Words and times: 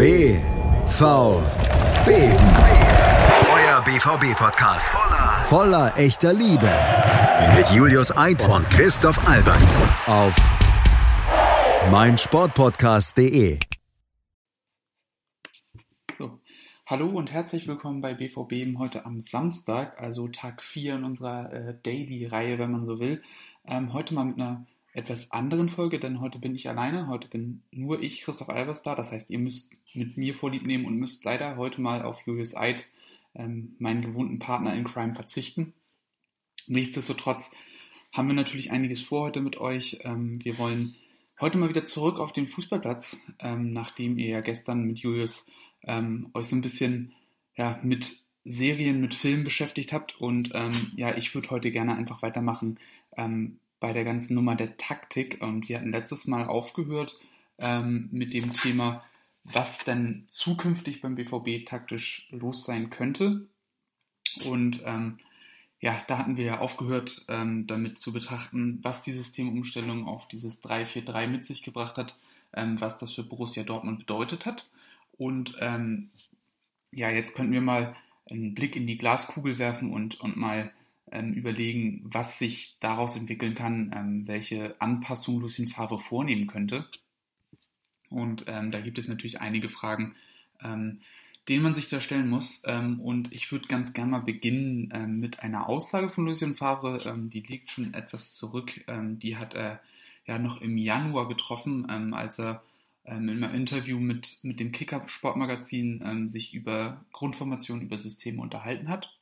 BVB. 0.00 1.28
Euer 3.52 3.82
BVB-Podcast. 3.84 4.94
Voller 5.44 5.92
echter 5.98 6.32
Liebe. 6.32 6.70
Mit 7.54 7.68
Julius 7.68 8.10
Eid 8.16 8.48
und 8.48 8.64
Christoph 8.70 9.18
Albers. 9.28 9.76
Auf 10.06 10.34
meinsportpodcast.de. 11.90 13.58
So. 16.16 16.40
Hallo 16.86 17.10
und 17.10 17.30
herzlich 17.30 17.68
willkommen 17.68 18.00
bei 18.00 18.14
BVB 18.14 18.78
heute 18.78 19.04
am 19.04 19.20
Samstag, 19.20 20.00
also 20.00 20.28
Tag 20.28 20.62
4 20.62 20.94
in 20.94 21.04
unserer 21.04 21.52
äh, 21.52 21.74
Daily-Reihe, 21.74 22.58
wenn 22.58 22.70
man 22.70 22.86
so 22.86 23.00
will. 23.00 23.22
Ähm, 23.66 23.92
heute 23.92 24.14
mal 24.14 24.24
mit 24.24 24.36
einer 24.36 24.64
etwas 24.92 25.30
anderen 25.30 25.68
Folge, 25.68 26.00
denn 26.00 26.20
heute 26.20 26.38
bin 26.38 26.54
ich 26.54 26.68
alleine. 26.68 27.06
Heute 27.06 27.28
bin 27.28 27.62
nur 27.70 28.02
ich, 28.02 28.22
Christoph 28.22 28.48
Albers, 28.48 28.82
da. 28.82 28.94
Das 28.94 29.12
heißt, 29.12 29.30
ihr 29.30 29.38
müsst 29.38 29.72
mit 29.94 30.16
mir 30.16 30.34
Vorlieb 30.34 30.66
nehmen 30.66 30.84
und 30.84 30.96
müsst 30.96 31.24
leider 31.24 31.56
heute 31.56 31.80
mal 31.80 32.02
auf 32.02 32.20
Julius 32.26 32.56
Eid, 32.56 32.86
ähm, 33.34 33.76
meinen 33.78 34.02
gewohnten 34.02 34.38
Partner 34.38 34.74
in 34.74 34.84
Crime, 34.84 35.14
verzichten. 35.14 35.74
Nichtsdestotrotz 36.66 37.50
haben 38.12 38.28
wir 38.28 38.34
natürlich 38.34 38.72
einiges 38.72 39.00
vor 39.00 39.26
heute 39.26 39.40
mit 39.40 39.58
euch. 39.58 40.00
Ähm, 40.02 40.44
wir 40.44 40.58
wollen 40.58 40.96
heute 41.40 41.58
mal 41.58 41.68
wieder 41.68 41.84
zurück 41.84 42.18
auf 42.18 42.32
den 42.32 42.48
Fußballplatz, 42.48 43.16
ähm, 43.38 43.72
nachdem 43.72 44.18
ihr 44.18 44.28
ja 44.28 44.40
gestern 44.40 44.82
mit 44.84 44.98
Julius 44.98 45.46
ähm, 45.84 46.30
euch 46.34 46.46
so 46.46 46.56
ein 46.56 46.62
bisschen 46.62 47.12
ja, 47.56 47.78
mit 47.82 48.18
Serien, 48.44 49.00
mit 49.00 49.14
Filmen 49.14 49.44
beschäftigt 49.44 49.92
habt. 49.92 50.20
Und 50.20 50.50
ähm, 50.54 50.92
ja, 50.96 51.16
ich 51.16 51.32
würde 51.34 51.50
heute 51.50 51.70
gerne 51.70 51.94
einfach 51.94 52.22
weitermachen 52.22 52.78
ähm, 53.16 53.60
bei 53.80 53.92
der 53.92 54.04
ganzen 54.04 54.34
Nummer 54.34 54.54
der 54.54 54.76
Taktik. 54.76 55.38
Und 55.40 55.68
wir 55.68 55.78
hatten 55.78 55.92
letztes 55.92 56.26
Mal 56.26 56.46
aufgehört 56.46 57.18
ähm, 57.58 58.08
mit 58.12 58.34
dem 58.34 58.52
Thema, 58.52 59.04
was 59.44 59.78
denn 59.78 60.24
zukünftig 60.28 61.00
beim 61.00 61.14
BVB 61.16 61.66
taktisch 61.66 62.28
los 62.30 62.64
sein 62.64 62.90
könnte. 62.90 63.48
Und 64.44 64.82
ähm, 64.84 65.18
ja, 65.80 66.00
da 66.06 66.18
hatten 66.18 66.36
wir 66.36 66.44
ja 66.44 66.58
aufgehört, 66.60 67.24
ähm, 67.28 67.66
damit 67.66 67.98
zu 67.98 68.12
betrachten, 68.12 68.78
was 68.82 69.02
die 69.02 69.12
Systemumstellung 69.12 70.06
auf 70.06 70.28
dieses 70.28 70.62
3-4-3 70.62 71.26
mit 71.26 71.44
sich 71.44 71.62
gebracht 71.62 71.96
hat, 71.96 72.16
ähm, 72.52 72.80
was 72.80 72.98
das 72.98 73.14
für 73.14 73.22
Borussia 73.22 73.62
Dortmund 73.62 74.00
bedeutet 74.00 74.44
hat. 74.44 74.68
Und 75.16 75.56
ähm, 75.58 76.10
ja, 76.92 77.10
jetzt 77.10 77.34
könnten 77.34 77.52
wir 77.52 77.62
mal 77.62 77.94
einen 78.30 78.54
Blick 78.54 78.76
in 78.76 78.86
die 78.86 78.98
Glaskugel 78.98 79.58
werfen 79.58 79.92
und, 79.92 80.20
und 80.20 80.36
mal 80.36 80.70
ähm, 81.12 81.32
überlegen, 81.32 82.02
was 82.04 82.38
sich 82.38 82.76
daraus 82.80 83.16
entwickeln 83.16 83.54
kann, 83.54 83.92
ähm, 83.94 84.28
welche 84.28 84.80
Anpassung 84.80 85.40
Lucien 85.40 85.68
Favre 85.68 85.98
vornehmen 85.98 86.46
könnte. 86.46 86.86
Und 88.08 88.44
ähm, 88.48 88.70
da 88.70 88.80
gibt 88.80 88.98
es 88.98 89.08
natürlich 89.08 89.40
einige 89.40 89.68
Fragen, 89.68 90.14
ähm, 90.62 91.00
denen 91.48 91.62
man 91.62 91.74
sich 91.74 91.88
da 91.88 92.00
stellen 92.00 92.28
muss. 92.28 92.62
Ähm, 92.66 93.00
und 93.00 93.32
ich 93.32 93.50
würde 93.50 93.68
ganz 93.68 93.92
gerne 93.92 94.12
mal 94.12 94.22
beginnen 94.22 94.90
ähm, 94.92 95.20
mit 95.20 95.40
einer 95.40 95.68
Aussage 95.68 96.08
von 96.08 96.26
Lucien 96.26 96.54
Favre, 96.54 96.98
die 97.28 97.40
liegt 97.40 97.70
schon 97.70 97.94
etwas 97.94 98.32
zurück. 98.32 98.84
die 98.88 99.36
hat 99.36 99.54
er 99.54 99.80
ja 100.26 100.38
noch 100.38 100.60
im 100.60 100.76
Januar 100.76 101.28
getroffen, 101.28 102.14
als 102.14 102.38
er 102.38 102.62
in 103.04 103.30
einem 103.30 103.54
Interview 103.54 103.98
mit, 103.98 104.38
mit 104.42 104.60
dem 104.60 104.70
Kicker 104.70 105.08
Sportmagazin 105.08 106.28
sich 106.28 106.54
über 106.54 107.04
Grundformationen, 107.12 107.86
über 107.86 107.98
Systeme 107.98 108.40
unterhalten 108.40 108.88
hat. 108.88 109.18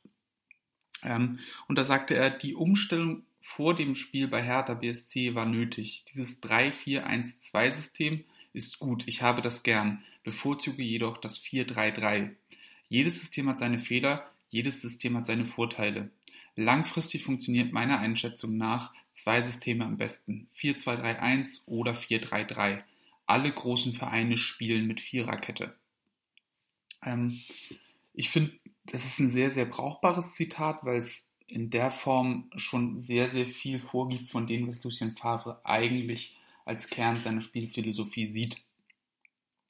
Ähm, 1.03 1.39
und 1.67 1.77
da 1.77 1.85
sagte 1.85 2.15
er, 2.15 2.29
die 2.29 2.55
Umstellung 2.55 3.23
vor 3.41 3.75
dem 3.75 3.95
Spiel 3.95 4.27
bei 4.27 4.43
Hertha 4.43 4.75
BSC 4.75 5.35
war 5.35 5.45
nötig. 5.45 6.05
Dieses 6.09 6.41
3-4-1-2-System 6.43 8.23
ist 8.53 8.79
gut, 8.79 9.07
ich 9.07 9.21
habe 9.21 9.41
das 9.41 9.63
gern, 9.63 10.03
bevorzuge 10.23 10.83
jedoch 10.83 11.17
das 11.17 11.39
4-3-3. 11.39 12.31
Jedes 12.89 13.19
System 13.19 13.49
hat 13.49 13.59
seine 13.59 13.79
Fehler, 13.79 14.29
jedes 14.49 14.81
System 14.81 15.17
hat 15.17 15.27
seine 15.27 15.45
Vorteile. 15.45 16.09
Langfristig 16.55 17.23
funktioniert 17.23 17.71
meiner 17.71 17.99
Einschätzung 17.99 18.57
nach 18.57 18.93
zwei 19.11 19.41
Systeme 19.41 19.85
am 19.85 19.97
besten, 19.97 20.47
4-2-3-1 20.59 21.67
oder 21.67 21.93
4-3-3. 21.93 22.81
Alle 23.25 23.51
großen 23.51 23.93
Vereine 23.93 24.37
spielen 24.37 24.87
mit 24.87 24.99
Viererkette. 24.99 25.75
Ähm, 27.03 27.39
ich 28.19 28.31
finde, 28.31 28.51
das 28.83 29.05
ist 29.05 29.17
ein 29.19 29.29
sehr, 29.29 29.49
sehr 29.49 29.63
brauchbares 29.63 30.33
Zitat, 30.33 30.83
weil 30.83 30.97
es 30.97 31.29
in 31.47 31.69
der 31.69 31.89
Form 31.89 32.51
schon 32.57 32.99
sehr, 32.99 33.29
sehr 33.29 33.45
viel 33.45 33.79
vorgibt 33.79 34.29
von 34.29 34.45
dem, 34.45 34.67
was 34.67 34.83
Lucien 34.83 35.15
Favre 35.15 35.61
eigentlich 35.63 36.35
als 36.65 36.89
Kern 36.89 37.21
seiner 37.21 37.39
Spielphilosophie 37.39 38.27
sieht. 38.27 38.57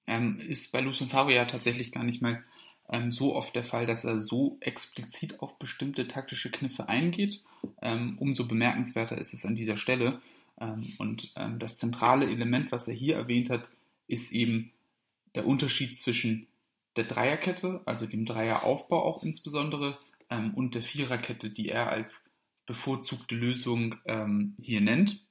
Ähm, 0.07 0.39
ist 0.39 0.71
bei 0.71 0.81
Lucien 0.81 1.09
Favre 1.09 1.35
ja 1.35 1.45
tatsächlich 1.45 1.91
gar 1.91 2.03
nicht 2.03 2.23
mal 2.23 2.43
ähm, 2.89 3.11
so 3.11 3.35
oft 3.35 3.53
der 3.53 3.63
Fall, 3.63 3.85
dass 3.85 4.03
er 4.03 4.19
so 4.19 4.57
explizit 4.61 5.41
auf 5.41 5.59
bestimmte 5.59 6.07
taktische 6.07 6.49
Kniffe 6.49 6.89
eingeht. 6.89 7.43
Ähm, 7.83 8.17
umso 8.19 8.47
bemerkenswerter 8.47 9.19
ist 9.19 9.35
es 9.35 9.45
an 9.45 9.55
dieser 9.55 9.77
Stelle. 9.77 10.21
Ähm, 10.59 10.91
und 10.97 11.33
ähm, 11.35 11.59
das 11.59 11.77
zentrale 11.77 12.25
Element, 12.25 12.71
was 12.71 12.87
er 12.87 12.95
hier 12.95 13.15
erwähnt 13.15 13.51
hat, 13.51 13.69
ist 14.07 14.31
eben 14.31 14.71
der 15.35 15.45
Unterschied 15.45 15.99
zwischen 15.99 16.47
der 16.95 17.05
Dreierkette, 17.05 17.81
also 17.85 18.05
dem 18.05 18.25
Dreieraufbau 18.25 19.03
auch 19.03 19.23
insbesondere, 19.23 19.97
ähm, 20.29 20.53
und 20.53 20.75
der 20.75 20.83
Viererkette, 20.83 21.49
die 21.49 21.69
er 21.69 21.89
als 21.89 22.29
bevorzugte 22.65 23.35
Lösung 23.35 23.95
ähm, 24.05 24.55
hier 24.61 24.81
nennt. 24.81 25.23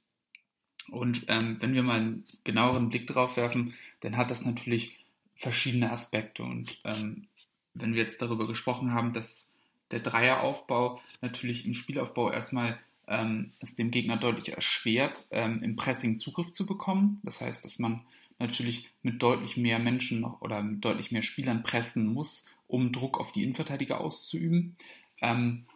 Und 0.91 1.25
ähm, 1.29 1.57
wenn 1.61 1.75
wir 1.75 1.83
mal 1.83 2.01
einen 2.01 2.25
genaueren 2.45 2.89
Blick 2.89 3.07
drauf 3.07 3.37
werfen, 3.37 3.75
dann 4.01 4.17
hat 4.17 4.31
das 4.31 4.45
natürlich 4.45 5.05
verschiedene 5.37 5.93
Aspekte. 5.93 6.43
Und 6.43 6.81
ähm, 6.85 7.29
wenn 7.75 7.95
wir 7.95 8.03
jetzt 8.03 8.23
darüber 8.23 8.47
gesprochen 8.47 8.93
haben, 8.93 9.13
dass 9.13 9.49
der 9.91 10.01
Dreieraufbau 10.01 11.01
natürlich 11.21 11.67
im 11.67 11.75
Spielaufbau 11.75 12.31
erstmal 12.31 12.79
ähm, 13.07 13.53
es 13.61 13.77
dem 13.77 13.91
Gegner 13.91 14.17
deutlich 14.17 14.53
erschwert, 14.53 15.27
ähm, 15.31 15.63
im 15.63 15.77
Pressing 15.77 16.19
Zugriff 16.19 16.53
zu 16.53 16.67
bekommen. 16.67 17.21
Das 17.23 17.41
heißt, 17.41 17.65
dass 17.65 17.79
man 17.79 18.03
natürlich 18.39 18.89
mit 19.03 19.23
deutlich 19.23 19.57
mehr 19.57 19.79
Menschen 19.79 20.21
noch 20.21 20.41
oder 20.41 20.63
mit 20.63 20.85
deutlich 20.85 21.11
mehr 21.11 21.23
Spielern 21.23 21.63
pressen 21.63 22.07
muss, 22.07 22.47
um 22.67 22.93
Druck 22.93 23.19
auf 23.19 23.33
die 23.33 23.43
Innenverteidiger 23.43 24.01
auszuüben. 24.01 24.77
Ähm, 25.21 25.67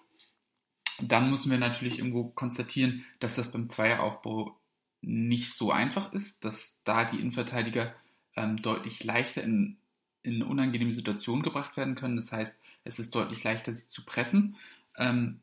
dann 1.00 1.30
müssen 1.30 1.50
wir 1.50 1.58
natürlich 1.58 1.98
irgendwo 1.98 2.24
konstatieren, 2.24 3.04
dass 3.18 3.36
das 3.36 3.50
beim 3.50 3.66
Zweieraufbau 3.66 4.56
nicht 5.00 5.52
so 5.52 5.72
einfach 5.72 6.12
ist, 6.12 6.44
dass 6.44 6.80
da 6.84 7.04
die 7.04 7.18
Innenverteidiger 7.18 7.94
ähm, 8.36 8.60
deutlich 8.62 9.02
leichter 9.02 9.42
in, 9.42 9.78
in 10.22 10.42
unangenehme 10.42 10.92
Situation 10.92 11.42
gebracht 11.42 11.76
werden 11.76 11.96
können. 11.96 12.16
Das 12.16 12.30
heißt, 12.30 12.60
es 12.84 12.98
ist 12.98 13.14
deutlich 13.14 13.42
leichter, 13.42 13.74
sie 13.74 13.88
zu 13.88 14.04
pressen. 14.04 14.56
Ähm, 14.96 15.40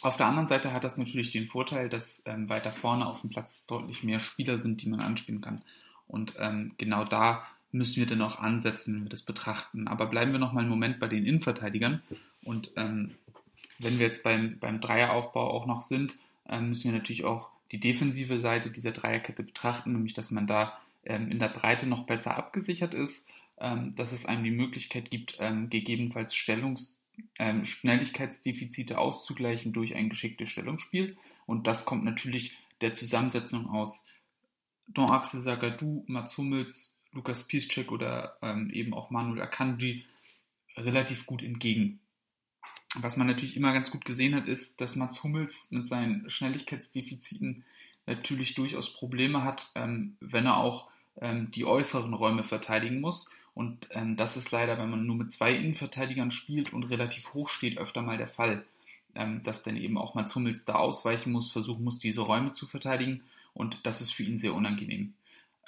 auf 0.00 0.16
der 0.16 0.26
anderen 0.26 0.48
Seite 0.48 0.72
hat 0.72 0.84
das 0.84 0.98
natürlich 0.98 1.30
den 1.30 1.46
Vorteil, 1.46 1.88
dass 1.88 2.22
ähm, 2.26 2.48
weiter 2.48 2.72
vorne 2.72 3.06
auf 3.06 3.20
dem 3.20 3.30
Platz 3.30 3.64
deutlich 3.66 4.02
mehr 4.02 4.20
Spieler 4.20 4.58
sind, 4.58 4.82
die 4.82 4.88
man 4.88 5.00
anspielen 5.00 5.40
kann. 5.40 5.62
Und 6.06 6.34
ähm, 6.38 6.72
genau 6.78 7.04
da 7.04 7.44
müssen 7.72 7.96
wir 7.96 8.06
dann 8.06 8.22
auch 8.22 8.38
ansetzen, 8.38 8.94
wenn 8.94 9.02
wir 9.04 9.10
das 9.10 9.22
betrachten. 9.22 9.88
Aber 9.88 10.06
bleiben 10.06 10.32
wir 10.32 10.38
noch 10.38 10.52
mal 10.52 10.60
einen 10.60 10.70
Moment 10.70 11.00
bei 11.00 11.08
den 11.08 11.26
Innenverteidigern. 11.26 12.02
Und 12.44 12.70
ähm, 12.76 13.16
wenn 13.78 13.98
wir 13.98 14.06
jetzt 14.06 14.22
beim, 14.22 14.58
beim 14.58 14.80
Dreieraufbau 14.80 15.50
auch 15.50 15.66
noch 15.66 15.82
sind, 15.82 16.14
ähm, 16.48 16.68
müssen 16.68 16.92
wir 16.92 16.98
natürlich 16.98 17.24
auch 17.24 17.50
die 17.72 17.80
defensive 17.80 18.40
Seite 18.40 18.70
dieser 18.70 18.92
Dreierkette 18.92 19.42
betrachten, 19.42 19.92
nämlich 19.92 20.14
dass 20.14 20.30
man 20.30 20.46
da 20.46 20.78
ähm, 21.04 21.30
in 21.30 21.38
der 21.38 21.48
Breite 21.48 21.86
noch 21.86 22.06
besser 22.06 22.36
abgesichert 22.36 22.94
ist, 22.94 23.28
ähm, 23.58 23.94
dass 23.96 24.12
es 24.12 24.26
einem 24.26 24.44
die 24.44 24.50
Möglichkeit 24.50 25.10
gibt, 25.10 25.36
ähm, 25.40 25.70
gegebenenfalls 25.70 26.34
Stellungs 26.34 26.98
Schnelligkeitsdefizite 27.62 28.98
auszugleichen 28.98 29.72
durch 29.72 29.94
ein 29.94 30.08
geschicktes 30.08 30.48
Stellungsspiel. 30.48 31.16
Und 31.46 31.68
das 31.68 31.84
kommt 31.84 32.04
natürlich 32.04 32.56
der 32.80 32.92
Zusammensetzung 32.92 33.70
aus 33.70 34.04
Don 34.86 35.10
Axel 35.10 35.40
Sagadou, 35.40 36.04
Mats 36.06 36.36
Hummels, 36.36 36.96
Lukas 37.12 37.44
Piszczek 37.44 37.90
oder 37.92 38.36
ähm, 38.42 38.70
eben 38.70 38.92
auch 38.92 39.10
Manuel 39.10 39.42
Akanji 39.42 40.04
relativ 40.76 41.26
gut 41.26 41.42
entgegen. 41.42 42.00
Was 42.96 43.16
man 43.16 43.26
natürlich 43.26 43.56
immer 43.56 43.72
ganz 43.72 43.90
gut 43.90 44.04
gesehen 44.04 44.34
hat, 44.34 44.46
ist, 44.46 44.80
dass 44.80 44.96
Mats 44.96 45.22
Hummels 45.22 45.68
mit 45.70 45.86
seinen 45.86 46.28
Schnelligkeitsdefiziten 46.30 47.64
natürlich 48.06 48.54
durchaus 48.54 48.92
Probleme 48.92 49.42
hat, 49.42 49.70
ähm, 49.74 50.16
wenn 50.20 50.46
er 50.46 50.58
auch 50.58 50.88
ähm, 51.20 51.50
die 51.50 51.66
äußeren 51.66 52.14
Räume 52.14 52.44
verteidigen 52.44 53.00
muss. 53.00 53.30
Und 53.54 53.88
ähm, 53.92 54.16
das 54.16 54.36
ist 54.36 54.50
leider, 54.50 54.78
wenn 54.78 54.90
man 54.90 55.06
nur 55.06 55.16
mit 55.16 55.30
zwei 55.30 55.54
Innenverteidigern 55.54 56.30
spielt 56.30 56.72
und 56.72 56.84
relativ 56.84 57.34
hoch 57.34 57.48
steht, 57.48 57.78
öfter 57.78 58.02
mal 58.02 58.18
der 58.18 58.28
Fall, 58.28 58.64
ähm, 59.14 59.42
dass 59.42 59.62
dann 59.62 59.76
eben 59.76 59.96
auch 59.96 60.14
Mats 60.14 60.34
Hummels 60.34 60.64
da 60.64 60.74
ausweichen 60.74 61.32
muss, 61.32 61.50
versuchen 61.50 61.84
muss, 61.84 61.98
diese 61.98 62.20
Räume 62.20 62.52
zu 62.52 62.66
verteidigen 62.66 63.22
und 63.54 63.78
das 63.84 64.00
ist 64.00 64.12
für 64.12 64.24
ihn 64.24 64.38
sehr 64.38 64.54
unangenehm. 64.54 65.14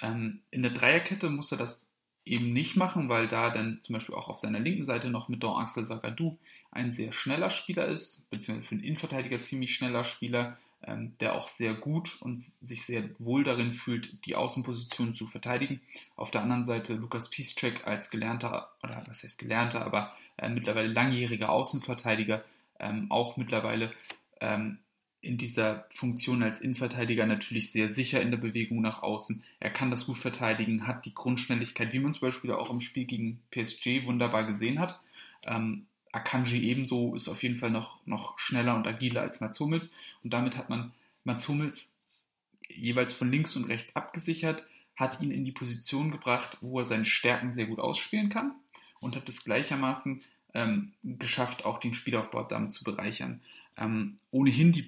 Ähm, 0.01 0.41
in 0.51 0.61
der 0.61 0.71
Dreierkette 0.71 1.29
muss 1.29 1.51
er 1.51 1.57
das 1.57 1.91
eben 2.25 2.53
nicht 2.53 2.75
machen, 2.75 3.09
weil 3.09 3.27
da 3.27 3.49
dann 3.49 3.81
zum 3.81 3.93
Beispiel 3.93 4.15
auch 4.15 4.27
auf 4.27 4.39
seiner 4.39 4.59
linken 4.59 4.83
Seite 4.83 5.09
noch 5.09 5.29
mit 5.29 5.41
Don 5.41 5.57
Axel 5.57 5.85
Sagadou 5.85 6.37
ein 6.71 6.91
sehr 6.91 7.13
schneller 7.13 7.49
Spieler 7.49 7.87
ist, 7.87 8.29
beziehungsweise 8.29 8.67
für 8.67 8.75
einen 8.75 8.83
Innenverteidiger 8.83 9.41
ziemlich 9.41 9.73
schneller 9.73 10.03
Spieler, 10.03 10.57
ähm, 10.83 11.13
der 11.19 11.35
auch 11.35 11.47
sehr 11.47 11.73
gut 11.73 12.17
und 12.21 12.37
sich 12.37 12.85
sehr 12.85 13.09
wohl 13.19 13.43
darin 13.43 13.71
fühlt, 13.71 14.25
die 14.25 14.35
Außenposition 14.35 15.15
zu 15.15 15.25
verteidigen. 15.25 15.81
Auf 16.15 16.29
der 16.29 16.41
anderen 16.41 16.65
Seite 16.65 16.93
Lukas 16.93 17.29
Piszczek 17.29 17.87
als 17.87 18.09
gelernter, 18.11 18.69
oder 18.83 19.01
was 19.07 19.23
heißt 19.23 19.39
gelernter, 19.39 19.85
aber 19.85 20.13
äh, 20.37 20.49
mittlerweile 20.49 20.89
langjähriger 20.89 21.49
Außenverteidiger, 21.49 22.43
ähm, 22.79 23.09
auch 23.09 23.37
mittlerweile 23.37 23.91
ähm, 24.39 24.79
in 25.21 25.37
dieser 25.37 25.85
Funktion 25.93 26.43
als 26.43 26.61
Innenverteidiger 26.61 27.25
natürlich 27.25 27.71
sehr 27.71 27.89
sicher 27.89 28.21
in 28.21 28.31
der 28.31 28.37
Bewegung 28.37 28.81
nach 28.81 29.01
außen. 29.01 29.43
Er 29.59 29.71
kann 29.71 29.91
das 29.91 30.05
gut 30.05 30.17
verteidigen, 30.17 30.87
hat 30.87 31.05
die 31.05 31.13
Grundschnelligkeit, 31.13 31.91
wie 31.91 31.99
man 31.99 32.13
zum 32.13 32.21
Beispiel 32.21 32.51
auch 32.51 32.69
im 32.69 32.81
Spiel 32.81 33.05
gegen 33.05 33.39
PSG 33.51 34.05
wunderbar 34.05 34.45
gesehen 34.45 34.79
hat. 34.79 34.99
Ähm, 35.45 35.87
Akanji 36.11 36.69
ebenso 36.69 37.15
ist 37.15 37.27
auf 37.27 37.43
jeden 37.43 37.57
Fall 37.57 37.71
noch, 37.71 37.99
noch 38.05 38.37
schneller 38.39 38.75
und 38.75 38.87
agiler 38.87 39.21
als 39.21 39.41
Mats 39.41 39.59
Hummels. 39.59 39.91
Und 40.23 40.33
damit 40.33 40.57
hat 40.57 40.69
man 40.69 40.93
Mats 41.23 41.47
Hummels 41.47 41.89
jeweils 42.69 43.13
von 43.13 43.31
links 43.31 43.55
und 43.55 43.65
rechts 43.65 43.95
abgesichert, 43.95 44.63
hat 44.95 45.21
ihn 45.21 45.31
in 45.31 45.45
die 45.45 45.51
Position 45.51 46.11
gebracht, 46.11 46.57
wo 46.61 46.79
er 46.79 46.85
seine 46.85 47.05
Stärken 47.05 47.53
sehr 47.53 47.65
gut 47.65 47.79
ausspielen 47.79 48.29
kann 48.29 48.55
und 48.99 49.15
hat 49.15 49.29
es 49.29 49.43
gleichermaßen 49.43 50.21
ähm, 50.53 50.91
geschafft, 51.03 51.65
auch 51.65 51.79
den 51.79 51.93
Spielaufbau 51.93 52.43
damit 52.43 52.73
zu 52.73 52.83
bereichern. 52.83 53.41
Ähm, 53.77 54.17
ohnehin 54.31 54.71
die, 54.71 54.87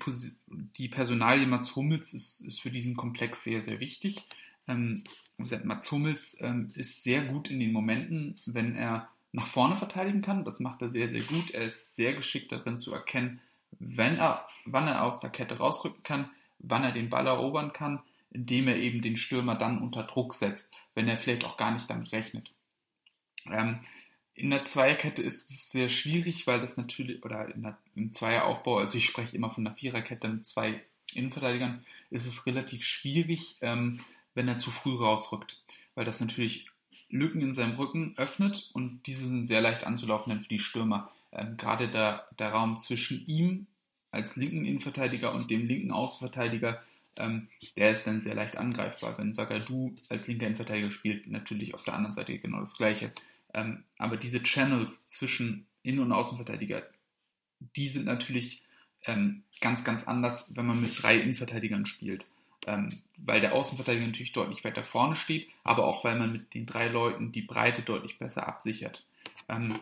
die 0.77 0.89
Personalie 0.89 1.47
Mats 1.47 1.75
Hummels 1.75 2.13
ist, 2.13 2.41
ist 2.41 2.61
für 2.61 2.71
diesen 2.71 2.95
Komplex 2.95 3.43
sehr, 3.43 3.61
sehr 3.61 3.79
wichtig. 3.79 4.25
Ähm, 4.67 5.03
Mats 5.37 5.91
Hummels 5.91 6.37
ähm, 6.41 6.71
ist 6.75 7.03
sehr 7.03 7.23
gut 7.25 7.49
in 7.49 7.59
den 7.59 7.71
Momenten, 7.71 8.39
wenn 8.45 8.75
er 8.75 9.09
nach 9.31 9.47
vorne 9.47 9.77
verteidigen 9.77 10.21
kann. 10.21 10.43
Das 10.43 10.59
macht 10.59 10.81
er 10.81 10.89
sehr, 10.89 11.09
sehr 11.09 11.23
gut. 11.23 11.51
Er 11.51 11.65
ist 11.65 11.95
sehr 11.95 12.13
geschickt 12.13 12.51
darin 12.51 12.77
zu 12.77 12.93
erkennen, 12.93 13.41
wenn 13.79 14.17
er, 14.17 14.47
wann 14.65 14.87
er 14.87 15.03
aus 15.03 15.19
der 15.19 15.29
Kette 15.29 15.57
rausrücken 15.57 16.03
kann, 16.03 16.29
wann 16.59 16.83
er 16.83 16.91
den 16.91 17.09
Ball 17.09 17.27
erobern 17.27 17.73
kann, 17.73 18.01
indem 18.31 18.67
er 18.67 18.77
eben 18.77 19.01
den 19.01 19.17
Stürmer 19.17 19.55
dann 19.55 19.79
unter 19.79 20.03
Druck 20.03 20.33
setzt, 20.33 20.73
wenn 20.95 21.07
er 21.07 21.17
vielleicht 21.17 21.45
auch 21.45 21.57
gar 21.57 21.71
nicht 21.71 21.89
damit 21.89 22.11
rechnet. 22.11 22.51
Ähm, 23.45 23.79
in 24.39 24.49
der 24.49 24.63
Zweierkette 24.63 25.21
ist 25.21 25.49
es 25.49 25.69
sehr 25.69 25.89
schwierig, 25.89 26.47
weil 26.47 26.59
das 26.59 26.77
natürlich, 26.77 27.23
oder 27.25 27.47
der, 27.47 27.77
im 27.95 28.11
Zweieraufbau, 28.11 28.77
also 28.77 28.97
ich 28.97 29.05
spreche 29.05 29.35
immer 29.35 29.49
von 29.49 29.67
einer 29.67 29.75
Viererkette 29.75 30.29
mit 30.29 30.45
zwei 30.45 30.81
Innenverteidigern, 31.13 31.83
ist 32.09 32.25
es 32.25 32.45
relativ 32.45 32.85
schwierig, 32.85 33.57
ähm, 33.61 33.99
wenn 34.35 34.47
er 34.47 34.57
zu 34.57 34.71
früh 34.71 34.95
rausrückt, 34.95 35.57
weil 35.95 36.05
das 36.05 36.21
natürlich 36.21 36.67
Lücken 37.09 37.41
in 37.41 37.53
seinem 37.53 37.75
Rücken 37.75 38.13
öffnet 38.17 38.69
und 38.73 39.01
diese 39.07 39.27
sind 39.27 39.47
sehr 39.47 39.61
leicht 39.61 39.83
anzulaufen 39.83 40.29
dann 40.29 40.41
für 40.41 40.49
die 40.49 40.59
Stürmer. 40.59 41.11
Ähm, 41.31 41.57
gerade 41.57 41.89
der, 41.89 42.27
der 42.37 42.51
Raum 42.51 42.77
zwischen 42.77 43.25
ihm 43.27 43.67
als 44.11 44.35
linken 44.35 44.63
Innenverteidiger 44.63 45.33
und 45.33 45.51
dem 45.51 45.67
linken 45.67 45.91
Außenverteidiger, 45.91 46.81
ähm, 47.17 47.47
der 47.75 47.91
ist 47.91 48.07
dann 48.07 48.21
sehr 48.21 48.35
leicht 48.35 48.57
angreifbar. 48.57 49.17
Wenn 49.17 49.33
Sagadu 49.33 49.95
als 50.07 50.27
linker 50.27 50.45
Innenverteidiger 50.45 50.91
spielt, 50.91 51.27
natürlich 51.27 51.73
auf 51.73 51.83
der 51.83 51.95
anderen 51.95 52.15
Seite 52.15 52.37
genau 52.37 52.59
das 52.59 52.77
Gleiche. 52.77 53.11
Ähm, 53.53 53.83
aber 53.97 54.17
diese 54.17 54.43
Channels 54.43 55.07
zwischen 55.09 55.67
Innen- 55.83 55.99
und 55.99 56.11
Außenverteidiger, 56.11 56.83
die 57.75 57.87
sind 57.87 58.05
natürlich 58.05 58.63
ähm, 59.05 59.43
ganz, 59.61 59.83
ganz 59.83 60.03
anders, 60.07 60.55
wenn 60.55 60.65
man 60.65 60.81
mit 60.81 61.01
drei 61.01 61.17
Innenverteidigern 61.17 61.85
spielt 61.85 62.27
ähm, 62.67 62.89
weil 63.17 63.41
der 63.41 63.53
Außenverteidiger 63.53 64.05
natürlich 64.05 64.31
deutlich 64.31 64.63
weiter 64.63 64.83
vorne 64.83 65.15
steht, 65.15 65.51
aber 65.63 65.85
auch 65.85 66.03
weil 66.03 66.17
man 66.17 66.31
mit 66.31 66.53
den 66.53 66.65
drei 66.65 66.87
Leuten 66.87 67.31
die 67.31 67.41
Breite 67.41 67.81
deutlich 67.81 68.17
besser 68.19 68.47
absichert. 68.47 69.05
Ähm, 69.47 69.79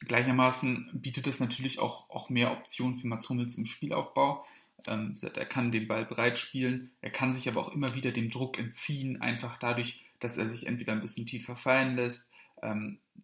gleichermaßen 0.00 0.90
bietet 0.92 1.26
es 1.26 1.40
natürlich 1.40 1.78
auch, 1.78 2.10
auch 2.10 2.28
mehr 2.30 2.52
Optionen 2.52 2.98
für 2.98 3.06
Mats 3.06 3.28
Hummels 3.28 3.56
im 3.56 3.66
Spielaufbau. 3.66 4.44
Ähm, 4.86 5.16
er 5.22 5.46
kann 5.46 5.72
den 5.72 5.88
Ball 5.88 6.04
breit 6.04 6.38
spielen, 6.38 6.90
er 7.00 7.10
kann 7.10 7.32
sich 7.32 7.48
aber 7.48 7.60
auch 7.60 7.72
immer 7.72 7.94
wieder 7.94 8.12
dem 8.12 8.30
Druck 8.30 8.58
entziehen, 8.58 9.22
einfach 9.22 9.58
dadurch, 9.58 10.02
dass 10.20 10.36
er 10.36 10.50
sich 10.50 10.66
entweder 10.66 10.92
ein 10.92 11.00
bisschen 11.00 11.26
tiefer 11.26 11.56
fallen 11.56 11.96
lässt, 11.96 12.30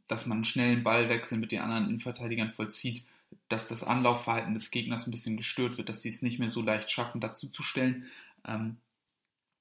dass 0.08 0.26
man 0.26 0.38
einen 0.38 0.44
schnellen 0.44 0.82
Ballwechsel 0.82 1.38
mit 1.38 1.52
den 1.52 1.60
anderen 1.60 1.86
Innenverteidigern 1.86 2.50
vollzieht, 2.50 3.04
dass 3.48 3.68
das 3.68 3.84
Anlaufverhalten 3.84 4.54
des 4.54 4.70
Gegners 4.70 5.06
ein 5.06 5.10
bisschen 5.10 5.36
gestört 5.36 5.78
wird, 5.78 5.88
dass 5.88 6.02
sie 6.02 6.08
es 6.08 6.22
nicht 6.22 6.38
mehr 6.38 6.50
so 6.50 6.62
leicht 6.62 6.90
schaffen, 6.90 7.20
dazu 7.20 7.48
zu 7.48 7.62
stellen. 7.62 8.06
Ähm, 8.44 8.76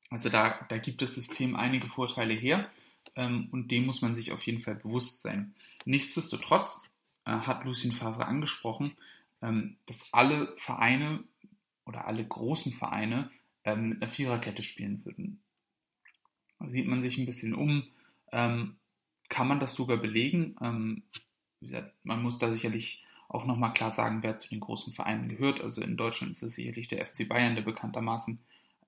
also 0.10 0.30
da, 0.30 0.66
da 0.70 0.78
gibt 0.78 1.02
das 1.02 1.16
System 1.16 1.56
einige 1.56 1.88
Vorteile 1.88 2.34
her 2.34 2.70
ähm, 3.16 3.50
und 3.52 3.72
dem 3.72 3.86
muss 3.86 4.02
man 4.02 4.16
sich 4.16 4.31
auf 4.31 4.46
jeden 4.46 4.60
Fall 4.60 4.76
bewusst 4.76 5.22
sein. 5.22 5.54
Nichtsdestotrotz 5.86 6.81
äh, 7.26 7.31
hat 7.31 7.64
Lucien 7.66 7.92
Favre 7.92 8.26
angesprochen, 8.26 8.94
ähm, 9.42 9.78
dass 9.86 10.14
alle 10.14 10.54
Vereine 10.58 11.24
oder 11.86 12.08
alle 12.08 12.26
großen 12.26 12.72
Vereine 12.72 13.30
ähm, 13.64 13.90
mit 13.90 14.02
einer 14.02 14.12
Viererkette 14.12 14.64
spielen 14.64 15.04
würden. 15.06 15.42
Da 16.60 16.68
sieht 16.70 16.88
man 16.88 17.02
sich 17.02 17.18
ein 17.18 17.26
bisschen 17.26 17.54
um, 17.54 17.84
ähm, 18.31 18.76
kann 19.30 19.48
man 19.48 19.60
das 19.60 19.76
sogar 19.76 19.98
belegen. 19.98 20.56
Ähm, 20.62 21.04
man 22.04 22.22
muss 22.22 22.40
da 22.40 22.52
sicherlich 22.52 23.04
auch 23.28 23.46
nochmal 23.46 23.74
klar 23.74 23.92
sagen, 23.92 24.24
wer 24.24 24.38
zu 24.38 24.50
den 24.50 24.60
großen 24.60 24.92
Vereinen 24.92 25.30
gehört. 25.30 25.62
Also 25.62 25.81
in 25.81 25.98
Deutschland 25.98 26.31
ist 26.31 26.44
es 26.44 26.56
sicherlich 26.56 26.88
der 26.88 27.06
FC 27.06 27.28
Bayern, 27.30 27.56
der 27.56 27.62
bekanntermaßen 27.62 28.40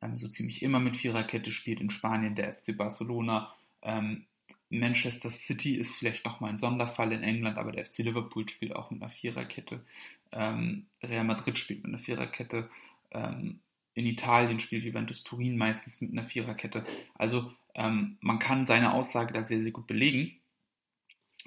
ähm, 0.01 0.17
so 0.17 0.27
ziemlich 0.27 0.63
immer 0.63 0.79
mit 0.79 0.97
Viererkette 0.97 1.51
spielt. 1.51 1.79
In 1.79 1.91
Spanien 1.91 2.35
der 2.35 2.51
FC 2.51 2.75
Barcelona. 2.75 3.53
Ähm, 3.83 4.25
Manchester 4.69 5.29
City 5.29 5.75
ist 5.75 5.95
vielleicht 5.97 6.25
nochmal 6.25 6.51
ein 6.51 6.57
Sonderfall 6.57 7.11
in 7.11 7.23
England, 7.23 7.57
aber 7.57 7.71
der 7.71 7.85
FC 7.85 7.99
Liverpool 7.99 8.47
spielt 8.47 8.73
auch 8.73 8.89
mit 8.89 9.01
einer 9.01 9.11
Viererkette. 9.11 9.83
Ähm, 10.31 10.87
Real 11.03 11.25
Madrid 11.25 11.59
spielt 11.59 11.83
mit 11.83 11.89
einer 11.89 12.01
Viererkette. 12.01 12.69
Ähm, 13.11 13.59
in 13.93 14.05
Italien 14.05 14.59
spielt 14.59 14.85
Juventus 14.85 15.23
Turin 15.23 15.57
meistens 15.57 15.99
mit 15.99 16.11
einer 16.11 16.23
Viererkette. 16.23 16.85
Also 17.15 17.53
ähm, 17.75 18.17
man 18.21 18.39
kann 18.39 18.65
seine 18.65 18.93
Aussage 18.93 19.33
da 19.33 19.43
sehr, 19.43 19.61
sehr 19.61 19.71
gut 19.71 19.87
belegen. 19.87 20.39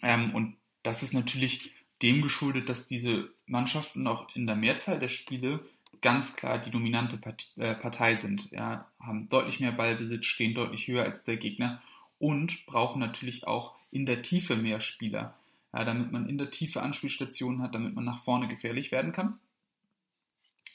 Ähm, 0.03 0.35
und 0.35 0.57
das 0.83 1.03
ist 1.03 1.13
natürlich 1.13 1.73
dem 2.03 2.23
geschuldet, 2.23 2.69
dass 2.69 2.87
diese 2.87 3.31
Mannschaften 3.47 4.07
auch 4.07 4.35
in 4.35 4.47
der 4.47 4.57
Mehrzahl 4.57 4.99
der 4.99 5.09
Spiele 5.09 5.61
ganz 6.01 6.37
klar 6.37 6.59
die 6.59 6.71
dominante 6.71 7.19
äh, 7.57 7.75
Partei 7.75 8.17
sind, 8.17 8.51
ja, 8.51 8.87
haben 9.01 9.29
deutlich 9.29 9.61
mehr 9.61 9.73
Ballbesitz, 9.73 10.27
stehen 10.27 10.55
deutlich 10.55 10.87
höher 10.87 11.05
als 11.05 11.25
der 11.25 11.39
Gegner 11.39 11.83
und 12.19 12.67
brauchen 12.67 13.01
natürlich 13.01 13.47
auch 13.47 13.75
in 13.91 14.05
der 14.05 14.23
Tiefe 14.23 14.57
mehr 14.57 14.81
Spieler, 14.81 15.35
ja, 15.73 15.85
damit 15.85 16.13
man 16.13 16.29
in 16.29 16.37
der 16.37 16.51
Tiefe 16.51 16.83
Anspielstationen 16.83 17.63
hat, 17.63 17.75
damit 17.75 17.95
man 17.95 18.05
nach 18.05 18.23
vorne 18.23 18.49
gefährlich 18.49 18.93
werden 18.93 19.13
kann. 19.13 19.39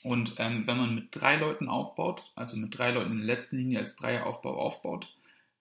Und 0.02 0.36
ähm, 0.38 0.66
wenn 0.66 0.78
man 0.78 0.95
mit 0.95 1.10
drei 1.12 1.36
Leuten 1.36 1.68
aufbaut, 1.68 2.24
also 2.36 2.56
mit 2.57 2.78
drei 2.78 2.92
Leuten 2.92 3.12
in 3.12 3.18
der 3.18 3.36
letzten 3.36 3.57
Linie 3.57 3.80
als 3.80 3.95
Dreieraufbau 3.98 4.57
aufbaut, 4.57 5.13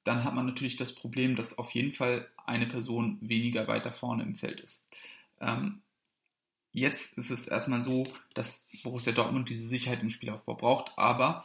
dann 0.08 0.24
hat 0.24 0.34
man 0.34 0.46
natürlich 0.46 0.76
das 0.76 0.94
Problem, 0.94 1.36
dass 1.36 1.58
auf 1.58 1.70
jeden 1.72 1.92
Fall 1.92 2.28
eine 2.46 2.66
Person 2.66 3.18
weniger 3.20 3.68
weiter 3.68 3.92
vorne 3.92 4.22
im 4.22 4.34
Feld 4.34 4.60
ist. 4.60 4.86
Ähm, 5.40 5.82
Jetzt 6.72 7.16
ist 7.18 7.30
es 7.30 7.48
erstmal 7.48 7.82
so, 7.82 8.06
dass 8.34 8.68
Borussia 8.82 9.12
Dortmund 9.12 9.48
diese 9.48 9.66
Sicherheit 9.66 10.02
im 10.02 10.10
Spielaufbau 10.10 10.54
braucht, 10.54 10.92
aber 10.96 11.44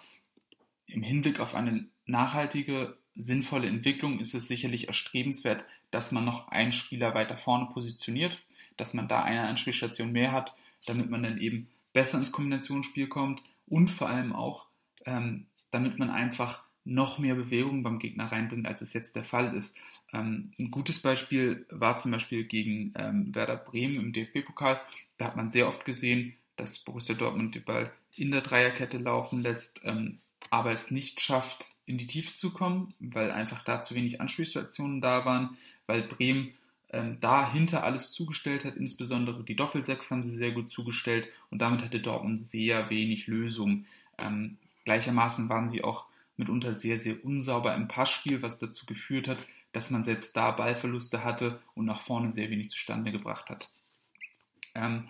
im 0.85 1.01
Hinblick 1.01 1.39
auf 1.39 1.55
eine 1.55 1.85
nachhaltige, 2.05 2.97
sinnvolle 3.15 3.67
Entwicklung 3.67 4.19
ist 4.19 4.35
es 4.35 4.47
sicherlich 4.47 4.87
erstrebenswert, 4.87 5.65
dass 5.91 6.11
man 6.11 6.25
noch 6.25 6.49
einen 6.49 6.71
Spieler 6.71 7.13
weiter 7.13 7.37
vorne 7.37 7.67
positioniert, 7.73 8.37
dass 8.77 8.93
man 8.93 9.07
da 9.07 9.23
eine 9.23 9.47
Anspielstation 9.47 10.11
mehr 10.11 10.31
hat, 10.31 10.55
damit 10.85 11.09
man 11.09 11.23
dann 11.23 11.39
eben 11.39 11.67
besser 11.93 12.17
ins 12.17 12.31
Kombinationsspiel 12.31 13.07
kommt 13.07 13.41
und 13.67 13.89
vor 13.89 14.09
allem 14.09 14.33
auch, 14.33 14.67
ähm, 15.05 15.45
damit 15.71 15.99
man 15.99 16.09
einfach 16.09 16.63
noch 16.85 17.17
mehr 17.17 17.35
Bewegung 17.35 17.83
beim 17.83 17.99
Gegner 17.99 18.31
reinbringt, 18.31 18.67
als 18.67 18.81
es 18.81 18.93
jetzt 18.93 19.15
der 19.15 19.23
Fall 19.23 19.55
ist. 19.55 19.77
Ähm, 20.11 20.51
ein 20.59 20.71
gutes 20.71 20.99
Beispiel 20.99 21.65
war 21.69 21.97
zum 21.97 22.11
Beispiel 22.11 22.43
gegen 22.43 22.93
ähm, 22.95 23.33
Werder 23.33 23.57
Bremen 23.57 23.95
im 23.95 24.13
DFB-Pokal. 24.13 24.81
Da 25.17 25.25
hat 25.25 25.35
man 25.35 25.51
sehr 25.51 25.67
oft 25.67 25.85
gesehen, 25.85 26.35
dass 26.55 26.79
Borussia 26.79 27.15
Dortmund 27.15 27.55
den 27.55 27.63
Ball 27.63 27.91
in 28.15 28.31
der 28.31 28.41
Dreierkette 28.41 28.97
laufen 28.97 29.41
lässt, 29.41 29.81
ähm, 29.83 30.19
aber 30.49 30.71
es 30.71 30.91
nicht 30.91 31.21
schafft, 31.21 31.71
in 31.85 31.97
die 31.97 32.07
Tiefe 32.07 32.35
zu 32.35 32.51
kommen, 32.51 32.93
weil 32.99 33.31
einfach 33.31 33.63
da 33.63 33.81
zu 33.81 33.95
wenig 33.95 34.21
Anspielsstationen 34.21 35.01
da 35.01 35.25
waren, 35.25 35.57
weil 35.87 36.03
Bremen 36.03 36.53
ähm, 36.91 37.17
da 37.19 37.51
hinter 37.51 37.83
alles 37.83 38.11
zugestellt 38.11 38.65
hat, 38.65 38.75
insbesondere 38.75 39.43
die 39.43 39.55
Doppelsechs 39.55 40.11
haben 40.11 40.23
sie 40.23 40.35
sehr 40.35 40.51
gut 40.51 40.69
zugestellt 40.69 41.27
und 41.49 41.59
damit 41.59 41.81
hatte 41.81 41.99
Dortmund 41.99 42.39
sehr 42.39 42.89
wenig 42.89 43.27
Lösung. 43.27 43.85
Ähm, 44.17 44.57
gleichermaßen 44.85 45.49
waren 45.49 45.69
sie 45.69 45.83
auch 45.83 46.05
mitunter 46.37 46.75
sehr, 46.75 46.97
sehr 46.97 47.23
unsauber 47.23 47.75
im 47.75 47.87
Passspiel, 47.87 48.41
was 48.41 48.59
dazu 48.59 48.85
geführt 48.85 49.27
hat, 49.27 49.37
dass 49.71 49.89
man 49.89 50.03
selbst 50.03 50.35
da 50.35 50.51
Ballverluste 50.51 51.23
hatte 51.23 51.61
und 51.75 51.85
nach 51.85 52.01
vorne 52.01 52.31
sehr 52.31 52.49
wenig 52.49 52.69
zustande 52.69 53.11
gebracht 53.11 53.49
hat. 53.49 53.69
Ähm, 54.75 55.09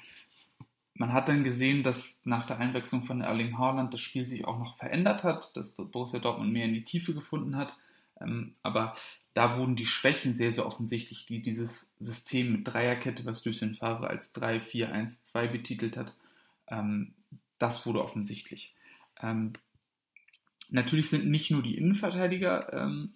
man 0.95 1.11
hat 1.11 1.27
dann 1.27 1.43
gesehen, 1.43 1.83
dass 1.83 2.21
nach 2.25 2.45
der 2.45 2.59
Einwechslung 2.59 3.03
von 3.03 3.21
Erling 3.21 3.57
Haaland 3.57 3.93
das 3.93 4.01
Spiel 4.01 4.27
sich 4.27 4.45
auch 4.45 4.59
noch 4.59 4.75
verändert 4.75 5.23
hat, 5.23 5.55
dass 5.57 5.75
Borussia 5.75 6.19
Dortmund 6.19 6.53
mehr 6.53 6.65
in 6.65 6.73
die 6.73 6.85
Tiefe 6.85 7.13
gefunden 7.13 7.55
hat. 7.55 7.75
Ähm, 8.21 8.53
aber 8.61 8.95
da 9.33 9.57
wurden 9.57 9.75
die 9.75 9.87
Schwächen 9.87 10.35
sehr, 10.35 10.53
sehr 10.53 10.67
offensichtlich, 10.67 11.25
die 11.25 11.41
dieses 11.41 11.93
System 11.97 12.51
mit 12.51 12.67
Dreierkette, 12.67 13.25
was 13.25 13.43
Lucien 13.43 13.75
Favre 13.75 14.07
als 14.07 14.35
3-4-1-2 14.35 15.47
betitelt 15.47 15.97
hat, 15.97 16.15
ähm, 16.67 17.15
das 17.57 17.85
wurde 17.85 18.03
offensichtlich. 18.03 18.75
Ähm, 19.21 19.53
natürlich 20.73 21.09
sind 21.09 21.27
nicht 21.27 21.51
nur 21.51 21.61
die 21.61 21.77
Innenverteidiger 21.77 22.73
ähm, 22.73 23.13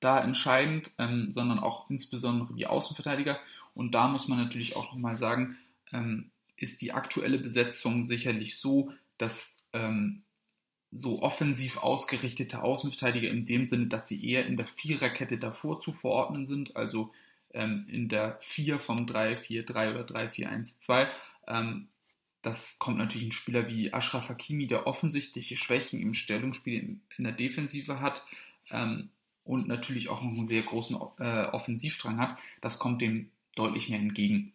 da 0.00 0.22
entscheidend, 0.22 0.90
ähm, 0.98 1.32
sondern 1.32 1.58
auch 1.58 1.90
insbesondere 1.90 2.54
die 2.54 2.66
Außenverteidiger. 2.66 3.40
Und 3.74 3.92
da 3.94 4.06
muss 4.06 4.28
man 4.28 4.38
natürlich 4.38 4.76
auch 4.76 4.92
nochmal 4.92 5.16
sagen, 5.16 5.56
ähm, 5.92 6.30
ist 6.56 6.82
die 6.82 6.92
aktuelle 6.92 7.38
Besetzung 7.38 8.04
sicherlich 8.04 8.58
so, 8.58 8.92
dass 9.18 9.56
ähm, 9.72 10.22
so 10.92 11.22
offensiv 11.22 11.78
ausgerichtete 11.78 12.62
Außenverteidiger 12.62 13.28
in 13.28 13.46
dem 13.46 13.66
Sinne, 13.66 13.88
dass 13.88 14.06
sie 14.06 14.24
eher 14.24 14.46
in 14.46 14.56
der 14.56 14.66
Viererkette 14.66 15.38
davor 15.38 15.80
zu 15.80 15.92
verordnen 15.92 16.46
sind, 16.46 16.76
also 16.76 17.12
ähm, 17.52 17.86
in 17.88 18.08
der 18.08 18.38
4 18.42 18.78
vom 18.78 19.06
3-4-3 19.06 19.90
oder 19.90 20.04
3-4-1-2. 20.04 21.08
Das 22.44 22.78
kommt 22.78 22.98
natürlich 22.98 23.28
ein 23.28 23.32
Spieler 23.32 23.68
wie 23.68 23.94
Ashraf 23.94 24.28
Hakimi, 24.28 24.66
der 24.66 24.86
offensichtliche 24.86 25.56
Schwächen 25.56 25.98
im 26.02 26.12
Stellungsspiel 26.12 27.00
in, 27.16 27.24
der 27.24 27.32
Defensive 27.32 28.00
hat 28.00 28.22
ähm, 28.70 29.08
und 29.44 29.66
natürlich 29.66 30.10
auch 30.10 30.22
noch 30.22 30.30
einen 30.30 30.46
sehr 30.46 30.60
großen 30.60 30.94
äh, 31.20 31.46
Offensivdrang 31.46 32.18
hat. 32.18 32.38
Das 32.60 32.78
kommt 32.78 33.00
dem 33.00 33.30
deutlich 33.56 33.88
mehr 33.88 33.98
entgegen. 33.98 34.52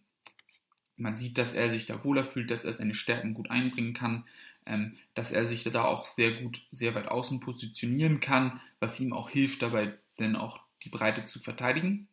Man 0.98 1.18
sieht, 1.18 1.40
dass 1.40 1.56
er 1.56 1.72
sich 1.72 1.88
da 1.88 2.04
wohler 2.04 2.26
fühlt, 2.26 2.52
dass 2.52 2.64
er 2.64 2.76
seine 2.76 2.94
Stärken 2.94 3.34
gut 3.34 3.50
einbringen 3.50 3.96
kann, 3.96 4.24
ähm, 4.68 4.96
dass 5.16 5.32
er 5.32 5.48
sich 5.48 5.64
da 5.64 5.84
auch 5.84 6.06
sehr 6.06 6.44
gut, 6.44 6.62
sehr 6.72 6.94
weit 6.94 7.08
außen 7.08 7.40
positionieren 7.40 8.20
kann, 8.20 8.62
was 8.80 9.00
ihm 9.00 9.14
auch 9.14 9.32
hilft, 9.32 9.64
dabei 9.64 9.98
denn 10.20 10.36
auch 10.36 10.60
die 10.84 10.90
Breite 10.90 11.26
zu 11.26 11.40
verteidigen. 11.40 12.08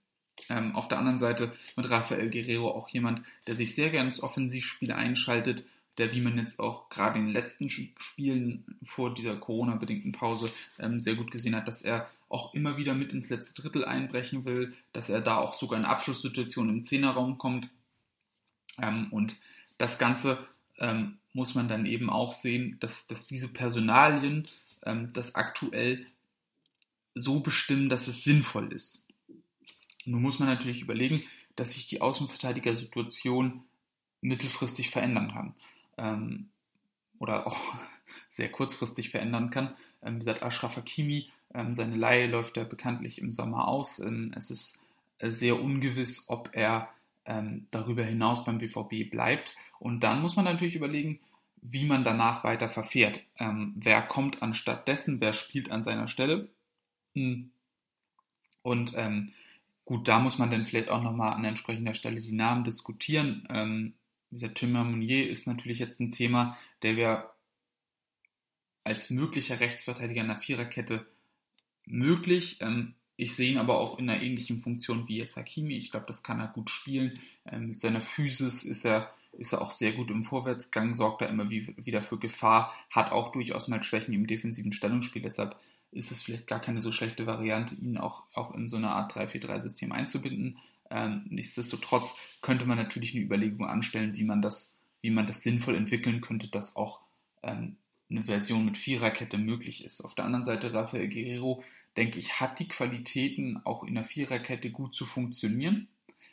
Ähm, 0.49 0.76
auf 0.76 0.88
der 0.88 0.99
anderen 0.99 1.19
Seite 1.19 1.52
mit 1.76 1.90
Rafael 1.90 2.31
Guerrero 2.31 2.71
auch 2.71 2.88
jemand, 2.88 3.23
der 3.47 3.57
sich 3.57 3.75
sehr 3.75 3.90
gerne 3.90 4.07
ins 4.07 4.23
Offensivspiel 4.23 4.93
einschaltet, 4.93 5.64
der, 5.99 6.12
wie 6.12 6.21
man 6.21 6.38
jetzt 6.38 6.61
auch 6.61 6.88
gerade 6.90 7.19
in 7.19 7.26
den 7.26 7.33
letzten 7.33 7.71
Spielen 7.71 8.78
vor 8.85 9.14
dieser 9.14 9.37
Corona-bedingten 9.37 10.12
Pause 10.12 10.52
ähm, 10.78 11.00
sehr 11.00 11.14
gut 11.14 11.31
gesehen 11.31 11.57
hat, 11.57 11.69
dass 11.69 11.83
er 11.83 12.09
auch 12.28 12.55
immer 12.55 12.76
wieder 12.76 12.95
mit 12.95 13.12
ins 13.12 13.31
letzte 13.31 13.62
Drittel 13.62 13.85
einbrechen 13.85 14.45
will, 14.45 14.75
dass 14.93 15.09
er 15.09 15.21
da 15.21 15.38
auch 15.38 15.55
sogar 15.55 15.78
in 15.78 15.85
Abschlusssituationen 15.85 16.76
im 16.76 16.85
Zehnerraum 16.85 17.38
kommt. 17.38 17.71
Ähm, 18.81 19.09
und 19.11 19.37
das 19.78 19.99
Ganze 19.99 20.38
ähm, 20.78 21.19
muss 21.33 21.55
man 21.55 21.69
dann 21.69 21.87
eben 21.87 22.11
auch 22.11 22.33
sehen, 22.33 22.76
dass, 22.81 23.07
dass 23.07 23.25
diese 23.25 23.49
Personalien 23.49 24.49
ähm, 24.85 25.12
das 25.12 25.35
aktuell 25.35 26.05
so 27.14 27.40
bestimmen, 27.40 27.88
dass 27.88 28.09
es 28.09 28.25
sinnvoll 28.25 28.73
ist. 28.73 29.06
Nun 30.07 30.23
muss 30.23 30.39
man 30.39 30.49
natürlich 30.49 30.83
überlegen, 30.83 31.23
dass 31.57 31.73
sich 31.73 31.87
die 31.87 32.01
Außenverteidiger-Situation 32.01 33.63
mittelfristig 34.21 34.91
verändern 34.91 35.33
kann. 35.33 35.55
Ähm, 35.99 36.49
oder 37.19 37.47
auch 37.47 37.59
sehr 38.31 38.51
kurzfristig 38.51 39.11
verändern 39.11 39.51
kann. 39.51 39.75
Ähm, 40.03 40.17
wie 40.17 40.19
gesagt, 40.21 40.43
Ashraf 40.43 40.77
Hakimi, 40.77 41.29
ähm, 41.55 41.75
seine 41.75 41.97
Leihe 41.97 42.27
läuft 42.27 42.57
ja 42.57 42.65
bekanntlich 42.65 43.19
im 43.19 43.33
Sommer 43.33 43.69
aus. 43.69 43.99
Ähm, 43.99 44.33
es 44.37 44.51
ist 44.51 44.85
äh, 45.19 45.31
sehr 45.31 45.61
ungewiss, 45.61 46.25
ob 46.29 46.51
er 46.53 46.89
ähm, 47.25 47.67
darüber 47.71 48.05
hinaus 48.05 48.45
beim 48.45 48.59
BVB 48.59 49.11
bleibt. 49.11 49.57
Und 49.79 50.01
dann 50.01 50.23
muss 50.23 50.37
man 50.37 50.45
natürlich 50.45 50.77
überlegen, 50.77 51.21
wie 51.63 51.85
man 51.85 52.05
danach 52.05 52.45
weiter 52.45 52.69
verfährt. 52.69 53.23
Ähm, 53.39 53.75
wer 53.77 54.03
kommt 54.03 54.43
anstatt 54.43 54.87
dessen, 54.87 55.21
wer 55.21 55.33
spielt 55.33 55.71
an 55.71 55.83
seiner 55.83 56.07
Stelle. 56.07 56.49
Hm. 57.15 57.51
Und 58.63 58.93
ähm, 58.97 59.33
gut, 59.87 60.09
da 60.09 60.19
muss 60.19 60.37
man 60.37 60.50
dann 60.50 60.66
vielleicht 60.66 60.90
auch 60.90 61.02
nochmal 61.02 61.33
an 61.33 61.45
entsprechender 61.45 61.95
Stelle 61.95 62.21
die 62.21 62.33
Namen 62.33 62.64
diskutieren. 62.64 63.47
Ähm, 63.49 63.95
dieser 64.31 64.52
Tim 64.52 64.73
Meunier 64.73 65.31
ist 65.31 65.47
natürlich 65.47 65.78
jetzt 65.78 66.00
ein 66.00 66.12
Thema, 66.12 66.59
der 66.83 66.97
wir 66.97 67.31
als 68.85 69.11
möglicher 69.11 69.61
Rechtsverteidiger 69.61 70.21
in 70.21 70.28
der 70.28 70.40
Viererkette 70.40 71.07
möglich. 71.87 72.59
Ähm, 72.61 72.95
ich 73.16 73.35
sehe 73.35 73.50
ihn 73.50 73.59
aber 73.59 73.78
auch 73.78 73.99
in 73.99 74.11
einer 74.11 74.23
ähnlichen 74.23 74.59
Funktion 74.59 75.09
wie 75.09 75.16
jetzt 75.16 75.37
Hakimi. 75.37 75.76
Ich 75.76 75.90
glaube, 75.90 76.07
das 76.07 76.23
kann 76.23 76.40
er 76.40 76.49
gut 76.49 76.69
spielen. 76.69 77.19
Ähm, 77.47 77.69
mit 77.69 77.81
seiner 77.81 78.00
Physis 78.00 78.64
ist 78.64 78.85
er, 78.85 79.14
ist 79.33 79.52
er 79.52 79.62
auch 79.62 79.71
sehr 79.71 79.93
gut 79.93 80.11
im 80.11 80.25
Vorwärtsgang, 80.25 80.95
sorgt 80.97 81.23
er 81.23 81.28
immer 81.28 81.49
wie, 81.49 81.75
wieder 81.85 82.02
für 82.02 82.19
Gefahr, 82.19 82.75
hat 82.90 83.12
auch 83.12 83.33
durchaus 83.33 83.69
mal 83.69 83.83
Schwächen 83.83 84.12
im 84.12 84.26
defensiven 84.26 84.73
Stellungsspiel. 84.73 85.23
Deshalb 85.23 85.57
ist 85.93 86.11
es 86.11 86.23
vielleicht 86.23 86.47
gar 86.47 86.61
keine 86.61 86.81
so 86.81 86.93
schlechte 86.93 87.26
Variante, 87.26 87.75
ihn 87.75 87.99
auch, 87.99 88.25
auch 88.35 88.55
in 88.55 88.69
so 88.69 88.76
eine 88.76 88.90
Art 88.90 89.14
3-4-3-System 89.16 89.93
einzubinden. 89.93 90.59
Ähm, 90.90 91.25
nichtsdestotrotz 91.28 92.14
könnte 92.43 92.66
man 92.66 92.76
natürlich 92.76 93.14
eine 93.14 93.25
Überlegung 93.25 93.66
anstellen, 93.66 94.14
wie 94.16 94.25
man 94.25 94.43
das, 94.43 94.75
wie 95.00 95.11
man 95.11 95.26
das 95.26 95.43
sinnvoll 95.43 95.75
entwickeln 95.75 96.21
könnte, 96.21 96.49
dass 96.49 96.76
auch 96.76 97.00
ähm, 97.43 97.76
eine 98.11 98.25
Version 98.25 98.64
mit 98.64 98.78
Viererkette 98.78 99.38
möglich 99.38 99.85
ist. 99.85 100.00
Auf 100.00 100.14
der 100.14 100.25
anderen 100.25 100.45
Seite 100.45 100.73
Rafael 100.73 101.09
Guerrero 101.09 101.64
denke 101.97 102.19
ich, 102.19 102.40
hat 102.40 102.59
die 102.59 102.69
Qualitäten, 102.69 103.61
auch 103.64 103.83
in 103.83 103.95
der 103.95 104.05
Viererkette 104.05 104.71
gut 104.71 104.95
zu 104.95 105.07
funktionieren. 105.07 105.88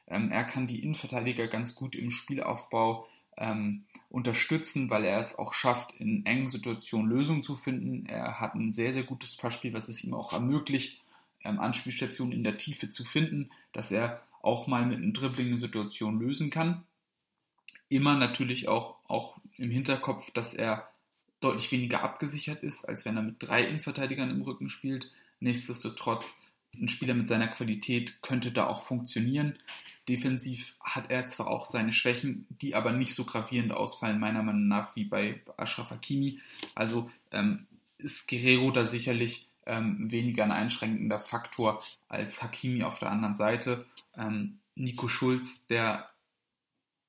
Ähm, 0.07 0.31
er 0.31 0.43
kann 0.43 0.67
die 0.67 0.83
Innenverteidiger 0.83 1.47
ganz 1.47 1.75
gut 1.75 1.95
im 1.95 2.11
Spielaufbau 2.11 3.07
ähm, 3.37 3.85
unterstützen, 4.09 4.89
weil 4.89 5.05
er 5.05 5.19
es 5.19 5.37
auch 5.37 5.53
schafft, 5.53 5.93
in 5.93 6.25
engen 6.25 6.47
Situationen 6.47 7.09
Lösungen 7.09 7.43
zu 7.43 7.55
finden. 7.55 8.05
Er 8.05 8.39
hat 8.39 8.55
ein 8.55 8.71
sehr, 8.71 8.93
sehr 8.93 9.03
gutes 9.03 9.35
Passspiel, 9.35 9.73
was 9.73 9.89
es 9.89 10.03
ihm 10.03 10.13
auch 10.13 10.33
ermöglicht, 10.33 11.01
ähm, 11.43 11.59
Anspielstationen 11.59 12.33
in 12.33 12.43
der 12.43 12.57
Tiefe 12.57 12.89
zu 12.89 13.03
finden, 13.03 13.49
dass 13.71 13.91
er 13.91 14.21
auch 14.41 14.67
mal 14.67 14.85
mit 14.85 14.97
einem 14.97 15.13
Dribbling 15.13 15.47
eine 15.47 15.57
Situation 15.57 16.19
lösen 16.19 16.49
kann. 16.49 16.83
Immer 17.89 18.15
natürlich 18.15 18.67
auch, 18.67 18.97
auch 19.07 19.37
im 19.57 19.71
Hinterkopf, 19.71 20.31
dass 20.31 20.53
er 20.53 20.87
deutlich 21.39 21.71
weniger 21.71 22.03
abgesichert 22.03 22.63
ist, 22.63 22.85
als 22.85 23.05
wenn 23.05 23.17
er 23.17 23.23
mit 23.23 23.35
drei 23.39 23.63
Innenverteidigern 23.65 24.29
im 24.29 24.41
Rücken 24.41 24.69
spielt. 24.69 25.11
Nichtsdestotrotz, 25.39 26.39
ein 26.73 26.87
Spieler 26.87 27.13
mit 27.13 27.27
seiner 27.27 27.47
Qualität 27.47 28.21
könnte 28.21 28.51
da 28.51 28.67
auch 28.67 28.83
funktionieren. 28.83 29.57
Defensiv 30.09 30.75
hat 30.81 31.09
er 31.09 31.27
zwar 31.27 31.47
auch 31.47 31.65
seine 31.65 31.93
Schwächen, 31.93 32.45
die 32.49 32.75
aber 32.75 32.91
nicht 32.91 33.15
so 33.15 33.23
gravierend 33.23 33.71
ausfallen, 33.71 34.19
meiner 34.19 34.43
Meinung 34.43 34.67
nach, 34.67 34.95
wie 34.95 35.05
bei 35.05 35.41
Ashraf 35.55 35.91
Hakimi. 35.91 36.39
Also 36.75 37.09
ähm, 37.31 37.67
ist 37.97 38.27
Guerrero 38.27 38.71
da 38.71 38.85
sicherlich 38.85 39.47
ähm, 39.65 40.11
weniger 40.11 40.43
ein 40.43 40.51
einschränkender 40.51 41.19
Faktor 41.19 41.81
als 42.09 42.43
Hakimi 42.43 42.83
auf 42.83 42.99
der 42.99 43.11
anderen 43.11 43.35
Seite. 43.35 43.85
Ähm, 44.15 44.59
Nico 44.75 45.07
Schulz, 45.07 45.67
der 45.67 46.09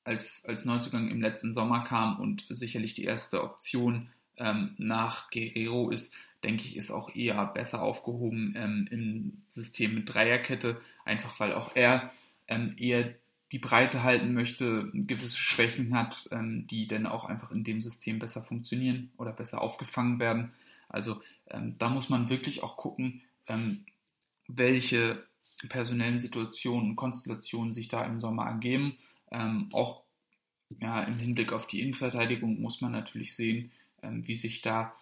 als, 0.04 0.44
als 0.46 0.64
Neuzugang 0.64 1.10
im 1.10 1.20
letzten 1.20 1.54
Sommer 1.54 1.82
kam 1.84 2.20
und 2.20 2.44
sicherlich 2.48 2.94
die 2.94 3.04
erste 3.04 3.42
Option 3.42 4.10
ähm, 4.36 4.74
nach 4.78 5.30
Guerrero 5.30 5.90
ist, 5.90 6.14
denke 6.44 6.64
ich, 6.64 6.76
ist 6.76 6.90
auch 6.90 7.14
eher 7.14 7.44
besser 7.46 7.82
aufgehoben 7.82 8.54
ähm, 8.56 8.88
im 8.90 9.42
System 9.48 9.94
mit 9.94 10.12
Dreierkette, 10.12 10.80
einfach 11.04 11.40
weil 11.40 11.54
auch 11.54 11.74
er 11.74 12.12
ähm, 12.46 12.74
eher 12.78 13.14
die 13.52 13.58
Breite 13.58 14.02
halten 14.02 14.34
möchte, 14.34 14.90
gewisse 14.92 15.36
Schwächen 15.36 15.94
hat, 15.94 16.28
ähm, 16.32 16.66
die 16.66 16.86
dann 16.86 17.06
auch 17.06 17.24
einfach 17.24 17.50
in 17.50 17.64
dem 17.64 17.80
System 17.80 18.18
besser 18.18 18.42
funktionieren 18.42 19.10
oder 19.16 19.32
besser 19.32 19.62
aufgefangen 19.62 20.18
werden. 20.18 20.52
Also 20.88 21.20
ähm, 21.48 21.76
da 21.78 21.88
muss 21.88 22.08
man 22.08 22.28
wirklich 22.28 22.62
auch 22.62 22.76
gucken, 22.76 23.22
ähm, 23.46 23.84
welche 24.48 25.22
personellen 25.68 26.18
Situationen 26.18 26.90
und 26.90 26.96
Konstellationen 26.96 27.72
sich 27.72 27.88
da 27.88 28.04
im 28.04 28.20
Sommer 28.20 28.44
ergeben. 28.44 28.98
Ähm, 29.30 29.68
auch 29.72 30.02
ja, 30.80 31.02
im 31.04 31.18
Hinblick 31.18 31.52
auf 31.52 31.66
die 31.66 31.80
Innenverteidigung 31.80 32.60
muss 32.60 32.80
man 32.80 32.92
natürlich 32.92 33.34
sehen, 33.34 33.70
wie 34.02 34.34
sich 34.34 34.60
da 34.60 34.94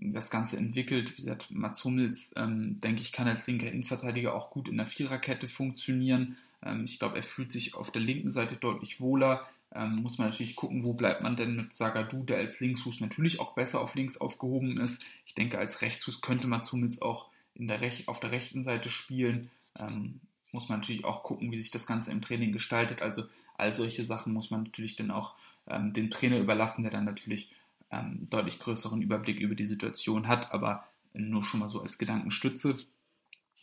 das 0.00 0.30
Ganze 0.30 0.56
entwickelt. 0.56 1.16
Wie 1.16 1.22
gesagt, 1.22 1.50
Mats 1.50 1.84
Hummels, 1.84 2.32
ähm, 2.36 2.80
denke 2.80 3.02
ich, 3.02 3.12
kann 3.12 3.28
als 3.28 3.46
linker 3.46 3.70
Innenverteidiger 3.70 4.34
auch 4.34 4.50
gut 4.50 4.68
in 4.68 4.76
der 4.76 4.86
Viererkette 4.86 5.48
funktionieren. 5.48 6.36
Ähm, 6.64 6.84
ich 6.84 6.98
glaube, 6.98 7.16
er 7.16 7.22
fühlt 7.22 7.52
sich 7.52 7.74
auf 7.74 7.90
der 7.90 8.02
linken 8.02 8.30
Seite 8.30 8.56
deutlich 8.56 9.00
wohler. 9.00 9.46
Ähm, 9.72 9.96
muss 10.02 10.18
man 10.18 10.30
natürlich 10.30 10.56
gucken, 10.56 10.82
wo 10.84 10.94
bleibt 10.94 11.22
man 11.22 11.36
denn 11.36 11.54
mit 11.54 11.74
Sagadu, 11.74 12.24
der 12.24 12.38
als 12.38 12.60
Linksfuß 12.60 13.00
natürlich 13.00 13.38
auch 13.40 13.54
besser 13.54 13.80
auf 13.80 13.94
links 13.94 14.18
aufgehoben 14.18 14.78
ist. 14.78 15.04
Ich 15.26 15.34
denke, 15.34 15.58
als 15.58 15.82
Rechtsfuß 15.82 16.22
könnte 16.22 16.48
Mats 16.48 16.72
Hummels 16.72 17.00
auch 17.02 17.28
in 17.54 17.68
der 17.68 17.80
Rech 17.80 18.08
auf 18.08 18.20
der 18.20 18.32
rechten 18.32 18.64
Seite 18.64 18.90
spielen. 18.90 19.50
Ähm, 19.78 20.20
muss 20.52 20.68
man 20.68 20.80
natürlich 20.80 21.04
auch 21.04 21.22
gucken, 21.22 21.52
wie 21.52 21.56
sich 21.56 21.70
das 21.70 21.86
Ganze 21.86 22.10
im 22.10 22.22
Training 22.22 22.52
gestaltet. 22.52 23.02
Also 23.02 23.24
all 23.56 23.74
solche 23.74 24.04
Sachen 24.04 24.32
muss 24.32 24.50
man 24.50 24.64
natürlich 24.64 24.96
dann 24.96 25.10
auch 25.10 25.34
ähm, 25.68 25.92
dem 25.92 26.10
Trainer 26.10 26.38
überlassen, 26.38 26.82
der 26.82 26.90
dann 26.90 27.04
natürlich 27.04 27.50
ähm, 27.90 28.26
deutlich 28.30 28.58
größeren 28.58 29.02
Überblick 29.02 29.38
über 29.38 29.54
die 29.54 29.66
Situation 29.66 30.28
hat, 30.28 30.52
aber 30.52 30.84
nur 31.12 31.44
schon 31.44 31.60
mal 31.60 31.68
so 31.68 31.80
als 31.80 31.98
Gedankenstütze. 31.98 32.76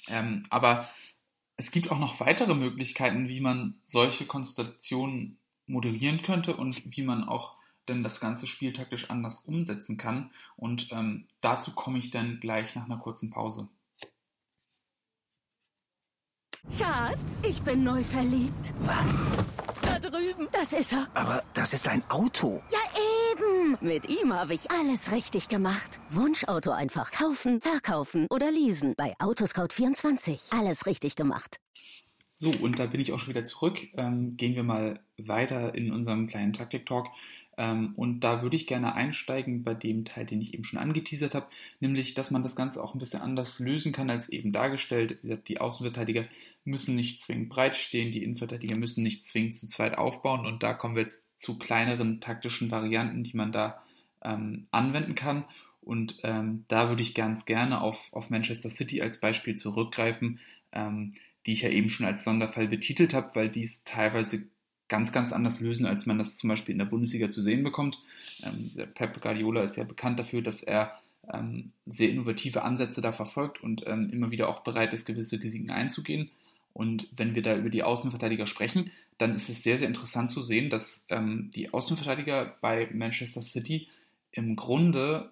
Ähm, 0.07 0.45
aber 0.49 0.87
es 1.55 1.71
gibt 1.71 1.91
auch 1.91 1.99
noch 1.99 2.19
weitere 2.19 2.53
Möglichkeiten, 2.53 3.27
wie 3.29 3.41
man 3.41 3.75
solche 3.83 4.25
Konstellationen 4.25 5.39
modellieren 5.65 6.21
könnte 6.21 6.55
und 6.55 6.95
wie 6.95 7.03
man 7.03 7.23
auch 7.23 7.57
denn 7.87 8.03
das 8.03 8.19
ganze 8.19 8.47
Spiel 8.47 8.73
taktisch 8.73 9.09
anders 9.09 9.39
umsetzen 9.39 9.97
kann. 9.97 10.31
Und 10.55 10.91
ähm, 10.91 11.25
dazu 11.41 11.73
komme 11.73 11.99
ich 11.99 12.11
dann 12.11 12.39
gleich 12.39 12.75
nach 12.75 12.85
einer 12.85 12.97
kurzen 12.97 13.29
Pause. 13.29 13.69
Schatz, 16.77 17.41
ich 17.43 17.61
bin 17.61 17.83
neu 17.83 18.03
verliebt. 18.03 18.73
Was? 18.81 19.25
Da 19.81 19.99
drüben. 19.99 20.47
Das 20.51 20.73
ist 20.73 20.91
er. 20.91 21.07
Aber 21.13 21.43
das 21.53 21.73
ist 21.73 21.87
ein 21.87 22.03
Auto. 22.09 22.61
Ja, 22.71 22.79
eben. 22.93 23.16
Mit 23.81 24.07
ihm 24.09 24.33
habe 24.33 24.53
ich 24.53 24.71
alles 24.71 25.11
richtig 25.11 25.49
gemacht. 25.49 25.99
Wunschauto 26.09 26.71
einfach 26.71 27.11
kaufen, 27.11 27.59
verkaufen 27.61 28.27
oder 28.29 28.51
leasen. 28.51 28.93
Bei 28.95 29.15
Autoscout24. 29.17 30.57
Alles 30.57 30.85
richtig 30.85 31.15
gemacht. 31.15 31.59
So, 32.35 32.51
und 32.51 32.77
da 32.77 32.85
bin 32.85 33.01
ich 33.01 33.11
auch 33.13 33.19
schon 33.19 33.33
wieder 33.33 33.45
zurück. 33.45 33.79
Ähm, 33.95 34.37
gehen 34.37 34.55
wir 34.55 34.63
mal 34.63 34.99
weiter 35.17 35.73
in 35.73 35.91
unserem 35.91 36.27
kleinen 36.27 36.53
Taktik-Talk. 36.53 37.07
Ähm, 37.57 37.93
und 37.95 38.19
da 38.19 38.43
würde 38.43 38.55
ich 38.55 38.67
gerne 38.67 38.93
einsteigen 38.93 39.63
bei 39.63 39.73
dem 39.73 40.05
Teil, 40.05 40.25
den 40.25 40.41
ich 40.41 40.53
eben 40.53 40.63
schon 40.63 40.79
angeteasert 40.79 41.33
habe, 41.33 41.47
nämlich, 41.79 42.13
dass 42.13 42.29
man 42.29 42.43
das 42.43 42.55
Ganze 42.55 42.83
auch 42.83 42.93
ein 42.93 42.99
bisschen 42.99 43.21
anders 43.21 43.59
lösen 43.59 43.91
kann 43.91 44.09
als 44.09 44.29
eben 44.29 44.51
dargestellt. 44.51 45.17
Wie 45.21 45.29
gesagt, 45.29 45.49
die 45.49 45.59
Außenverteidiger 45.59 46.25
müssen 46.63 46.95
nicht 46.95 47.21
zwingend 47.21 47.49
breit 47.49 47.75
stehen, 47.75 48.11
die 48.11 48.23
Innenverteidiger 48.23 48.75
müssen 48.75 49.03
nicht 49.03 49.25
zwingend 49.25 49.55
zu 49.55 49.67
zweit 49.67 49.97
aufbauen. 49.97 50.45
Und 50.45 50.61
da 50.61 50.73
kommen 50.73 50.95
wir 50.95 51.03
jetzt 51.03 51.27
zu 51.39 51.57
kleineren 51.57 52.21
taktischen 52.21 52.69
Varianten, 52.69 53.23
die 53.23 53.35
man 53.35 53.51
da 53.51 53.81
ähm, 54.21 54.63
anwenden 54.71 55.15
kann. 55.15 55.43
Und 55.81 56.19
ähm, 56.23 56.65
da 56.67 56.89
würde 56.89 57.01
ich 57.01 57.15
ganz 57.15 57.45
gerne 57.45 57.81
auf, 57.81 58.09
auf 58.11 58.29
Manchester 58.29 58.69
City 58.69 59.01
als 59.01 59.19
Beispiel 59.19 59.55
zurückgreifen. 59.55 60.39
Ähm, 60.73 61.13
die 61.47 61.53
ich 61.53 61.61
ja 61.61 61.69
eben 61.69 61.89
schon 61.89 62.05
als 62.05 62.25
Sonderfall 62.25 62.67
betitelt 62.67 63.13
habe, 63.13 63.33
weil 63.33 63.49
die 63.49 63.63
es 63.63 63.85
teilweise 63.85 64.49
ganz, 64.89 65.11
ganz 65.11 65.33
anders 65.33 65.59
lösen, 65.59 65.85
als 65.85 66.05
man 66.05 66.17
das 66.17 66.37
zum 66.37 66.49
Beispiel 66.49 66.73
in 66.73 66.79
der 66.79 66.85
Bundesliga 66.85 67.29
zu 67.29 67.41
sehen 67.41 67.63
bekommt. 67.63 68.03
Ähm, 68.43 68.87
Pep 68.93 69.21
Guardiola 69.21 69.63
ist 69.63 69.75
ja 69.75 69.83
bekannt 69.83 70.19
dafür, 70.19 70.41
dass 70.41 70.63
er 70.63 70.99
ähm, 71.31 71.71
sehr 71.85 72.09
innovative 72.09 72.63
Ansätze 72.63 73.01
da 73.01 73.11
verfolgt 73.11 73.61
und 73.61 73.85
ähm, 73.87 74.09
immer 74.11 74.31
wieder 74.31 74.49
auch 74.49 74.61
bereit 74.61 74.93
ist, 74.93 75.05
gewisse 75.05 75.41
Risiken 75.41 75.69
einzugehen. 75.69 76.31
Und 76.73 77.07
wenn 77.15 77.35
wir 77.35 77.41
da 77.41 77.55
über 77.57 77.69
die 77.69 77.83
Außenverteidiger 77.83 78.45
sprechen, 78.45 78.91
dann 79.17 79.35
ist 79.35 79.49
es 79.49 79.63
sehr, 79.63 79.77
sehr 79.77 79.87
interessant 79.87 80.31
zu 80.31 80.41
sehen, 80.41 80.69
dass 80.69 81.05
ähm, 81.09 81.49
die 81.53 81.73
Außenverteidiger 81.73 82.55
bei 82.61 82.87
Manchester 82.93 83.41
City 83.41 83.87
im 84.31 84.55
Grunde 84.55 85.31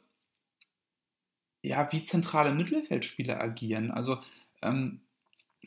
ja 1.62 1.92
wie 1.92 2.04
zentrale 2.04 2.54
Mittelfeldspieler 2.54 3.40
agieren. 3.40 3.92
Also 3.92 4.18
ähm, 4.62 5.02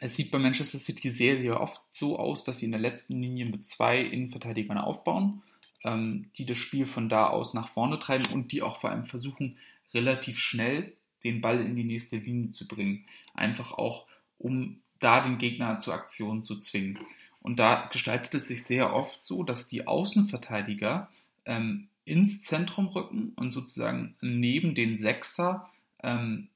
es 0.00 0.16
sieht 0.16 0.30
bei 0.30 0.38
Manchester 0.38 0.78
City 0.78 1.10
sehr, 1.10 1.40
sehr 1.40 1.60
oft 1.60 1.82
so 1.90 2.18
aus, 2.18 2.44
dass 2.44 2.58
sie 2.58 2.66
in 2.66 2.72
der 2.72 2.80
letzten 2.80 3.20
Linie 3.20 3.46
mit 3.46 3.64
zwei 3.64 4.00
Innenverteidigern 4.00 4.78
aufbauen, 4.78 5.42
ähm, 5.84 6.30
die 6.36 6.46
das 6.46 6.58
Spiel 6.58 6.86
von 6.86 7.08
da 7.08 7.28
aus 7.28 7.54
nach 7.54 7.68
vorne 7.68 7.98
treiben 7.98 8.26
und 8.32 8.52
die 8.52 8.62
auch 8.62 8.80
vor 8.80 8.90
allem 8.90 9.06
versuchen, 9.06 9.58
relativ 9.94 10.38
schnell 10.38 10.92
den 11.24 11.40
Ball 11.40 11.60
in 11.60 11.76
die 11.76 11.84
nächste 11.84 12.16
Linie 12.16 12.50
zu 12.50 12.68
bringen. 12.68 13.04
Einfach 13.34 13.72
auch, 13.72 14.06
um 14.38 14.80
da 15.00 15.20
den 15.20 15.38
Gegner 15.38 15.78
zur 15.78 15.94
Aktion 15.94 16.42
zu 16.42 16.56
zwingen. 16.56 16.98
Und 17.40 17.58
da 17.58 17.88
gestaltet 17.92 18.34
es 18.34 18.48
sich 18.48 18.64
sehr 18.64 18.94
oft 18.94 19.22
so, 19.22 19.42
dass 19.42 19.66
die 19.66 19.86
Außenverteidiger 19.86 21.08
ähm, 21.44 21.88
ins 22.04 22.42
Zentrum 22.42 22.88
rücken 22.88 23.32
und 23.36 23.50
sozusagen 23.50 24.16
neben 24.20 24.74
den 24.74 24.96
Sechser 24.96 25.70
ähm, 26.02 26.48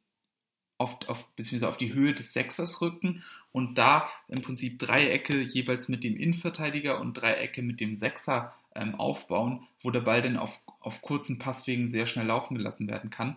auf, 0.83 1.09
auf, 1.09 1.29
beziehungsweise 1.37 1.69
auf 1.69 1.77
die 1.77 1.95
Höhe 1.95 2.13
des 2.13 2.33
Sechsers 2.33 2.81
rücken 2.81 3.23
und 3.53 3.77
da 3.77 4.09
im 4.29 4.43
Prinzip 4.43 4.79
Dreiecke 4.79 5.41
jeweils 5.41 5.89
mit 5.89 6.05
dem 6.05 6.17
Innenverteidiger 6.17 7.01
und 7.01 7.15
Dreiecke 7.15 7.63
mit 7.63 7.81
dem 7.81 7.97
Sechser 7.97 8.55
ähm, 8.75 8.95
aufbauen, 8.95 9.67
wo 9.83 9.91
der 9.91 10.01
Ball 10.01 10.23
dann 10.23 10.37
auf, 10.37 10.61
auf 10.81 11.03
kurzen 11.03 11.39
Passwegen 11.39 11.89
sehr 11.89 12.07
schnell 12.07 12.27
laufen 12.27 12.57
gelassen 12.57 12.89
werden 12.89 13.11
kann. 13.11 13.37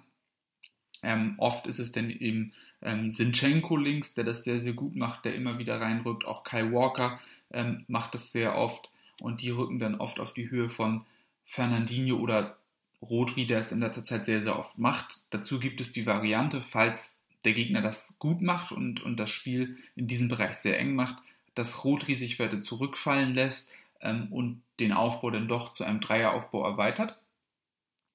Ähm, 1.03 1.35
oft 1.37 1.67
ist 1.67 1.79
es 1.79 1.91
dann 1.91 2.09
eben 2.09 2.53
ähm, 2.81 3.11
Sinchenko 3.11 3.77
links, 3.77 4.13
der 4.13 4.23
das 4.23 4.43
sehr, 4.43 4.59
sehr 4.59 4.73
gut 4.73 4.95
macht, 4.95 5.25
der 5.25 5.35
immer 5.35 5.59
wieder 5.59 5.79
reinrückt. 5.79 6.25
Auch 6.25 6.43
Kai 6.43 6.71
Walker 6.71 7.19
ähm, 7.51 7.83
macht 7.87 8.15
das 8.15 8.31
sehr 8.31 8.57
oft 8.57 8.89
und 9.21 9.41
die 9.41 9.51
rücken 9.51 9.79
dann 9.79 9.95
oft 9.95 10.19
auf 10.19 10.33
die 10.33 10.49
Höhe 10.49 10.69
von 10.69 11.05
Fernandinho 11.45 12.17
oder 12.17 12.57
Rodri, 13.01 13.45
der 13.45 13.59
es 13.59 13.71
in 13.71 13.81
letzter 13.81 14.03
Zeit 14.03 14.25
sehr, 14.25 14.41
sehr 14.41 14.57
oft 14.57 14.77
macht. 14.77 15.21
Dazu 15.29 15.59
gibt 15.59 15.81
es 15.81 15.91
die 15.91 16.05
Variante, 16.05 16.61
falls 16.61 17.21
der 17.45 17.53
Gegner 17.53 17.81
das 17.81 18.19
gut 18.19 18.41
macht 18.41 18.71
und, 18.71 19.01
und 19.03 19.17
das 19.17 19.29
Spiel 19.29 19.77
in 19.95 20.07
diesem 20.07 20.27
Bereich 20.27 20.55
sehr 20.55 20.79
eng 20.79 20.95
macht, 20.95 21.15
dass 21.53 21.83
Rodri 21.83 22.15
sich 22.15 22.39
weiter 22.39 22.59
zurückfallen 22.59 23.33
lässt 23.33 23.71
ähm, 24.01 24.27
und 24.31 24.61
den 24.79 24.91
Aufbau 24.91 25.31
dann 25.31 25.47
doch 25.47 25.73
zu 25.73 25.83
einem 25.83 26.01
Dreieraufbau 26.01 26.65
erweitert. 26.65 27.17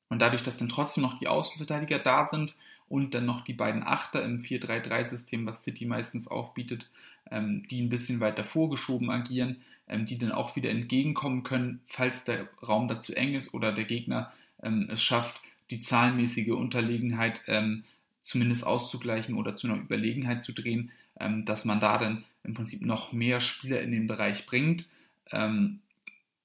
Und 0.09 0.21
dadurch, 0.21 0.43
dass 0.43 0.59
dann 0.59 0.69
trotzdem 0.69 1.03
noch 1.03 1.19
die 1.19 1.29
Außenverteidiger 1.29 2.01
da 2.01 2.27
sind 2.27 2.57
und 2.89 3.15
dann 3.15 3.25
noch 3.25 3.43
die 3.43 3.53
beiden 3.53 3.83
Achter 3.83 4.25
im 4.25 4.43
4-3-3-System, 4.43 5.47
was 5.47 5.63
City 5.63 5.87
meistens 5.87 6.27
aufbietet, 6.27 6.91
ähm, 7.31 7.63
die 7.71 7.81
ein 7.81 7.89
bisschen 7.89 8.21
weiter 8.21 8.45
vorgeschoben 8.45 9.11
agieren, 9.11 9.63
ähm, 9.89 10.07
die 10.07 10.19
dann 10.19 10.33
auch 10.33 10.57
wieder 10.57 10.71
entgegenkommen 10.71 11.45
können, 11.45 11.81
falls 11.87 12.25
der 12.25 12.49
Raum 12.67 12.89
dazu 12.89 13.15
eng 13.15 13.35
ist 13.35 13.55
oder 13.55 13.73
der 13.73 13.85
Gegner 13.85 14.33
ähm, 14.63 14.89
es 14.91 15.03
schafft, 15.03 15.41
die 15.71 15.81
zahlenmäßige 15.81 16.51
Unterlegenheit 16.51 17.43
ähm, 17.47 17.85
zumindest 18.23 18.67
auszugleichen 18.67 19.35
oder 19.37 19.55
zu 19.55 19.69
einer 19.69 19.81
Überlegenheit 19.81 20.43
zu 20.43 20.53
drehen, 20.53 20.91
ähm, 21.19 21.45
dass 21.45 21.65
man 21.65 21.81
da 21.81 21.99
dann 21.99 22.25
im 22.45 22.55
Prinzip 22.55 22.85
noch 22.85 23.13
mehr 23.13 23.41
Spieler 23.41 23.81
in 23.81 23.93
den 23.93 24.07
Bereich 24.07 24.47
bringt. 24.47 24.87
Ähm, 25.31 25.81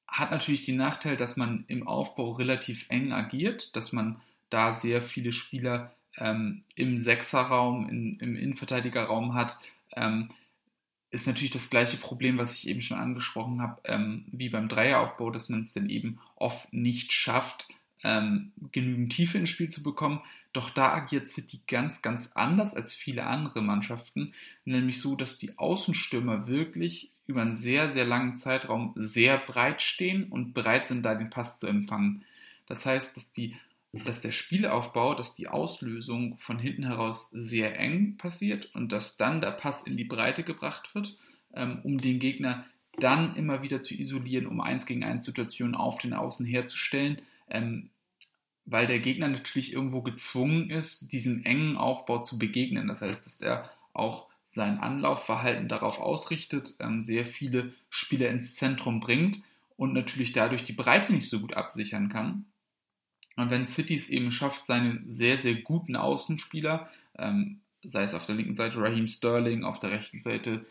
hat 0.07 0.31
natürlich 0.31 0.65
den 0.65 0.77
Nachteil, 0.77 1.17
dass 1.17 1.35
man 1.35 1.65
im 1.67 1.87
Aufbau 1.87 2.31
relativ 2.31 2.89
eng 2.89 3.11
agiert, 3.11 3.75
dass 3.75 3.91
man 3.91 4.21
da 4.49 4.73
sehr 4.73 5.01
viele 5.01 5.31
Spieler 5.31 5.93
ähm, 6.17 6.63
im 6.75 6.99
Sechserraum, 6.99 7.89
in, 7.89 8.19
im 8.19 8.35
Innenverteidigerraum 8.35 9.33
hat. 9.33 9.57
Ähm, 9.95 10.29
ist 11.11 11.27
natürlich 11.27 11.51
das 11.51 11.69
gleiche 11.69 11.97
Problem, 11.97 12.37
was 12.37 12.55
ich 12.55 12.67
eben 12.67 12.81
schon 12.81 12.97
angesprochen 12.97 13.61
habe, 13.61 13.81
ähm, 13.85 14.25
wie 14.31 14.49
beim 14.49 14.67
Dreieraufbau, 14.67 15.31
dass 15.31 15.49
man 15.49 15.61
es 15.61 15.73
dann 15.73 15.89
eben 15.89 16.19
oft 16.35 16.71
nicht 16.73 17.13
schafft, 17.13 17.67
ähm, 18.05 18.51
genügend 18.71 19.11
Tiefe 19.11 19.39
ins 19.39 19.49
Spiel 19.49 19.69
zu 19.69 19.81
bekommen. 19.81 20.21
Doch 20.53 20.69
da 20.69 20.93
agiert 20.93 21.27
City 21.27 21.59
ganz, 21.67 22.01
ganz 22.03 22.29
anders 22.35 22.75
als 22.75 22.93
viele 22.93 23.25
andere 23.25 23.61
Mannschaften, 23.61 24.33
nämlich 24.63 25.01
so, 25.01 25.15
dass 25.15 25.37
die 25.37 25.57
Außenstürmer 25.57 26.47
wirklich 26.47 27.11
über 27.25 27.41
einen 27.41 27.55
sehr, 27.55 27.89
sehr 27.89 28.05
langen 28.05 28.37
Zeitraum 28.37 28.93
sehr 28.95 29.39
breit 29.39 29.81
stehen 29.81 30.25
und 30.25 30.53
bereit 30.53 30.87
sind, 30.87 31.03
da 31.03 31.15
den 31.15 31.31
Pass 31.31 31.59
zu 31.59 31.65
empfangen. 31.67 32.23
Das 32.67 32.85
heißt, 32.85 33.17
dass, 33.17 33.31
die, 33.31 33.55
dass 33.91 34.21
der 34.21 34.31
Spielaufbau, 34.31 35.15
dass 35.15 35.33
die 35.33 35.47
Auslösung 35.47 36.37
von 36.37 36.59
hinten 36.59 36.85
heraus 36.85 37.31
sehr 37.31 37.79
eng 37.79 38.17
passiert 38.17 38.73
und 38.75 38.91
dass 38.91 39.17
dann 39.17 39.41
der 39.41 39.51
Pass 39.51 39.83
in 39.83 39.97
die 39.97 40.03
Breite 40.03 40.43
gebracht 40.43 40.93
wird, 40.93 41.17
ähm, 41.55 41.79
um 41.83 41.97
den 41.97 42.19
Gegner 42.19 42.65
dann 42.97 43.35
immer 43.35 43.63
wieder 43.63 43.81
zu 43.81 43.95
isolieren, 43.95 44.45
um 44.45 44.61
1 44.61 44.85
gegen 44.85 45.03
1 45.03 45.25
Situationen 45.25 45.73
auf 45.73 45.97
den 45.97 46.13
Außen 46.13 46.45
herzustellen, 46.45 47.19
ähm, 47.49 47.89
weil 48.65 48.87
der 48.87 48.99
Gegner 48.99 49.27
natürlich 49.27 49.73
irgendwo 49.73 50.01
gezwungen 50.01 50.69
ist, 50.69 51.11
diesem 51.13 51.43
engen 51.43 51.77
Aufbau 51.77 52.19
zu 52.19 52.39
begegnen. 52.39 52.87
Das 52.87 53.01
heißt, 53.01 53.25
dass 53.25 53.41
er 53.41 53.69
auch 53.93 54.27
sein 54.43 54.79
Anlaufverhalten 54.79 55.67
darauf 55.67 55.99
ausrichtet, 55.99 56.75
ähm, 56.79 57.01
sehr 57.01 57.25
viele 57.25 57.73
Spieler 57.89 58.29
ins 58.29 58.55
Zentrum 58.55 58.99
bringt 58.99 59.41
und 59.77 59.93
natürlich 59.93 60.31
dadurch 60.31 60.63
die 60.63 60.73
Breite 60.73 61.13
nicht 61.13 61.29
so 61.29 61.39
gut 61.39 61.53
absichern 61.53 62.09
kann. 62.09 62.45
Und 63.35 63.49
wenn 63.49 63.65
City 63.65 63.95
es 63.95 64.09
eben 64.09 64.31
schafft, 64.31 64.65
seine 64.65 65.01
sehr, 65.07 65.37
sehr 65.37 65.55
guten 65.55 65.95
Außenspieler, 65.95 66.89
ähm, 67.17 67.59
sei 67.83 68.03
es 68.03 68.13
auf 68.13 68.25
der 68.25 68.35
linken 68.35 68.53
Seite 68.53 68.79
Raheem 68.79 69.07
Sterling, 69.07 69.63
auf 69.63 69.79
der 69.79 69.91
rechten 69.91 70.21
Seite 70.21 70.65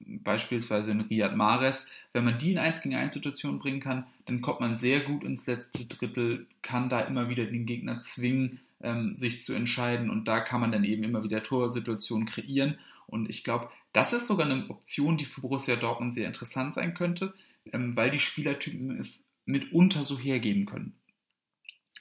beispielsweise 0.00 0.90
in 0.90 1.02
Riyad 1.02 1.36
Mahrez, 1.36 1.88
wenn 2.12 2.24
man 2.24 2.38
die 2.38 2.52
in 2.52 2.58
1 2.58 2.82
gegen 2.82 2.94
1 2.94 3.14
Situationen 3.14 3.58
bringen 3.58 3.80
kann, 3.80 4.06
dann 4.26 4.40
kommt 4.40 4.60
man 4.60 4.76
sehr 4.76 5.00
gut 5.00 5.24
ins 5.24 5.46
letzte 5.46 5.84
Drittel, 5.84 6.46
kann 6.62 6.88
da 6.88 7.00
immer 7.00 7.28
wieder 7.28 7.44
den 7.44 7.66
Gegner 7.66 8.00
zwingen, 8.00 8.60
ähm, 8.82 9.14
sich 9.14 9.42
zu 9.42 9.52
entscheiden. 9.52 10.10
Und 10.10 10.26
da 10.26 10.40
kann 10.40 10.60
man 10.60 10.72
dann 10.72 10.84
eben 10.84 11.04
immer 11.04 11.22
wieder 11.22 11.42
Torsituationen 11.42 12.26
kreieren. 12.26 12.78
Und 13.06 13.28
ich 13.28 13.44
glaube, 13.44 13.70
das 13.92 14.12
ist 14.12 14.26
sogar 14.26 14.46
eine 14.46 14.68
Option, 14.70 15.16
die 15.16 15.24
für 15.24 15.40
Borussia 15.40 15.76
Dortmund 15.76 16.14
sehr 16.14 16.26
interessant 16.26 16.74
sein 16.74 16.94
könnte, 16.94 17.34
ähm, 17.72 17.96
weil 17.96 18.10
die 18.10 18.20
Spielertypen 18.20 18.98
es 18.98 19.32
mitunter 19.44 20.04
so 20.04 20.18
hergeben 20.18 20.66
können. 20.66 20.94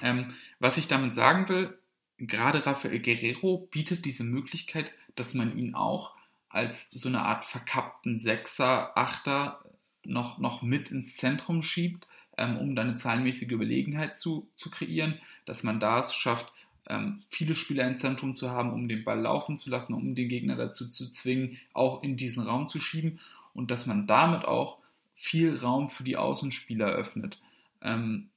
Ähm, 0.02 0.34
was 0.60 0.78
ich 0.78 0.88
damit 0.88 1.14
sagen 1.14 1.50
will, 1.50 1.78
gerade 2.18 2.66
Rafael 2.66 3.00
Guerrero 3.00 3.68
bietet 3.72 4.06
diese 4.06 4.24
Möglichkeit, 4.24 4.94
dass 5.16 5.34
man 5.34 5.58
ihn 5.58 5.76
auch 5.76 6.16
als 6.50 6.90
so 6.92 7.08
eine 7.08 7.22
Art 7.22 7.46
verkappten 7.46 8.20
Sechser, 8.20 8.98
Achter 8.98 9.64
noch, 10.04 10.40
noch 10.40 10.62
mit 10.62 10.90
ins 10.92 11.16
Zentrum 11.16 11.62
schiebt, 11.62 12.08
ähm, 12.38 12.58
um 12.58 12.76
dann 12.76 12.90
eine 12.90 12.98
zahlenmäßige 12.98 13.52
Überlegenheit 13.52 14.16
zu, 14.16 14.48
zu 14.56 14.72
kreieren, 14.72 15.20
dass 15.46 15.64
man 15.64 15.80
da 15.80 16.00
es 16.00 16.14
schafft, 16.14 16.52
ähm, 16.88 17.22
viele 17.30 17.54
Spieler 17.54 17.88
im 17.88 17.96
Zentrum 17.96 18.36
zu 18.36 18.50
haben, 18.50 18.74
um 18.74 18.88
den 18.88 19.04
Ball 19.04 19.20
laufen 19.20 19.58
zu 19.58 19.70
lassen, 19.70 19.94
um 19.94 20.16
den 20.16 20.28
Gegner 20.28 20.56
dazu 20.56 20.90
zu 20.90 21.12
zwingen, 21.12 21.58
auch 21.74 22.02
in 22.02 22.18
diesen 22.18 22.44
Raum 22.44 22.70
zu 22.70 22.80
schieben 22.80 23.20
und 23.54 23.70
dass 23.70 23.86
man 23.86 24.08
damit 24.08 24.46
auch 24.46 24.80
viel 25.16 25.56
Raum 25.56 25.90
für 25.90 26.04
die 26.04 26.18
Außenspieler 26.18 26.88
öffnet. 26.88 27.40
Ähm, 27.82 28.30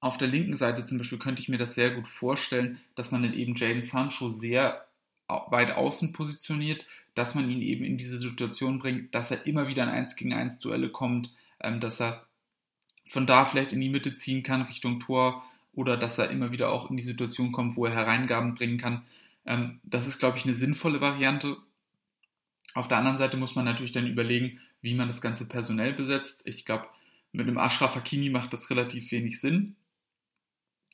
auf 0.00 0.18
der 0.18 0.28
linken 0.28 0.54
Seite 0.54 0.86
zum 0.86 0.98
Beispiel 0.98 1.18
könnte 1.18 1.42
ich 1.42 1.48
mir 1.48 1.58
das 1.58 1.74
sehr 1.74 1.90
gut 1.90 2.06
vorstellen, 2.06 2.80
dass 2.94 3.10
man 3.10 3.22
dann 3.22 3.34
eben 3.34 3.54
Jaden 3.54 3.82
Sancho 3.82 4.30
sehr 4.30 4.85
weit 5.28 5.72
außen 5.72 6.12
positioniert, 6.12 6.84
dass 7.14 7.34
man 7.34 7.50
ihn 7.50 7.62
eben 7.62 7.84
in 7.84 7.96
diese 7.96 8.18
Situation 8.18 8.78
bringt, 8.78 9.14
dass 9.14 9.30
er 9.30 9.46
immer 9.46 9.68
wieder 9.68 9.82
in 9.82 9.88
1 9.88 10.16
gegen 10.16 10.32
1 10.32 10.58
Duelle 10.60 10.90
kommt, 10.90 11.34
ähm, 11.60 11.80
dass 11.80 12.00
er 12.00 12.26
von 13.08 13.26
da 13.26 13.44
vielleicht 13.44 13.72
in 13.72 13.80
die 13.80 13.88
Mitte 13.88 14.14
ziehen 14.14 14.42
kann 14.42 14.62
Richtung 14.62 15.00
Tor 15.00 15.44
oder 15.72 15.96
dass 15.96 16.18
er 16.18 16.30
immer 16.30 16.52
wieder 16.52 16.70
auch 16.70 16.90
in 16.90 16.96
die 16.96 17.02
Situation 17.02 17.52
kommt, 17.52 17.76
wo 17.76 17.86
er 17.86 17.94
Hereingaben 17.94 18.54
bringen 18.54 18.78
kann. 18.78 19.04
Ähm, 19.44 19.80
das 19.84 20.06
ist, 20.06 20.18
glaube 20.18 20.38
ich, 20.38 20.44
eine 20.44 20.54
sinnvolle 20.54 21.00
Variante. 21.00 21.56
Auf 22.74 22.88
der 22.88 22.98
anderen 22.98 23.18
Seite 23.18 23.36
muss 23.36 23.54
man 23.54 23.64
natürlich 23.64 23.92
dann 23.92 24.06
überlegen, 24.06 24.60
wie 24.82 24.94
man 24.94 25.08
das 25.08 25.22
Ganze 25.22 25.46
personell 25.46 25.92
besetzt. 25.92 26.42
Ich 26.44 26.64
glaube, 26.64 26.86
mit 27.32 27.46
einem 27.46 27.58
Ashraf 27.58 27.94
Hakimi 27.96 28.28
macht 28.28 28.52
das 28.52 28.70
relativ 28.70 29.10
wenig 29.12 29.40
Sinn, 29.40 29.76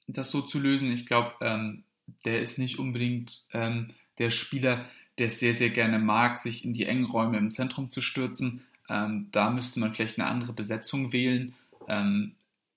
das 0.07 0.31
so 0.31 0.43
zu 0.43 0.61
lösen. 0.61 0.93
Ich 0.93 1.07
glaube, 1.07 1.33
ähm, 1.41 1.85
der 2.25 2.41
ist 2.41 2.59
nicht 2.59 2.79
unbedingt 2.79 3.45
ähm, 3.53 3.93
der 4.19 4.31
Spieler, 4.31 4.85
der 5.19 5.27
es 5.27 5.39
sehr, 5.39 5.55
sehr 5.55 5.71
gerne 5.71 5.99
mag, 5.99 6.39
sich 6.39 6.65
in 6.65 6.75
die 6.75 6.87
engen 6.87 7.05
Räume 7.05 7.39
im 7.39 7.51
Zentrum 7.51 7.91
zu 7.91 8.01
stürzen. 8.01 8.63
Ähm, 8.89 9.29
da 9.33 9.51
müsste 9.51 9.81
man 9.81 9.93
vielleicht 9.93 10.19
eine 10.19 10.29
andere 10.29 10.53
Besetzung 10.53 11.13
wählen. 11.13 11.55
Ähm, 11.89 12.33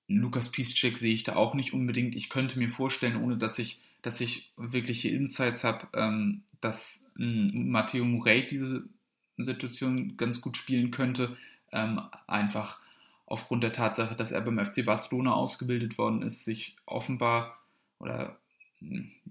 Lukas 0.07 0.51
Piszczek 0.51 0.97
sehe 0.97 1.13
ich 1.13 1.23
da 1.23 1.35
auch 1.35 1.55
nicht 1.55 1.73
unbedingt. 1.73 2.15
Ich 2.15 2.29
könnte 2.29 2.59
mir 2.59 2.69
vorstellen, 2.69 3.21
ohne 3.21 3.37
dass 3.37 3.57
ich, 3.57 3.79
dass 4.01 4.21
ich 4.21 4.51
wirkliche 4.57 5.09
Insights 5.09 5.63
habe, 5.63 5.87
ähm, 5.93 6.43
dass 6.61 7.03
ähm, 7.17 7.71
Matteo 7.71 8.05
Murray 8.05 8.47
diese 8.47 8.83
Situation 9.37 10.15
ganz 10.17 10.41
gut 10.41 10.57
spielen 10.57 10.91
könnte. 10.91 11.37
Ähm, 11.71 12.01
einfach 12.27 12.79
aufgrund 13.25 13.63
der 13.63 13.73
Tatsache, 13.73 14.15
dass 14.15 14.31
er 14.31 14.41
beim 14.41 14.63
FC 14.63 14.85
Barcelona 14.85 15.33
ausgebildet 15.33 15.97
worden 15.97 16.21
ist, 16.21 16.45
sich 16.45 16.75
offenbar 16.85 17.59
oder 17.97 18.37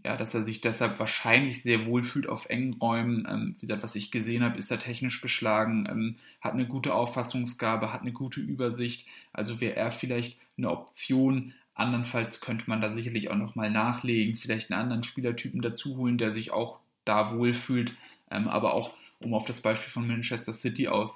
ja, 0.05 0.17
dass 0.17 0.35
er 0.35 0.45
sich 0.45 0.61
deshalb 0.61 0.99
wahrscheinlich 0.99 1.63
sehr 1.63 1.87
wohl 1.87 2.03
fühlt 2.03 2.29
auf 2.29 2.51
engen 2.51 2.75
Räumen. 2.75 3.27
Ähm, 3.29 3.57
wie 3.57 3.67
gesagt, 3.67 3.83
was 3.83 3.97
ich 3.97 4.11
gesehen 4.11 4.45
habe, 4.45 4.59
ist 4.59 4.71
er 4.71 4.79
technisch 4.79 5.21
beschlagen, 5.21 5.87
ähm, 5.91 6.17
hat 6.41 6.53
eine 6.53 6.67
gute 6.67 6.95
Auffassungsgabe, 6.95 7.93
hat 7.93 8.03
eine 8.03 8.13
gute 8.13 8.41
Übersicht. 8.41 9.07
Also 9.33 9.61
wäre 9.61 9.77
er 9.77 9.91
vielleicht 9.91 10.39
eine 10.59 10.71
Option. 10.71 11.55
Andernfalls 11.75 12.41
könnte 12.41 12.69
man 12.69 12.81
da 12.81 12.93
sicherlich 12.93 13.31
auch 13.31 13.37
nochmal 13.37 13.71
nachlegen, 13.71 14.37
vielleicht 14.37 14.71
einen 14.71 14.81
anderen 14.81 15.03
Spielertypen 15.05 15.63
dazu 15.63 15.97
holen, 15.97 16.19
der 16.19 16.33
sich 16.33 16.53
auch 16.53 16.79
da 17.05 17.35
wohlfühlt. 17.37 17.97
Ähm, 18.31 18.49
aber 18.49 18.75
auch, 18.75 18.95
um 19.21 19.35
auf 19.35 19.47
das 19.47 19.63
Beispiel 19.63 19.91
von 19.91 20.07
Manchester 20.07 20.53
City 20.53 20.89
auf, 20.89 21.13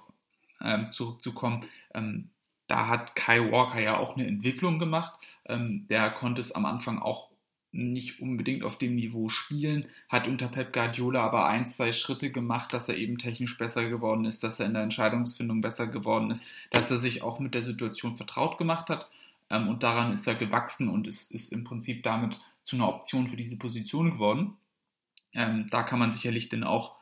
ähm, 0.61 0.90
zurückzukommen, 0.90 1.64
ähm, 1.94 2.31
da 2.66 2.88
hat 2.88 3.14
Kai 3.16 3.51
Walker 3.51 3.81
ja 3.81 3.96
auch 3.96 4.16
eine 4.16 4.27
Entwicklung 4.27 4.79
gemacht. 4.79 5.14
Ähm, 5.46 5.87
der 5.88 6.11
konnte 6.11 6.40
es 6.40 6.53
am 6.53 6.64
Anfang 6.66 6.98
auch 6.98 7.28
nicht 7.71 8.21
unbedingt 8.21 8.65
auf 8.65 8.79
dem 8.79 8.97
Niveau 8.97 9.29
spielen, 9.29 9.87
hat 10.09 10.27
unter 10.27 10.49
Pep 10.49 10.73
Guardiola 10.73 11.23
aber 11.25 11.47
ein, 11.47 11.67
zwei 11.67 11.93
Schritte 11.93 12.31
gemacht, 12.31 12.73
dass 12.73 12.89
er 12.89 12.97
eben 12.97 13.19
technisch 13.19 13.59
besser 13.59 13.89
geworden 13.89 14.25
ist, 14.25 14.43
dass 14.43 14.59
er 14.59 14.67
in 14.67 14.75
der 14.75 14.83
Entscheidungsfindung 14.83 15.61
besser 15.61 15.87
geworden 15.87 16.31
ist, 16.31 16.43
dass 16.71 16.91
er 16.91 16.99
sich 16.99 17.23
auch 17.23 17.39
mit 17.41 17.55
der 17.55 17.63
Situation 17.63 18.17
vertraut 18.17 18.59
gemacht 18.59 18.89
hat 18.89 19.09
ähm, 19.51 19.69
und 19.69 19.83
daran 19.83 20.13
ist 20.13 20.27
er 20.27 20.35
gewachsen 20.35 20.89
und 20.89 21.07
ist, 21.07 21.31
ist 21.31 21.53
im 21.53 21.65
Prinzip 21.65 22.03
damit 22.03 22.39
zu 22.63 22.77
einer 22.77 22.89
Option 22.89 23.29
für 23.29 23.37
diese 23.37 23.59
Position 23.59 24.13
geworden. 24.13 24.57
Ähm, 25.33 25.67
da 25.71 25.83
kann 25.83 25.99
man 25.99 26.13
sicherlich 26.13 26.49
dann 26.49 26.65
auch, 26.65 26.97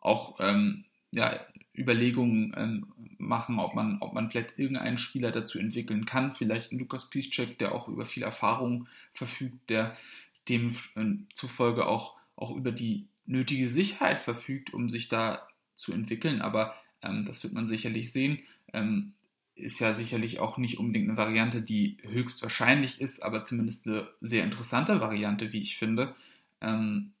auch 0.00 0.36
ähm, 0.40 0.84
ja, 1.12 1.40
Überlegungen 1.74 2.52
ähm, 2.56 2.86
machen, 3.18 3.58
ob 3.58 3.74
man, 3.74 3.98
ob 4.00 4.12
man 4.12 4.30
vielleicht 4.30 4.58
irgendeinen 4.58 4.98
Spieler 4.98 5.30
dazu 5.30 5.58
entwickeln 5.58 6.04
kann. 6.04 6.32
Vielleicht 6.32 6.70
einen 6.70 6.80
Lukas 6.80 7.08
Piszczek, 7.08 7.58
der 7.58 7.74
auch 7.74 7.88
über 7.88 8.04
viel 8.04 8.22
Erfahrung 8.22 8.88
verfügt, 9.12 9.70
der 9.70 9.96
demzufolge 10.48 11.86
auch, 11.86 12.16
auch 12.36 12.54
über 12.54 12.72
die 12.72 13.06
nötige 13.26 13.70
Sicherheit 13.70 14.20
verfügt, 14.20 14.74
um 14.74 14.90
sich 14.90 15.08
da 15.08 15.46
zu 15.74 15.92
entwickeln. 15.92 16.42
Aber 16.42 16.74
ähm, 17.02 17.24
das 17.24 17.42
wird 17.42 17.54
man 17.54 17.68
sicherlich 17.68 18.12
sehen. 18.12 18.40
Ähm, 18.72 19.12
ist 19.54 19.80
ja 19.80 19.94
sicherlich 19.94 20.40
auch 20.40 20.58
nicht 20.58 20.78
unbedingt 20.78 21.08
eine 21.08 21.18
Variante, 21.18 21.62
die 21.62 21.98
höchstwahrscheinlich 22.02 23.00
ist, 23.00 23.22
aber 23.22 23.42
zumindest 23.42 23.86
eine 23.86 24.08
sehr 24.20 24.44
interessante 24.44 25.00
Variante, 25.00 25.52
wie 25.52 25.60
ich 25.60 25.76
finde. 25.76 26.14
Ähm, 26.60 27.12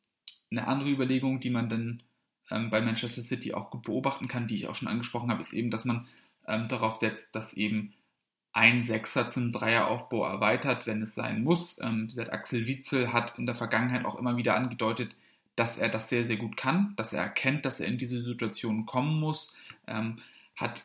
eine 0.50 0.66
andere 0.66 0.90
Überlegung, 0.90 1.40
die 1.40 1.50
man 1.50 1.68
dann 1.68 2.02
ähm, 2.50 2.70
bei 2.70 2.80
Manchester 2.80 3.22
City 3.22 3.54
auch 3.54 3.70
gut 3.70 3.82
beobachten 3.82 4.28
kann, 4.28 4.46
die 4.46 4.56
ich 4.56 4.68
auch 4.68 4.74
schon 4.74 4.88
angesprochen 4.88 5.30
habe, 5.30 5.40
ist 5.40 5.52
eben, 5.52 5.70
dass 5.70 5.84
man 5.84 6.06
ähm, 6.46 6.68
darauf 6.68 6.96
setzt, 6.96 7.34
dass 7.34 7.54
eben 7.54 7.94
ein 8.52 8.82
Sechser 8.82 9.28
zum 9.28 9.52
Dreieraufbau 9.52 10.26
erweitert, 10.26 10.86
wenn 10.86 11.02
es 11.02 11.14
sein 11.14 11.42
muss. 11.42 11.80
Ähm, 11.80 12.02
wie 12.02 12.06
gesagt, 12.08 12.32
Axel 12.32 12.66
Witzel 12.66 13.12
hat 13.12 13.38
in 13.38 13.46
der 13.46 13.54
Vergangenheit 13.54 14.04
auch 14.04 14.18
immer 14.18 14.36
wieder 14.36 14.56
angedeutet, 14.56 15.14
dass 15.56 15.78
er 15.78 15.88
das 15.88 16.08
sehr, 16.08 16.26
sehr 16.26 16.36
gut 16.36 16.56
kann, 16.56 16.94
dass 16.96 17.12
er 17.12 17.22
erkennt, 17.22 17.64
dass 17.64 17.80
er 17.80 17.88
in 17.88 17.98
diese 17.98 18.22
Situation 18.22 18.86
kommen 18.86 19.20
muss, 19.20 19.56
ähm, 19.86 20.16
hat 20.56 20.84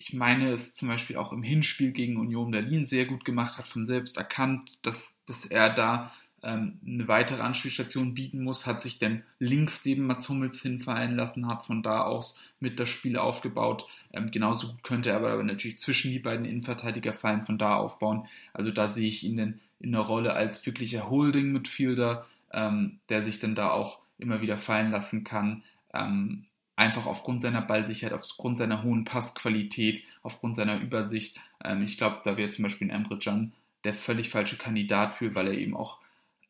ich 0.00 0.12
meine, 0.12 0.52
es 0.52 0.74
zum 0.74 0.88
Beispiel 0.88 1.16
auch 1.16 1.32
im 1.32 1.42
Hinspiel 1.42 1.92
gegen 1.92 2.16
Union 2.16 2.52
Berlin 2.52 2.86
sehr 2.86 3.04
gut 3.04 3.24
gemacht, 3.24 3.58
hat 3.58 3.66
von 3.66 3.84
selbst 3.84 4.16
erkannt, 4.16 4.78
dass, 4.82 5.18
dass 5.26 5.44
er 5.44 5.70
da 5.70 6.12
ähm, 6.42 6.78
eine 6.86 7.08
weitere 7.08 7.42
Anspielstation 7.42 8.14
bieten 8.14 8.42
muss, 8.44 8.66
hat 8.66 8.80
sich 8.80 8.98
dann 8.98 9.22
links 9.38 9.84
neben 9.84 10.06
Mats 10.06 10.28
Hummels 10.28 10.62
hinfallen 10.62 11.16
lassen, 11.16 11.48
hat 11.48 11.66
von 11.66 11.82
da 11.82 12.02
aus 12.02 12.38
mit 12.60 12.78
das 12.78 12.88
Spiel 12.88 13.16
aufgebaut. 13.16 13.86
Ähm, 14.12 14.30
genauso 14.30 14.68
gut 14.68 14.84
könnte 14.84 15.10
er 15.10 15.16
aber 15.16 15.42
natürlich 15.42 15.78
zwischen 15.78 16.10
die 16.10 16.18
beiden 16.18 16.44
Innenverteidiger 16.44 17.12
fallen, 17.12 17.44
von 17.44 17.58
da 17.58 17.76
aufbauen. 17.76 18.26
Also 18.52 18.70
da 18.70 18.88
sehe 18.88 19.08
ich 19.08 19.24
ihn 19.24 19.36
dann 19.36 19.60
in 19.80 19.92
der 19.92 20.00
Rolle 20.02 20.32
als 20.34 20.64
wirklicher 20.64 21.10
Holding-Midfielder, 21.10 22.26
ähm, 22.52 22.98
der 23.08 23.22
sich 23.22 23.38
dann 23.38 23.54
da 23.54 23.70
auch 23.70 24.00
immer 24.18 24.40
wieder 24.40 24.58
fallen 24.58 24.90
lassen 24.90 25.24
kann. 25.24 25.62
Ähm, 25.92 26.44
einfach 26.76 27.06
aufgrund 27.06 27.40
seiner 27.40 27.62
Ballsicherheit, 27.62 28.14
aufgrund 28.14 28.56
seiner 28.56 28.82
hohen 28.84 29.04
Passqualität, 29.04 30.04
aufgrund 30.22 30.54
seiner 30.54 30.80
Übersicht. 30.80 31.40
Ähm, 31.64 31.82
ich 31.82 31.98
glaube, 31.98 32.20
da 32.24 32.36
wäre 32.36 32.50
zum 32.50 32.62
Beispiel 32.62 32.88
ein 32.88 33.02
Emre 33.02 33.18
Can 33.18 33.52
der 33.84 33.94
völlig 33.94 34.30
falsche 34.30 34.56
Kandidat 34.56 35.14
für, 35.14 35.34
weil 35.34 35.48
er 35.48 35.54
eben 35.54 35.76
auch 35.76 35.98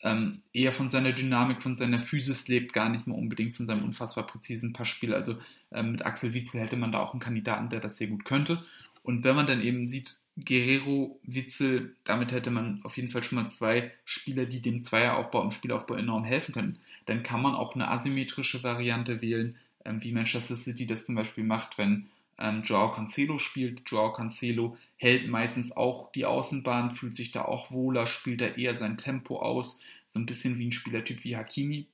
ähm, 0.02 0.42
eher 0.52 0.72
von 0.72 0.88
seiner 0.88 1.12
Dynamik, 1.12 1.62
von 1.62 1.76
seiner 1.76 1.98
Physis 1.98 2.48
lebt, 2.48 2.72
gar 2.72 2.88
nicht 2.88 3.06
mehr 3.06 3.16
unbedingt 3.16 3.56
von 3.56 3.66
seinem 3.66 3.84
unfassbar 3.84 4.26
präzisen 4.26 4.72
Passspiel. 4.72 5.14
Also 5.14 5.36
ähm, 5.72 5.92
mit 5.92 6.06
Axel 6.06 6.34
Witzel 6.34 6.60
hätte 6.60 6.76
man 6.76 6.92
da 6.92 7.00
auch 7.00 7.12
einen 7.12 7.20
Kandidaten, 7.20 7.70
der 7.70 7.80
das 7.80 7.96
sehr 7.96 8.06
gut 8.08 8.24
könnte. 8.24 8.64
Und 9.02 9.24
wenn 9.24 9.36
man 9.36 9.46
dann 9.46 9.62
eben 9.62 9.88
sieht, 9.88 10.18
Guerrero, 10.44 11.18
Witzel, 11.24 11.96
damit 12.04 12.30
hätte 12.30 12.50
man 12.50 12.80
auf 12.84 12.96
jeden 12.96 13.08
Fall 13.08 13.24
schon 13.24 13.42
mal 13.42 13.48
zwei 13.48 13.92
Spieler, 14.04 14.46
die 14.46 14.62
dem 14.62 14.82
Zweieraufbau 14.82 15.42
im 15.42 15.50
Spielaufbau 15.50 15.94
enorm 15.94 16.24
helfen 16.24 16.54
können. 16.54 16.78
Dann 17.06 17.22
kann 17.22 17.42
man 17.42 17.54
auch 17.54 17.74
eine 17.74 17.90
asymmetrische 17.90 18.62
Variante 18.62 19.20
wählen, 19.20 19.56
ähm, 19.84 20.02
wie 20.02 20.12
Manchester 20.12 20.56
City 20.56 20.86
das 20.86 21.06
zum 21.06 21.16
Beispiel 21.16 21.44
macht, 21.44 21.78
wenn 21.78 22.06
ähm, 22.38 22.62
Joao 22.62 22.92
Cancelo 22.92 23.38
spielt. 23.38 23.82
Joao 23.86 24.12
Cancelo 24.12 24.76
hält 24.96 25.28
meistens 25.28 25.76
auch 25.76 26.12
die 26.12 26.24
Außenbahn, 26.24 26.92
fühlt 26.92 27.16
sich 27.16 27.32
da 27.32 27.44
auch 27.44 27.70
wohler, 27.70 28.06
spielt 28.06 28.40
da 28.40 28.46
eher 28.46 28.74
sein 28.74 28.96
Tempo 28.96 29.40
aus, 29.40 29.80
so 30.06 30.18
ein 30.18 30.26
bisschen 30.26 30.58
wie 30.58 30.68
ein 30.68 30.72
Spielertyp 30.72 31.24
wie 31.24 31.36
Hakimi. 31.36 31.86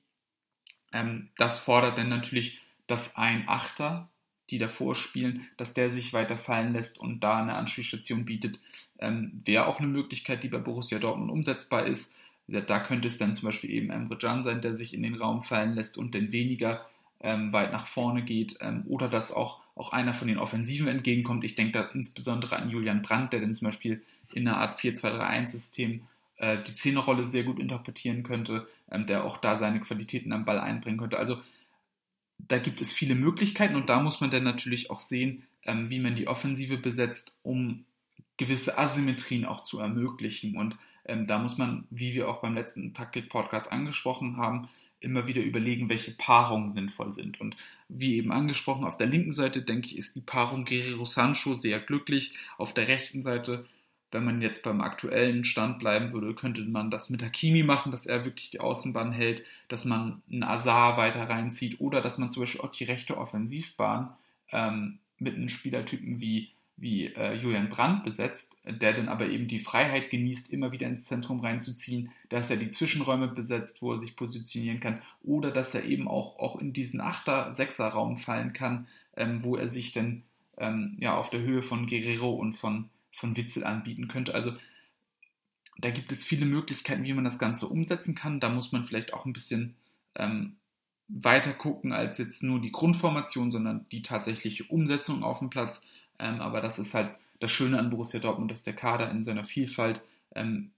Ähm, 0.93 1.29
das 1.37 1.59
fordert 1.59 1.97
dann 1.97 2.09
natürlich, 2.09 2.59
dass 2.87 3.15
ein 3.15 3.47
Achter, 3.47 4.09
die 4.49 4.59
davor 4.59 4.95
spielen, 4.95 5.47
dass 5.57 5.73
der 5.73 5.89
sich 5.89 6.13
weiter 6.13 6.37
fallen 6.37 6.73
lässt 6.73 6.99
und 6.99 7.23
da 7.23 7.41
eine 7.41 7.55
Anspielstation 7.55 8.25
bietet, 8.25 8.59
ähm, 8.99 9.41
wäre 9.43 9.65
auch 9.67 9.79
eine 9.79 9.87
Möglichkeit, 9.87 10.43
die 10.43 10.49
bei 10.49 10.59
Borussia 10.59 10.99
Dortmund 10.99 11.31
umsetzbar 11.31 11.87
ist. 11.87 12.15
Da 12.47 12.79
könnte 12.79 13.07
es 13.07 13.17
dann 13.17 13.33
zum 13.33 13.47
Beispiel 13.47 13.71
eben 13.71 13.89
Emre 13.89 14.19
Can 14.19 14.43
sein, 14.43 14.61
der 14.61 14.75
sich 14.75 14.93
in 14.93 15.01
den 15.01 15.15
Raum 15.15 15.41
fallen 15.41 15.73
lässt 15.73 15.97
und 15.97 16.13
dann 16.13 16.31
weniger 16.31 16.85
ähm, 17.21 17.51
weit 17.53 17.71
nach 17.71 17.87
vorne 17.87 18.23
geht 18.23 18.57
ähm, 18.61 18.83
oder 18.87 19.09
dass 19.09 19.31
auch, 19.31 19.61
auch 19.75 19.91
einer 19.91 20.13
von 20.13 20.27
den 20.27 20.37
Offensiven 20.37 20.87
entgegenkommt. 20.87 21.43
Ich 21.43 21.55
denke 21.55 21.73
da 21.73 21.89
insbesondere 21.93 22.55
an 22.55 22.69
Julian 22.69 23.01
Brandt, 23.01 23.33
der 23.33 23.41
dann 23.41 23.53
zum 23.53 23.65
Beispiel 23.67 24.01
in 24.33 24.47
einer 24.47 24.57
Art 24.57 24.79
4-2-3-1-System 24.79 26.01
äh, 26.37 26.63
die 26.63 26.73
Zehnerrolle 26.73 27.25
sehr 27.25 27.43
gut 27.43 27.59
interpretieren 27.59 28.23
könnte, 28.23 28.67
ähm, 28.89 29.05
der 29.05 29.25
auch 29.25 29.37
da 29.37 29.57
seine 29.57 29.81
Qualitäten 29.81 30.31
am 30.31 30.45
Ball 30.45 30.59
einbringen 30.59 30.97
könnte. 30.97 31.17
Also 31.17 31.37
da 32.37 32.57
gibt 32.57 32.81
es 32.81 32.93
viele 32.93 33.15
Möglichkeiten 33.15 33.75
und 33.75 33.89
da 33.89 33.99
muss 34.01 34.21
man 34.21 34.31
dann 34.31 34.43
natürlich 34.43 34.89
auch 34.89 34.99
sehen, 34.99 35.43
ähm, 35.63 35.89
wie 35.89 35.99
man 35.99 36.15
die 36.15 36.27
Offensive 36.27 36.77
besetzt, 36.77 37.37
um 37.43 37.85
gewisse 38.37 38.77
Asymmetrien 38.77 39.45
auch 39.45 39.63
zu 39.63 39.79
ermöglichen. 39.79 40.57
Und 40.57 40.77
ähm, 41.05 41.27
da 41.27 41.39
muss 41.39 41.57
man, 41.57 41.85
wie 41.89 42.13
wir 42.13 42.29
auch 42.29 42.41
beim 42.41 42.55
letzten 42.55 42.93
Taktik-Podcast 42.93 43.71
angesprochen 43.71 44.37
haben, 44.37 44.69
immer 44.99 45.27
wieder 45.27 45.41
überlegen, 45.41 45.89
welche 45.89 46.11
Paarungen 46.11 46.69
sinnvoll 46.69 47.13
sind. 47.13 47.39
Und 47.39 47.55
wie 47.87 48.17
eben 48.17 48.31
angesprochen, 48.31 48.85
auf 48.85 48.97
der 48.97 49.07
linken 49.07 49.33
Seite, 49.33 49.61
denke 49.61 49.87
ich, 49.87 49.97
ist 49.97 50.15
die 50.15 50.21
Paarung 50.21 50.65
Guerrero-Sancho 50.65 51.55
sehr 51.55 51.79
glücklich. 51.79 52.35
Auf 52.57 52.73
der 52.73 52.87
rechten 52.87 53.21
Seite, 53.21 53.65
wenn 54.11 54.25
man 54.25 54.41
jetzt 54.41 54.63
beim 54.63 54.81
aktuellen 54.81 55.45
Stand 55.45 55.79
bleiben 55.79 56.11
würde, 56.11 56.33
könnte 56.33 56.61
man 56.63 56.89
das 56.89 57.09
mit 57.09 57.21
Hakimi 57.21 57.63
machen, 57.63 57.91
dass 57.91 58.05
er 58.05 58.25
wirklich 58.25 58.49
die 58.49 58.59
Außenbahn 58.59 59.11
hält, 59.11 59.43
dass 59.67 59.85
man 59.85 60.21
einen 60.31 60.43
Azar 60.43 60.97
weiter 60.97 61.29
reinzieht 61.29 61.79
oder 61.79 62.01
dass 62.01 62.17
man 62.17 62.31
zum 62.31 62.43
Beispiel 62.43 62.61
auch 62.61 62.71
die 62.71 62.85
rechte 62.85 63.17
Offensivbahn 63.17 64.13
ähm, 64.51 64.99
mit 65.19 65.35
einem 65.35 65.49
Spielertypen 65.49 66.19
wie 66.19 66.49
wie 66.77 67.05
äh, 67.05 67.33
Julian 67.35 67.69
Brandt 67.69 68.03
besetzt, 68.03 68.57
der 68.65 68.93
dann 68.93 69.07
aber 69.07 69.29
eben 69.29 69.47
die 69.47 69.59
Freiheit 69.59 70.09
genießt, 70.09 70.51
immer 70.51 70.71
wieder 70.71 70.87
ins 70.87 71.05
Zentrum 71.05 71.39
reinzuziehen, 71.39 72.11
dass 72.29 72.49
er 72.49 72.57
die 72.57 72.69
Zwischenräume 72.69 73.29
besetzt, 73.29 73.81
wo 73.81 73.93
er 73.93 73.97
sich 73.97 74.15
positionieren 74.15 74.81
kann, 74.81 75.01
oder 75.23 75.51
dass 75.51 75.73
er 75.73 75.85
eben 75.85 76.07
auch, 76.07 76.37
auch 76.37 76.59
in 76.59 76.73
diesen 76.73 76.99
Achter-, 76.99 77.55
Sechser-Raum 77.55 78.17
fallen 78.17 78.53
kann, 78.53 78.87
ähm, 79.15 79.43
wo 79.43 79.55
er 79.55 79.69
sich 79.69 79.93
dann 79.93 80.23
ähm, 80.57 80.97
ja, 80.99 81.17
auf 81.17 81.29
der 81.29 81.41
Höhe 81.41 81.61
von 81.61 81.87
Guerrero 81.87 82.33
und 82.33 82.53
von, 82.53 82.89
von 83.11 83.37
Witzel 83.37 83.63
anbieten 83.63 84.07
könnte. 84.07 84.33
Also 84.33 84.53
da 85.77 85.91
gibt 85.91 86.11
es 86.11 86.23
viele 86.23 86.45
Möglichkeiten, 86.45 87.03
wie 87.03 87.13
man 87.13 87.25
das 87.25 87.39
Ganze 87.39 87.67
umsetzen 87.67 88.15
kann. 88.15 88.39
Da 88.39 88.49
muss 88.49 88.71
man 88.71 88.85
vielleicht 88.85 89.13
auch 89.13 89.25
ein 89.25 89.33
bisschen 89.33 89.75
ähm, 90.15 90.55
weiter 91.07 91.53
gucken 91.53 91.91
als 91.91 92.17
jetzt 92.17 92.43
nur 92.43 92.59
die 92.59 92.71
Grundformation, 92.71 93.51
sondern 93.51 93.85
die 93.91 94.01
tatsächliche 94.01 94.63
Umsetzung 94.65 95.23
auf 95.23 95.39
dem 95.39 95.49
Platz. 95.49 95.81
Ähm, 96.19 96.41
aber 96.41 96.61
das 96.61 96.79
ist 96.79 96.93
halt 96.93 97.11
das 97.39 97.51
Schöne 97.51 97.79
an 97.79 97.89
Borussia 97.89 98.19
Dortmund, 98.19 98.51
dass 98.51 98.63
der 98.63 98.75
Kader 98.75 99.09
in 99.11 99.23
seiner 99.23 99.43
Vielfalt 99.43 100.01
ähm, 100.33 100.71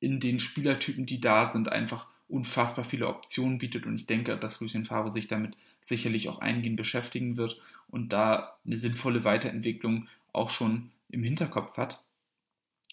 in 0.00 0.20
den 0.20 0.40
Spielertypen, 0.40 1.06
die 1.06 1.20
da 1.20 1.46
sind, 1.46 1.70
einfach 1.70 2.06
unfassbar 2.28 2.84
viele 2.84 3.08
Optionen 3.08 3.58
bietet. 3.58 3.86
Und 3.86 3.96
ich 3.96 4.06
denke, 4.06 4.36
dass 4.36 4.60
Lucien 4.60 4.84
Favre 4.84 5.10
sich 5.10 5.28
damit 5.28 5.56
sicherlich 5.82 6.28
auch 6.28 6.40
eingehend 6.40 6.76
beschäftigen 6.76 7.36
wird 7.36 7.60
und 7.88 8.12
da 8.12 8.56
eine 8.66 8.76
sinnvolle 8.76 9.24
Weiterentwicklung 9.24 10.08
auch 10.32 10.50
schon 10.50 10.90
im 11.08 11.22
Hinterkopf 11.22 11.76
hat. 11.76 12.02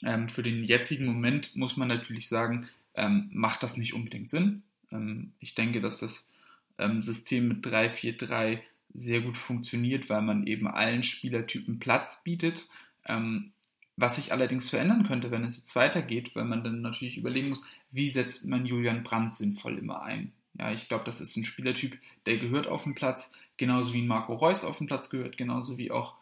Ähm, 0.04 0.30
für 0.30 0.44
den 0.44 0.64
jetzigen 0.64 1.06
Moment 1.06 1.56
muss 1.56 1.78
man 1.78 1.88
natürlich 1.88 2.28
sagen, 2.28 2.70
ähm, 2.94 3.30
macht 3.34 3.64
das 3.64 3.78
nicht 3.78 3.94
unbedingt 3.94 4.30
Sinn. 4.30 4.64
Ähm, 4.92 5.34
ich 5.40 5.56
denke, 5.56 5.82
dass 5.82 6.00
das 6.00 6.32
ähm, 6.78 7.02
System 7.02 7.48
mit 7.48 7.66
3-4-3 7.66 8.60
sehr 8.94 9.22
gut 9.22 9.38
funktioniert, 9.38 10.10
weil 10.10 10.22
man 10.22 10.46
eben 10.46 10.68
allen 10.68 11.04
Spielertypen 11.04 11.80
Platz 11.80 12.24
bietet. 12.24 12.68
Ähm, 13.06 13.54
was 13.96 14.16
sich 14.16 14.32
allerdings 14.32 14.70
verändern 14.70 15.06
könnte, 15.06 15.30
wenn 15.30 15.44
es 15.44 15.58
jetzt 15.58 15.76
weitergeht, 15.76 16.36
weil 16.36 16.46
man 16.46 16.64
dann 16.64 16.82
natürlich 16.82 17.18
überlegen 17.18 17.50
muss, 17.50 17.66
wie 17.92 18.10
setzt 18.10 18.46
man 18.46 18.66
Julian 18.66 19.04
Brandt 19.04 19.36
sinnvoll 19.36 19.78
immer 19.78 20.02
ein. 20.02 20.34
Ja, 20.58 20.72
ich 20.72 20.88
glaube, 20.88 21.06
das 21.06 21.22
ist 21.22 21.36
ein 21.36 21.46
Spielertyp, 21.46 21.98
der 22.26 22.38
gehört 22.38 22.68
auf 22.68 22.84
den 22.84 22.96
Platz, 22.96 23.32
genauso 23.58 23.94
wie 23.94 24.02
Marco 24.02 24.34
Reus 24.34 24.64
auf 24.64 24.78
den 24.80 24.88
Platz 24.88 25.10
gehört, 25.10 25.38
genauso 25.38 25.78
wie 25.78 25.92
auch 25.92 26.16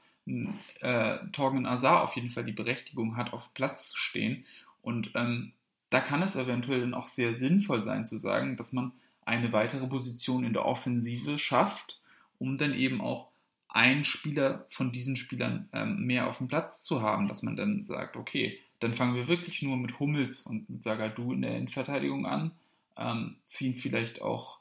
äh, 0.81 1.17
Torgen 1.31 1.65
Azar 1.65 2.03
auf 2.03 2.15
jeden 2.15 2.29
Fall 2.29 2.45
die 2.45 2.51
Berechtigung 2.51 3.17
hat, 3.17 3.33
auf 3.33 3.53
Platz 3.53 3.89
zu 3.89 3.97
stehen. 3.97 4.45
Und 4.81 5.11
ähm, 5.15 5.53
da 5.89 5.99
kann 5.99 6.21
es 6.21 6.35
eventuell 6.35 6.81
dann 6.81 6.93
auch 6.93 7.07
sehr 7.07 7.35
sinnvoll 7.35 7.83
sein 7.83 8.05
zu 8.05 8.17
sagen, 8.17 8.57
dass 8.57 8.73
man 8.73 8.93
eine 9.25 9.53
weitere 9.53 9.87
Position 9.87 10.43
in 10.43 10.53
der 10.53 10.65
Offensive 10.65 11.37
schafft, 11.37 12.00
um 12.41 12.57
dann 12.57 12.73
eben 12.73 13.01
auch 13.01 13.29
einen 13.69 14.03
Spieler 14.03 14.65
von 14.69 14.91
diesen 14.91 15.15
Spielern 15.15 15.69
ähm, 15.73 16.05
mehr 16.05 16.27
auf 16.27 16.39
dem 16.39 16.47
Platz 16.47 16.81
zu 16.81 17.01
haben, 17.01 17.27
dass 17.27 17.43
man 17.43 17.55
dann 17.55 17.85
sagt, 17.85 18.17
okay, 18.17 18.59
dann 18.79 18.93
fangen 18.93 19.15
wir 19.15 19.27
wirklich 19.27 19.61
nur 19.61 19.77
mit 19.77 19.99
Hummels 19.99 20.41
und 20.41 20.67
mit 20.67 20.81
Sagadu 20.81 21.31
in 21.31 21.43
der 21.43 21.55
Endverteidigung 21.55 22.25
an, 22.25 22.51
ähm, 22.97 23.37
ziehen 23.45 23.75
vielleicht 23.75 24.23
auch 24.23 24.59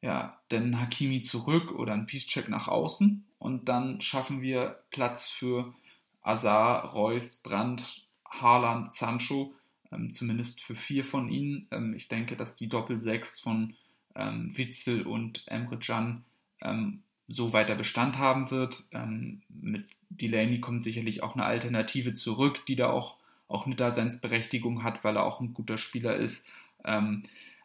ja, 0.00 0.40
den 0.50 0.80
Hakimi 0.80 1.20
zurück 1.20 1.72
oder 1.72 1.92
einen 1.92 2.06
Peace-Check 2.06 2.48
nach 2.48 2.68
außen 2.68 3.24
und 3.38 3.68
dann 3.68 4.00
schaffen 4.00 4.40
wir 4.40 4.82
Platz 4.90 5.28
für 5.28 5.74
Azar, 6.22 6.86
Reus, 6.86 7.42
Brandt, 7.42 8.06
Haaland, 8.24 8.94
Sancho, 8.94 9.54
ähm, 9.92 10.08
zumindest 10.08 10.62
für 10.62 10.74
vier 10.74 11.04
von 11.04 11.28
ihnen. 11.28 11.68
Ähm, 11.70 11.94
ich 11.94 12.08
denke, 12.08 12.34
dass 12.36 12.56
die 12.56 12.68
Doppel-Sechs 12.68 13.40
von 13.40 13.74
ähm, 14.14 14.56
Witzel 14.56 15.06
und 15.06 15.46
Emre 15.48 15.78
Can 15.78 16.24
ähm, 16.62 17.02
so 17.30 17.52
weiter 17.52 17.76
Bestand 17.76 18.18
haben 18.18 18.50
wird. 18.50 18.84
Ähm, 18.92 19.42
mit 19.48 19.86
Delaney 20.10 20.60
kommt 20.60 20.82
sicherlich 20.82 21.22
auch 21.22 21.34
eine 21.34 21.44
Alternative 21.44 22.14
zurück, 22.14 22.66
die 22.66 22.76
da 22.76 22.90
auch, 22.90 23.18
auch 23.48 23.66
eine 23.66 23.76
Daseinsberechtigung 23.76 24.82
hat, 24.82 25.04
weil 25.04 25.16
er 25.16 25.24
auch 25.24 25.40
ein 25.40 25.54
guter 25.54 25.78
Spieler 25.78 26.16
ist. 26.16 26.46
Ähm, 26.84 27.22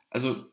also 0.09 0.45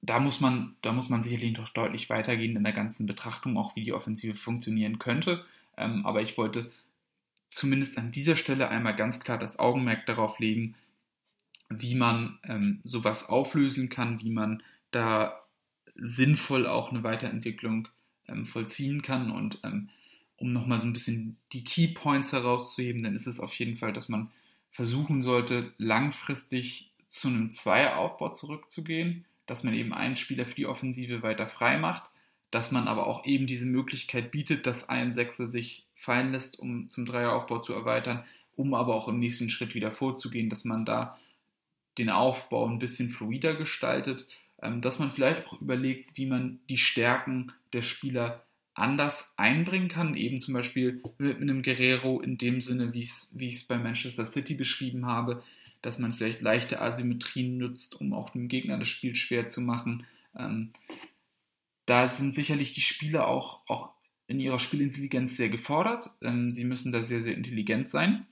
da 0.00 0.20
muss 0.20 0.40
man, 0.40 0.76
da 0.82 0.92
muss 0.92 1.08
man 1.08 1.22
sicherlich 1.22 1.56
noch 1.58 1.70
deutlich 1.70 2.10
weitergehen 2.10 2.56
in 2.56 2.64
der 2.64 2.72
ganzen 2.72 3.06
Betrachtung, 3.06 3.56
auch 3.56 3.74
wie 3.74 3.84
die 3.84 3.92
Offensive 3.92 4.34
funktionieren 4.34 4.98
könnte. 4.98 5.44
Ähm, 5.76 6.06
aber 6.06 6.22
ich 6.22 6.38
wollte 6.38 6.70
zumindest 7.50 7.98
an 7.98 8.12
dieser 8.12 8.36
Stelle 8.36 8.68
einmal 8.68 8.94
ganz 8.94 9.20
klar 9.20 9.38
das 9.38 9.58
Augenmerk 9.58 10.06
darauf 10.06 10.38
legen, 10.38 10.74
wie 11.70 11.94
man 11.94 12.38
ähm, 12.44 12.80
sowas 12.84 13.28
auflösen 13.28 13.88
kann, 13.88 14.20
wie 14.20 14.30
man 14.30 14.62
da 14.90 15.43
sinnvoll 15.94 16.66
auch 16.66 16.90
eine 16.90 17.02
Weiterentwicklung 17.02 17.88
ähm, 18.28 18.46
vollziehen 18.46 19.02
kann. 19.02 19.30
Und 19.30 19.58
ähm, 19.62 19.90
um 20.36 20.52
nochmal 20.52 20.80
so 20.80 20.86
ein 20.86 20.92
bisschen 20.92 21.36
die 21.52 21.64
Key 21.64 21.88
Points 21.88 22.32
herauszuheben, 22.32 23.02
dann 23.02 23.14
ist 23.14 23.26
es 23.26 23.40
auf 23.40 23.54
jeden 23.54 23.76
Fall, 23.76 23.92
dass 23.92 24.08
man 24.08 24.30
versuchen 24.70 25.22
sollte, 25.22 25.72
langfristig 25.78 26.90
zu 27.08 27.28
einem 27.28 27.50
Zweieraufbau 27.50 28.30
zurückzugehen, 28.30 29.24
dass 29.46 29.62
man 29.62 29.74
eben 29.74 29.94
einen 29.94 30.16
Spieler 30.16 30.44
für 30.44 30.56
die 30.56 30.66
Offensive 30.66 31.22
weiter 31.22 31.46
frei 31.46 31.78
macht, 31.78 32.10
dass 32.50 32.72
man 32.72 32.88
aber 32.88 33.06
auch 33.06 33.24
eben 33.24 33.46
diese 33.46 33.66
Möglichkeit 33.66 34.32
bietet, 34.32 34.66
dass 34.66 34.88
ein 34.88 35.12
Sechser 35.12 35.48
sich 35.48 35.86
fallen 35.94 36.32
lässt, 36.32 36.58
um 36.58 36.88
zum 36.88 37.06
Dreieraufbau 37.06 37.60
zu 37.60 37.72
erweitern, 37.72 38.24
um 38.56 38.74
aber 38.74 38.94
auch 38.94 39.08
im 39.08 39.20
nächsten 39.20 39.50
Schritt 39.50 39.74
wieder 39.74 39.90
vorzugehen, 39.90 40.50
dass 40.50 40.64
man 40.64 40.84
da 40.84 41.18
den 41.98 42.10
Aufbau 42.10 42.66
ein 42.66 42.80
bisschen 42.80 43.10
fluider 43.10 43.54
gestaltet 43.54 44.26
dass 44.80 44.98
man 44.98 45.12
vielleicht 45.12 45.46
auch 45.46 45.60
überlegt, 45.60 46.16
wie 46.16 46.26
man 46.26 46.60
die 46.68 46.78
Stärken 46.78 47.52
der 47.72 47.82
Spieler 47.82 48.44
anders 48.74 49.32
einbringen 49.36 49.88
kann, 49.88 50.16
eben 50.16 50.40
zum 50.40 50.54
Beispiel 50.54 51.00
mit 51.18 51.40
einem 51.40 51.62
Guerrero 51.62 52.20
in 52.20 52.38
dem 52.38 52.60
Sinne, 52.60 52.92
wie 52.92 53.02
ich 53.02 53.54
es 53.54 53.64
bei 53.64 53.78
Manchester 53.78 54.26
City 54.26 54.54
beschrieben 54.54 55.06
habe, 55.06 55.42
dass 55.80 55.98
man 55.98 56.12
vielleicht 56.12 56.40
leichte 56.40 56.80
Asymmetrien 56.80 57.58
nutzt, 57.58 58.00
um 58.00 58.12
auch 58.12 58.30
dem 58.30 58.48
Gegner 58.48 58.78
das 58.78 58.88
Spiel 58.88 59.14
schwer 59.14 59.46
zu 59.46 59.60
machen. 59.60 60.06
Ähm, 60.36 60.72
da 61.86 62.08
sind 62.08 62.32
sicherlich 62.32 62.72
die 62.72 62.80
Spieler 62.80 63.28
auch, 63.28 63.60
auch 63.68 63.90
in 64.26 64.40
ihrer 64.40 64.58
Spielintelligenz 64.58 65.36
sehr 65.36 65.50
gefordert. 65.50 66.10
Ähm, 66.22 66.50
sie 66.50 66.64
müssen 66.64 66.90
da 66.90 67.02
sehr, 67.02 67.22
sehr 67.22 67.36
intelligent 67.36 67.86
sein. 67.86 68.26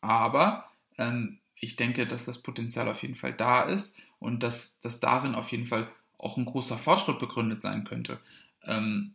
Aber 0.00 0.68
ähm, 0.98 1.38
ich 1.54 1.76
denke, 1.76 2.06
dass 2.06 2.24
das 2.24 2.42
Potenzial 2.42 2.88
auf 2.88 3.00
jeden 3.02 3.14
Fall 3.14 3.32
da 3.32 3.62
ist 3.62 3.96
und 4.22 4.42
dass, 4.42 4.80
dass 4.80 5.00
darin 5.00 5.34
auf 5.34 5.50
jeden 5.50 5.66
Fall 5.66 5.88
auch 6.18 6.36
ein 6.36 6.44
großer 6.44 6.78
Fortschritt 6.78 7.18
begründet 7.18 7.60
sein 7.60 7.84
könnte. 7.84 8.20
Ähm, 8.64 9.14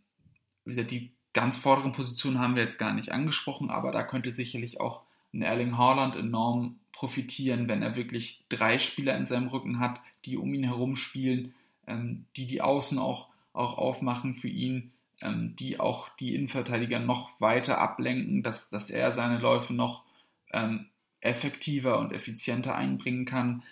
die 0.66 1.12
ganz 1.34 1.58
vorderen 1.58 1.94
Positionen 1.94 2.40
haben 2.40 2.56
wir 2.56 2.64
jetzt 2.64 2.78
gar 2.80 2.94
nicht 2.94 3.12
angesprochen, 3.12 3.70
aber 3.70 3.92
da 3.92 4.04
könnte 4.04 4.32
sicherlich 4.32 4.80
auch 4.82 5.04
ein 5.34 5.42
Erling 5.42 5.78
Haaland 5.78 6.16
enorm 6.16 6.80
profitieren, 6.92 7.68
wenn 7.68 7.82
er 7.82 7.96
wirklich 7.96 8.44
drei 8.50 8.80
Spieler 8.80 9.16
in 9.16 9.26
seinem 9.26 9.48
Rücken 9.48 9.80
hat, 9.80 10.02
die 10.26 10.36
um 10.36 10.54
ihn 10.54 10.64
herum 10.64 10.96
spielen, 10.96 11.54
ähm, 11.86 12.26
die 12.36 12.48
die 12.48 12.62
Außen 12.62 12.98
auch, 13.00 13.28
auch 13.54 13.78
aufmachen 13.78 14.34
für 14.34 14.50
ihn, 14.50 14.92
ähm, 15.22 15.56
die 15.56 15.80
auch 15.80 16.10
die 16.18 16.36
Innenverteidiger 16.36 17.00
noch 17.00 17.40
weiter 17.40 17.78
ablenken, 17.78 18.44
dass, 18.44 18.70
dass 18.70 18.90
er 18.90 19.14
seine 19.14 19.38
Läufe 19.38 19.74
noch 19.74 20.04
ähm, 20.52 20.88
effektiver 21.22 22.00
und 22.00 22.12
effizienter 22.12 22.76
einbringen 22.76 23.26
kann. 23.26 23.64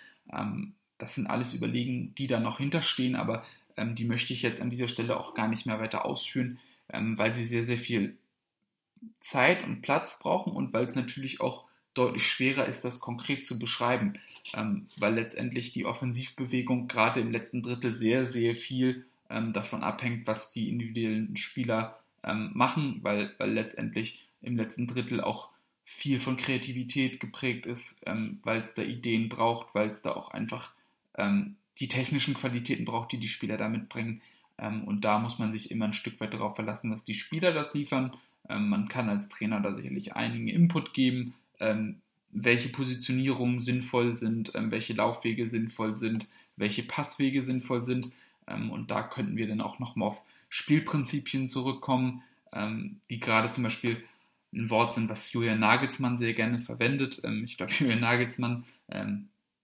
Das 0.98 1.14
sind 1.14 1.26
alles 1.26 1.54
Überlegungen, 1.54 2.14
die 2.14 2.26
da 2.26 2.40
noch 2.40 2.58
hinterstehen, 2.58 3.16
aber 3.16 3.44
ähm, 3.76 3.94
die 3.94 4.04
möchte 4.04 4.32
ich 4.32 4.42
jetzt 4.42 4.60
an 4.60 4.70
dieser 4.70 4.88
Stelle 4.88 5.18
auch 5.18 5.34
gar 5.34 5.48
nicht 5.48 5.66
mehr 5.66 5.80
weiter 5.80 6.04
ausführen, 6.04 6.58
ähm, 6.92 7.18
weil 7.18 7.32
sie 7.32 7.44
sehr, 7.44 7.64
sehr 7.64 7.78
viel 7.78 8.16
Zeit 9.18 9.64
und 9.64 9.82
Platz 9.82 10.18
brauchen 10.18 10.52
und 10.52 10.72
weil 10.72 10.86
es 10.86 10.94
natürlich 10.94 11.40
auch 11.40 11.64
deutlich 11.94 12.28
schwerer 12.28 12.66
ist, 12.66 12.84
das 12.84 13.00
konkret 13.00 13.44
zu 13.44 13.58
beschreiben, 13.58 14.14
ähm, 14.54 14.86
weil 14.98 15.14
letztendlich 15.14 15.72
die 15.72 15.86
Offensivbewegung 15.86 16.88
gerade 16.88 17.20
im 17.20 17.32
letzten 17.32 17.62
Drittel 17.62 17.94
sehr, 17.94 18.26
sehr 18.26 18.54
viel 18.54 19.04
ähm, 19.30 19.52
davon 19.52 19.82
abhängt, 19.82 20.26
was 20.26 20.52
die 20.52 20.68
individuellen 20.68 21.36
Spieler 21.36 21.98
ähm, 22.22 22.50
machen, 22.54 22.98
weil, 23.02 23.32
weil 23.38 23.52
letztendlich 23.52 24.26
im 24.42 24.56
letzten 24.56 24.86
Drittel 24.86 25.20
auch 25.20 25.48
viel 25.84 26.20
von 26.20 26.36
Kreativität 26.36 27.20
geprägt 27.20 27.66
ist, 27.66 28.02
ähm, 28.06 28.40
weil 28.42 28.60
es 28.60 28.74
da 28.74 28.82
Ideen 28.82 29.28
braucht, 29.28 29.74
weil 29.74 29.88
es 29.88 30.02
da 30.02 30.12
auch 30.12 30.30
einfach 30.30 30.72
ähm, 31.16 31.56
die 31.78 31.88
technischen 31.88 32.34
Qualitäten 32.34 32.84
braucht, 32.84 33.12
die 33.12 33.18
die 33.18 33.28
Spieler 33.28 33.56
da 33.56 33.68
mitbringen. 33.68 34.22
Ähm, 34.58 34.84
und 34.84 35.04
da 35.04 35.18
muss 35.18 35.38
man 35.38 35.52
sich 35.52 35.70
immer 35.70 35.86
ein 35.86 35.92
Stück 35.92 36.20
weit 36.20 36.32
darauf 36.32 36.54
verlassen, 36.54 36.90
dass 36.90 37.04
die 37.04 37.14
Spieler 37.14 37.52
das 37.52 37.74
liefern. 37.74 38.12
Ähm, 38.48 38.68
man 38.68 38.88
kann 38.88 39.08
als 39.08 39.28
Trainer 39.28 39.60
da 39.60 39.74
sicherlich 39.74 40.14
einigen 40.16 40.48
Input 40.48 40.94
geben, 40.94 41.34
ähm, 41.60 42.00
welche 42.32 42.68
Positionierungen 42.68 43.60
sinnvoll 43.60 44.14
sind, 44.14 44.52
ähm, 44.54 44.70
welche 44.70 44.94
Laufwege 44.94 45.46
sinnvoll 45.46 45.94
sind, 45.94 46.28
welche 46.56 46.82
Passwege 46.82 47.42
sinnvoll 47.42 47.82
sind. 47.82 48.10
Ähm, 48.46 48.70
und 48.70 48.90
da 48.90 49.02
könnten 49.02 49.36
wir 49.36 49.48
dann 49.48 49.60
auch 49.60 49.78
nochmal 49.78 50.08
auf 50.08 50.22
Spielprinzipien 50.48 51.46
zurückkommen, 51.46 52.22
die 53.10 53.20
gerade 53.20 53.50
zum 53.50 53.64
Beispiel 53.64 54.02
ein 54.54 54.70
Wort 54.70 54.94
sind, 54.94 55.10
was 55.10 55.30
Julian 55.32 55.58
Nagelsmann 55.58 56.16
sehr 56.16 56.32
gerne 56.32 56.60
verwendet. 56.60 57.20
ich 57.44 57.56
glaube, 57.56 57.72
Julian 57.78 58.00
Nagelsmann 58.00 58.64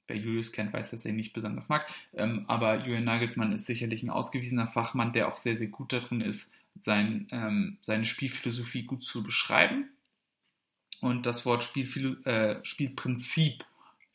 wer 0.06 0.16
Julius 0.16 0.52
kennt, 0.52 0.72
weiß, 0.72 0.90
dass 0.90 1.04
er 1.04 1.10
ihn 1.10 1.16
nicht 1.16 1.32
besonders 1.32 1.68
mag. 1.68 1.86
Ähm, 2.14 2.44
aber 2.48 2.80
Julian 2.80 3.04
Nagelsmann 3.04 3.52
ist 3.52 3.66
sicherlich 3.66 4.02
ein 4.02 4.10
ausgewiesener 4.10 4.66
Fachmann, 4.66 5.12
der 5.12 5.28
auch 5.28 5.36
sehr, 5.36 5.56
sehr 5.56 5.68
gut 5.68 5.92
darin 5.92 6.20
ist, 6.20 6.52
sein, 6.80 7.28
ähm, 7.30 7.78
seine 7.82 8.04
Spielphilosophie 8.04 8.84
gut 8.84 9.04
zu 9.04 9.22
beschreiben. 9.22 9.88
Und 11.00 11.26
das 11.26 11.44
Wort 11.46 11.64
Spielphilo 11.64 12.14
äh, 12.24 12.64
Spielprinzip 12.64 13.64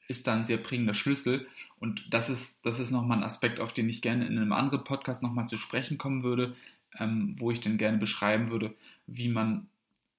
ist 0.07 0.27
dann 0.27 0.39
ein 0.39 0.45
sehr 0.45 0.57
prägender 0.57 0.93
Schlüssel. 0.93 1.47
Und 1.79 2.05
das 2.09 2.29
ist, 2.29 2.65
das 2.65 2.79
ist 2.79 2.91
nochmal 2.91 3.17
ein 3.17 3.23
Aspekt, 3.23 3.59
auf 3.59 3.73
den 3.73 3.89
ich 3.89 4.01
gerne 4.01 4.25
in 4.25 4.37
einem 4.37 4.53
anderen 4.53 4.83
Podcast 4.83 5.21
nochmal 5.21 5.47
zu 5.47 5.57
sprechen 5.57 5.97
kommen 5.97 6.23
würde, 6.23 6.55
ähm, 6.97 7.35
wo 7.37 7.51
ich 7.51 7.61
dann 7.61 7.77
gerne 7.77 7.97
beschreiben 7.97 8.49
würde, 8.49 8.73
wie 9.05 9.27
man 9.27 9.67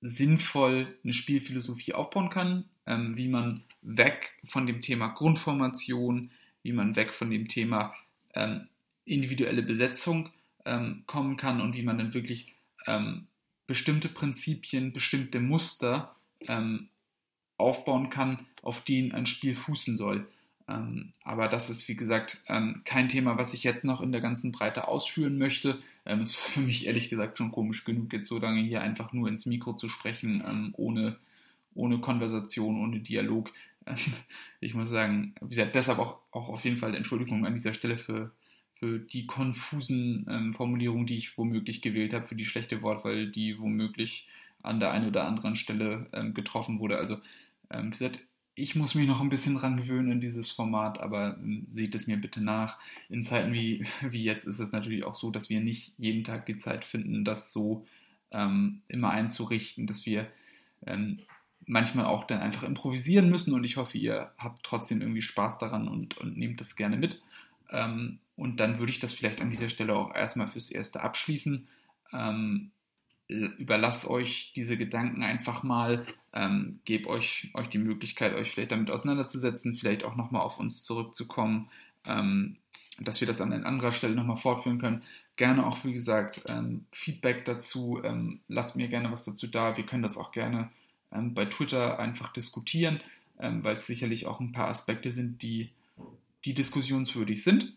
sinnvoll 0.01 0.95
eine 1.03 1.13
Spielphilosophie 1.13 1.95
aufbauen 1.95 2.31
kann, 2.31 2.65
ähm, 2.89 3.17
wie 3.17 3.29
man 3.29 3.63
weg 3.83 4.33
von 4.45 4.67
dem 4.67 4.83
Thema 4.83 5.09
Grundformation, 5.09 6.31
wie 6.63 6.73
man 6.73 6.97
weg 6.97 7.13
von 7.13 7.31
dem 7.31 7.47
Thema 7.47 7.95
ähm, 8.35 8.67
individuelle 9.05 9.63
Besetzung 9.63 10.31
ähm, 10.65 11.05
kommen 11.07 11.37
kann 11.37 11.61
und 11.61 11.77
wie 11.77 11.83
man 11.83 11.99
dann 11.99 12.15
wirklich 12.15 12.53
ähm, 12.87 13.27
bestimmte 13.67 14.09
Prinzipien, 14.09 14.93
bestimmte 14.93 15.39
Muster 15.39 16.17
ähm, 16.41 16.89
aufbauen 17.59 18.09
kann, 18.11 18.47
auf 18.63 18.81
denen 18.81 19.13
ein 19.13 19.27
Spiel 19.27 19.55
fußen 19.55 19.97
soll. 19.99 20.27
Ähm, 20.67 21.13
aber 21.25 21.49
das 21.49 21.71
ist, 21.71 21.89
wie 21.89 21.97
gesagt, 21.97 22.43
kein 22.85 23.09
Thema, 23.09 23.39
was 23.39 23.55
ich 23.55 23.65
jetzt 23.65 23.85
noch 23.85 24.01
in 24.01 24.13
der 24.13 24.21
ganzen 24.21 24.53
Breite 24.53 24.87
ausführen 24.87 25.39
möchte. 25.39 25.81
Es 26.05 26.31
ist 26.31 26.37
für 26.37 26.61
mich 26.61 26.87
ehrlich 26.87 27.09
gesagt 27.09 27.39
schon 27.39 27.53
komisch 27.53 27.85
genug, 27.85 28.13
jetzt 28.13 28.29
so 28.29 28.39
lange 28.39 28.63
hier 28.63 28.83
einfach 28.83 29.13
nur 29.13 29.29
ins 29.29 29.47
Mikro 29.47 29.73
zu 29.75 29.89
sprechen, 29.89 30.73
ohne, 30.77 31.17
ohne 31.79 31.99
Konversation, 31.99 32.81
ohne 32.81 33.01
Dialog. 33.01 33.51
Ähm, 33.87 33.97
ich 34.61 34.75
muss 34.75 34.89
sagen, 34.89 35.35
wie 35.41 35.51
gesagt, 35.51 35.75
deshalb 35.75 35.99
auch, 35.99 36.19
auch 36.31 36.49
auf 36.49 36.65
jeden 36.65 36.79
Fall 36.79 36.95
Entschuldigung 36.95 37.47
an 37.47 37.55
dieser 37.55 37.75
Stelle 37.75 37.99
für, 37.99 38.33
für 38.75 38.99
die 38.99 39.27
konfusen 39.27 40.27
ähm, 40.29 40.55
Formulierungen, 40.55 41.07
die 41.07 41.17
ich 41.17 41.37
womöglich 41.39 41.83
gewählt 41.83 42.13
habe, 42.15 42.27
für 42.27 42.37
die 42.37 42.45
schlechte 42.45 42.83
Wortwahl, 42.83 43.31
die 43.31 43.59
womöglich 43.59 44.29
an 44.63 44.81
der 44.81 44.91
einen 44.91 45.09
oder 45.09 45.25
anderen 45.25 45.55
Stelle 45.55 46.09
getroffen 46.35 46.81
wurde. 46.81 46.99
Also, 46.99 47.17
wie 47.71 47.91
gesagt, 47.91 48.19
ich 48.59 48.75
muss 48.75 48.97
mich 48.97 49.07
noch 49.07 49.21
ein 49.21 49.29
bisschen 49.29 49.55
dran 49.55 49.77
gewöhnen 49.77 50.11
in 50.11 50.21
dieses 50.21 50.51
Format, 50.51 50.99
aber 51.01 51.37
ähm, 51.39 51.69
seht 51.71 51.95
es 51.95 52.07
mir 52.07 52.17
bitte 52.17 52.43
nach. 52.43 52.79
In 53.09 53.23
Zeiten 53.23 53.53
wie, 53.53 53.87
wie 54.11 54.25
jetzt 54.25 54.47
ist 54.47 54.59
es 54.59 54.73
natürlich 54.73 55.05
auch 55.05 55.15
so, 55.15 55.31
dass 55.31 55.49
wir 55.49 55.61
nicht 55.61 55.93
jeden 55.97 56.25
Tag 56.25 56.47
die 56.47 56.59
Zeit 56.59 56.85
finden, 56.85 57.25
das 57.25 57.53
so 57.53 57.87
ähm, 58.33 58.83
immer 58.89 59.11
einzurichten, 59.11 59.87
dass 59.87 60.07
wir 60.07 60.27
ähm, 60.87 61.21
manchmal 61.67 62.07
auch 62.07 62.25
dann 62.25 62.41
einfach 62.41 62.63
improvisieren 62.63 63.29
müssen 63.29 63.55
und 63.55 63.65
ich 63.65 63.77
hoffe, 63.77 63.99
ihr 63.99 64.33
habt 64.39 64.63
trotzdem 64.63 65.01
irgendwie 65.01 65.23
Spaß 65.23 65.59
daran 65.59 65.89
und, 65.89 66.17
und 66.19 66.37
nehmt 66.37 66.61
das 66.61 66.77
gerne 66.77 66.97
mit. 66.97 67.21
Ähm, 67.71 68.19
und 68.37 68.61
dann 68.61 68.79
würde 68.79 68.93
ich 68.93 69.01
das 69.01 69.13
vielleicht 69.13 69.41
an 69.41 69.51
dieser 69.51 69.69
Stelle 69.69 69.95
auch 69.95 70.15
erstmal 70.15 70.47
fürs 70.47 70.71
Erste 70.71 71.03
abschließen. 71.03 71.67
Ähm, 72.13 72.71
überlasse 73.29 74.11
euch 74.11 74.53
diese 74.57 74.79
Gedanken 74.79 75.23
einfach 75.23 75.63
mal, 75.63 76.07
ähm, 76.33 76.81
gebe 76.85 77.09
euch, 77.09 77.51
euch 77.55 77.69
die 77.69 77.79
Möglichkeit, 77.79 78.35
euch 78.35 78.51
vielleicht 78.51 78.73
damit 78.73 78.91
auseinanderzusetzen, 78.91 79.75
vielleicht 79.75 80.05
auch 80.05 80.17
nochmal 80.17 80.43
auf 80.43 80.59
uns 80.59 80.83
zurückzukommen, 80.83 81.69
ähm, 82.07 82.57
dass 82.99 83.21
wir 83.21 83.29
das 83.29 83.41
an 83.41 83.53
anderer 83.53 83.93
Stelle 83.93 84.15
nochmal 84.15 84.37
fortführen 84.37 84.79
können. 84.79 85.03
Gerne 85.37 85.67
auch, 85.67 85.85
wie 85.85 85.93
gesagt, 85.93 86.43
ähm, 86.49 86.87
Feedback 86.91 87.45
dazu, 87.45 88.01
ähm, 88.03 88.41
lasst 88.49 88.77
mir 88.77 88.89
gerne 88.89 89.13
was 89.13 89.25
dazu 89.25 89.47
da. 89.47 89.77
Wir 89.77 89.85
können 89.85 90.03
das 90.03 90.17
auch 90.17 90.33
gerne 90.33 90.71
ähm, 91.13 91.35
bei 91.35 91.47
Twitter 91.47 91.99
einfach 91.99 92.33
diskutieren, 92.33 93.01
ähm, 93.39 93.65
weil 93.65 93.77
es 93.77 93.87
sicherlich 93.87 94.27
auch 94.27 94.41
ein 94.41 94.53
paar 94.53 94.69
Aspekte 94.69 95.13
sind, 95.13 95.43
die, 95.43 95.71
die 96.45 96.55
diskussionswürdig 96.55 97.43
sind. 97.43 97.75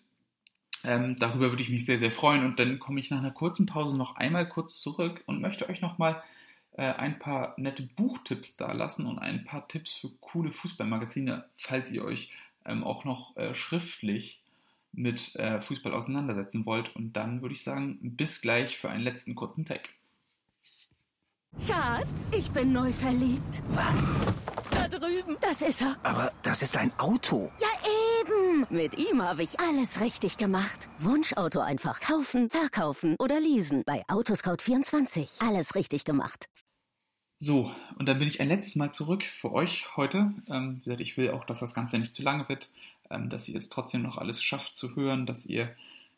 Ähm, 0.84 1.18
darüber 1.20 1.52
würde 1.52 1.62
ich 1.62 1.70
mich 1.70 1.86
sehr, 1.86 2.00
sehr 2.00 2.12
freuen. 2.12 2.46
Und 2.46 2.60
dann 2.60 2.80
komme 2.80 3.00
ich 3.00 3.12
nach 3.12 3.20
einer 3.20 3.32
kurzen 3.32 3.66
Pause 3.66 3.98
noch 3.98 4.16
einmal 4.16 4.48
kurz 4.50 4.82
zurück 4.82 5.24
und 5.28 5.42
möchte 5.42 5.70
euch 5.70 5.82
nochmal 5.82 6.22
äh, 6.74 6.84
ein 6.84 7.20
paar 7.20 7.54
nette 7.58 7.84
Buchtipps 7.84 8.58
da 8.58 8.72
lassen 8.72 9.06
und 9.06 9.20
ein 9.20 9.44
paar 9.44 9.68
Tipps 9.68 9.94
für 9.94 10.10
coole 10.22 10.52
Fußballmagazine, 10.52 11.46
falls 11.56 11.92
ihr 11.92 12.04
euch 12.04 12.32
ähm, 12.66 12.84
auch 12.84 13.06
noch 13.06 13.36
äh, 13.38 13.54
schriftlich 13.54 14.42
mit 14.94 15.36
äh, 15.36 15.62
Fußball 15.62 15.94
auseinandersetzen 15.94 16.66
wollt. 16.66 16.96
Und 16.96 17.14
dann 17.14 17.42
würde 17.42 17.54
ich 17.54 17.64
sagen, 17.64 18.00
bis 18.02 18.42
gleich 18.42 18.78
für 18.78 18.90
einen 18.90 19.04
letzten 19.04 19.36
kurzen 19.36 19.66
Tag. 19.66 19.90
Schatz, 21.60 22.32
ich 22.36 22.50
bin 22.52 22.72
neu 22.74 22.92
verliebt. 22.92 23.62
Was? 23.70 24.16
Da 24.72 24.88
drüben. 24.88 25.38
Das 25.42 25.62
ist 25.62 25.82
er. 25.82 25.96
Aber 26.04 26.32
das 26.44 26.62
ist 26.62 26.76
ein 26.78 26.92
Auto. 26.98 27.52
Ja, 27.60 27.68
eben. 28.22 28.66
Mit 28.70 28.98
ihm 28.98 29.22
habe 29.22 29.44
ich 29.44 29.60
alles 29.60 30.00
richtig 30.02 30.38
gemacht. 30.38 30.88
Wunschauto 31.00 31.60
einfach 31.60 32.00
kaufen, 32.00 32.50
verkaufen 32.50 33.16
oder 33.20 33.40
leasen. 33.40 33.84
Bei 33.86 34.04
Autoscout24. 34.08 35.46
Alles 35.46 35.76
richtig 35.76 36.04
gemacht. 36.06 36.48
So, 37.40 37.72
und 37.98 38.08
dann 38.08 38.20
bin 38.20 38.28
ich 38.28 38.40
ein 38.40 38.48
letztes 38.48 38.76
Mal 38.76 38.92
zurück 38.92 39.24
für 39.24 39.52
euch 39.52 39.96
heute. 39.98 40.34
Ähm, 40.48 40.78
wie 40.78 40.84
gesagt, 40.84 41.02
ich 41.02 41.18
will 41.18 41.32
auch, 41.32 41.46
dass 41.46 41.60
das 41.60 41.74
Ganze 41.74 42.00
nicht 42.00 42.16
zu 42.16 42.24
lange 42.24 42.48
wird, 42.50 42.70
ähm, 43.10 43.30
dass 43.30 43.50
ihr 43.50 43.58
es 43.58 43.70
trotzdem 43.70 44.02
noch 44.04 44.18
alles 44.18 44.42
schafft 44.42 44.76
zu 44.76 44.96
hören, 44.96 45.26
dass 45.26 45.46
ihr 45.46 45.76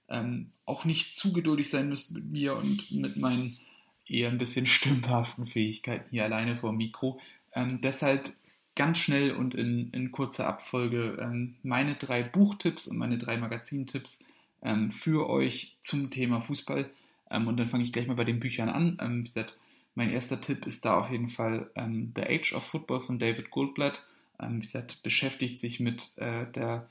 ähm, 0.10 0.52
auch 0.65 0.86
nicht 0.86 1.15
zu 1.15 1.34
geduldig 1.34 1.69
sein 1.69 1.89
müsst 1.89 2.12
mit 2.12 2.26
mir 2.26 2.56
und 2.56 2.91
mit 2.91 3.17
meinen 3.17 3.58
eher 4.07 4.29
ein 4.29 4.37
bisschen 4.37 4.65
stümperhaften 4.67 5.45
Fähigkeiten 5.45 6.09
hier 6.11 6.23
alleine 6.23 6.55
vor 6.55 6.71
dem 6.71 6.77
Mikro. 6.77 7.19
Ähm, 7.53 7.81
deshalb 7.81 8.33
ganz 8.75 8.97
schnell 8.97 9.31
und 9.31 9.53
in, 9.53 9.91
in 9.91 10.11
kurzer 10.11 10.47
Abfolge 10.47 11.17
ähm, 11.21 11.55
meine 11.63 11.95
drei 11.95 12.23
Buchtipps 12.23 12.87
und 12.87 12.97
meine 12.97 13.17
drei 13.17 13.37
Magazintipps 13.37 14.19
ähm, 14.63 14.89
für 14.89 15.29
euch 15.29 15.77
zum 15.79 16.09
Thema 16.09 16.41
Fußball. 16.41 16.89
Ähm, 17.29 17.47
und 17.47 17.57
dann 17.57 17.69
fange 17.69 17.83
ich 17.83 17.93
gleich 17.93 18.07
mal 18.07 18.15
bei 18.15 18.23
den 18.23 18.39
Büchern 18.39 18.69
an. 18.69 18.97
Ähm, 19.01 19.19
wie 19.19 19.27
gesagt, 19.27 19.57
mein 19.95 20.09
erster 20.09 20.41
Tipp 20.41 20.65
ist 20.65 20.85
da 20.85 20.97
auf 20.97 21.11
jeden 21.11 21.27
Fall 21.27 21.69
ähm, 21.75 22.11
The 22.15 22.23
Age 22.23 22.53
of 22.53 22.63
Football 22.63 23.01
von 23.01 23.19
David 23.19 23.51
Goldblatt. 23.51 24.07
wie 24.39 24.59
gesagt, 24.59 25.03
beschäftigt 25.03 25.59
sich 25.59 25.79
mit 25.79 26.11
äh, 26.17 26.45
der 26.51 26.89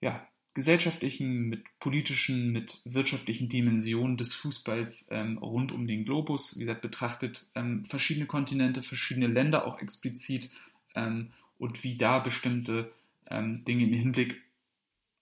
ja, 0.00 0.26
gesellschaftlichen, 0.58 1.48
mit 1.48 1.62
politischen, 1.78 2.50
mit 2.50 2.80
wirtschaftlichen 2.84 3.48
Dimensionen 3.48 4.16
des 4.16 4.34
Fußballs 4.34 5.06
ähm, 5.08 5.38
rund 5.38 5.70
um 5.70 5.86
den 5.86 6.04
Globus. 6.04 6.56
Wie 6.56 6.64
gesagt, 6.64 6.82
betrachtet 6.82 7.46
ähm, 7.54 7.84
verschiedene 7.84 8.26
Kontinente, 8.26 8.82
verschiedene 8.82 9.28
Länder 9.28 9.68
auch 9.68 9.80
explizit 9.80 10.50
ähm, 10.96 11.30
und 11.60 11.84
wie 11.84 11.96
da 11.96 12.18
bestimmte 12.18 12.90
ähm, 13.30 13.64
Dinge 13.66 13.84
im 13.84 13.92
Hinblick 13.92 14.42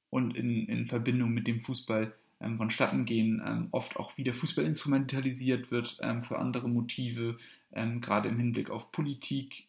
und 0.09 0.35
in, 0.35 0.69
in 0.69 0.87
Verbindung 0.87 1.35
mit 1.35 1.47
dem 1.47 1.61
Fußball 1.61 2.15
ähm, 2.41 2.57
vonstatten 2.57 3.05
gehen. 3.05 3.43
Ähm, 3.47 3.69
oft 3.73 3.99
auch 3.99 4.17
wie 4.17 4.25
der 4.25 4.33
Fußball 4.33 4.65
instrumentalisiert 4.65 5.71
wird 5.71 6.01
für 6.23 6.39
andere 6.39 6.67
Motive, 6.67 7.37
gerade 7.73 8.31
im 8.31 8.39
Hinblick 8.39 8.71
auf 8.71 8.91
Politik. 8.91 9.67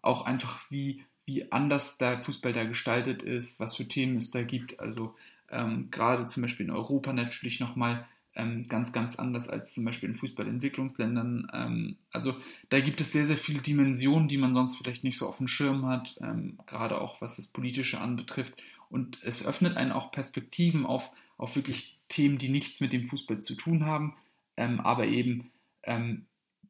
auch 0.00 0.24
einfach 0.24 0.70
wie 0.70 1.02
wie 1.26 1.50
anders 1.52 1.98
der 1.98 2.22
Fußball 2.22 2.52
da 2.52 2.64
gestaltet 2.64 3.22
ist, 3.22 3.60
was 3.60 3.76
für 3.76 3.86
Themen 3.86 4.16
es 4.16 4.30
da 4.30 4.42
gibt. 4.42 4.80
Also 4.80 5.14
ähm, 5.50 5.88
gerade 5.90 6.26
zum 6.26 6.42
Beispiel 6.42 6.66
in 6.66 6.72
Europa 6.72 7.12
natürlich 7.12 7.60
nochmal 7.60 8.06
ähm, 8.34 8.66
ganz, 8.68 8.92
ganz 8.92 9.16
anders 9.16 9.48
als 9.48 9.74
zum 9.74 9.84
Beispiel 9.84 10.08
in 10.08 10.16
Fußballentwicklungsländern. 10.16 11.50
Ähm, 11.52 11.96
also 12.12 12.34
da 12.68 12.80
gibt 12.80 13.00
es 13.00 13.12
sehr, 13.12 13.26
sehr 13.26 13.38
viele 13.38 13.62
Dimensionen, 13.62 14.28
die 14.28 14.38
man 14.38 14.54
sonst 14.54 14.76
vielleicht 14.76 15.04
nicht 15.04 15.18
so 15.18 15.28
auf 15.28 15.38
dem 15.38 15.48
Schirm 15.48 15.86
hat, 15.86 16.18
ähm, 16.20 16.58
gerade 16.66 17.00
auch 17.00 17.20
was 17.20 17.36
das 17.36 17.46
Politische 17.46 18.00
anbetrifft. 18.00 18.54
Und 18.90 19.22
es 19.22 19.46
öffnet 19.46 19.76
einen 19.76 19.92
auch 19.92 20.10
Perspektiven 20.10 20.84
auf, 20.84 21.10
auf 21.36 21.56
wirklich 21.56 21.98
Themen, 22.08 22.38
die 22.38 22.48
nichts 22.48 22.80
mit 22.80 22.92
dem 22.92 23.08
Fußball 23.08 23.40
zu 23.40 23.54
tun 23.54 23.86
haben, 23.86 24.14
ähm, 24.56 24.80
aber 24.80 25.06
eben 25.06 25.50
ähm, 25.84 26.26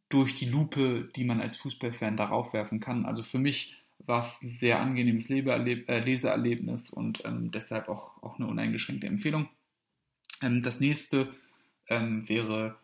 durch 0.08 0.34
die 0.34 0.46
Lupe, 0.46 1.08
die 1.16 1.24
man 1.24 1.40
als 1.40 1.56
Fußballfan 1.56 2.16
darauf 2.16 2.52
werfen 2.52 2.80
kann. 2.80 3.04
Also 3.04 3.22
für 3.22 3.38
mich 3.38 3.76
war 4.06 4.20
es 4.20 4.42
ein 4.42 4.48
sehr 4.48 4.80
angenehmes 4.80 5.30
äh, 5.30 6.00
Leseerlebnis 6.00 6.90
und 6.90 7.22
ähm, 7.24 7.50
deshalb 7.50 7.88
auch, 7.88 8.22
auch 8.22 8.38
eine 8.38 8.48
uneingeschränkte 8.48 9.06
Empfehlung. 9.06 9.48
Ähm, 10.42 10.62
das 10.62 10.80
nächste 10.80 11.28
ähm, 11.88 12.28
wäre, 12.28 12.76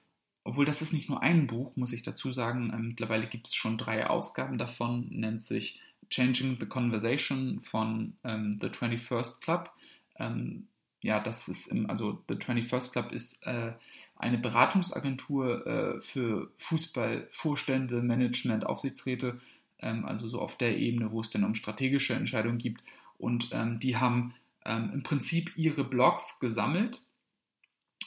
obwohl 0.44 0.64
das 0.64 0.82
ist 0.82 0.92
nicht 0.92 1.08
nur 1.08 1.22
ein 1.22 1.46
Buch, 1.46 1.76
muss 1.76 1.92
ich 1.92 2.02
dazu 2.02 2.32
sagen, 2.32 2.72
ähm, 2.74 2.88
mittlerweile 2.88 3.26
gibt 3.26 3.48
es 3.48 3.54
schon 3.54 3.78
drei 3.78 4.06
Ausgaben 4.06 4.58
davon, 4.58 5.08
nennt 5.10 5.42
sich 5.42 5.80
Changing 6.08 6.56
the 6.58 6.66
Conversation 6.66 7.60
von 7.60 8.14
ähm, 8.24 8.58
The 8.60 8.68
21st 8.68 9.40
Club. 9.40 9.70
Ähm, 10.18 10.68
ja, 11.02 11.20
das 11.20 11.48
ist 11.48 11.68
im, 11.68 11.88
also 11.88 12.22
The 12.28 12.34
21st 12.34 12.92
Club 12.92 13.12
ist 13.12 13.46
äh, 13.46 13.72
eine 14.16 14.38
Beratungsagentur 14.38 15.66
äh, 15.66 16.00
für 16.00 16.50
Fußballvorstände, 16.58 18.02
Management, 18.02 18.66
Aufsichtsräte 18.66 19.38
also 20.04 20.28
so 20.28 20.40
auf 20.40 20.56
der 20.56 20.78
Ebene, 20.78 21.10
wo 21.12 21.20
es 21.20 21.30
dann 21.30 21.44
um 21.44 21.54
strategische 21.54 22.14
Entscheidungen 22.14 22.58
gibt. 22.58 22.82
Und 23.18 23.50
ähm, 23.52 23.80
die 23.80 23.96
haben 23.96 24.34
ähm, 24.64 24.90
im 24.92 25.02
Prinzip 25.02 25.52
ihre 25.56 25.84
Blogs 25.84 26.38
gesammelt, 26.40 27.00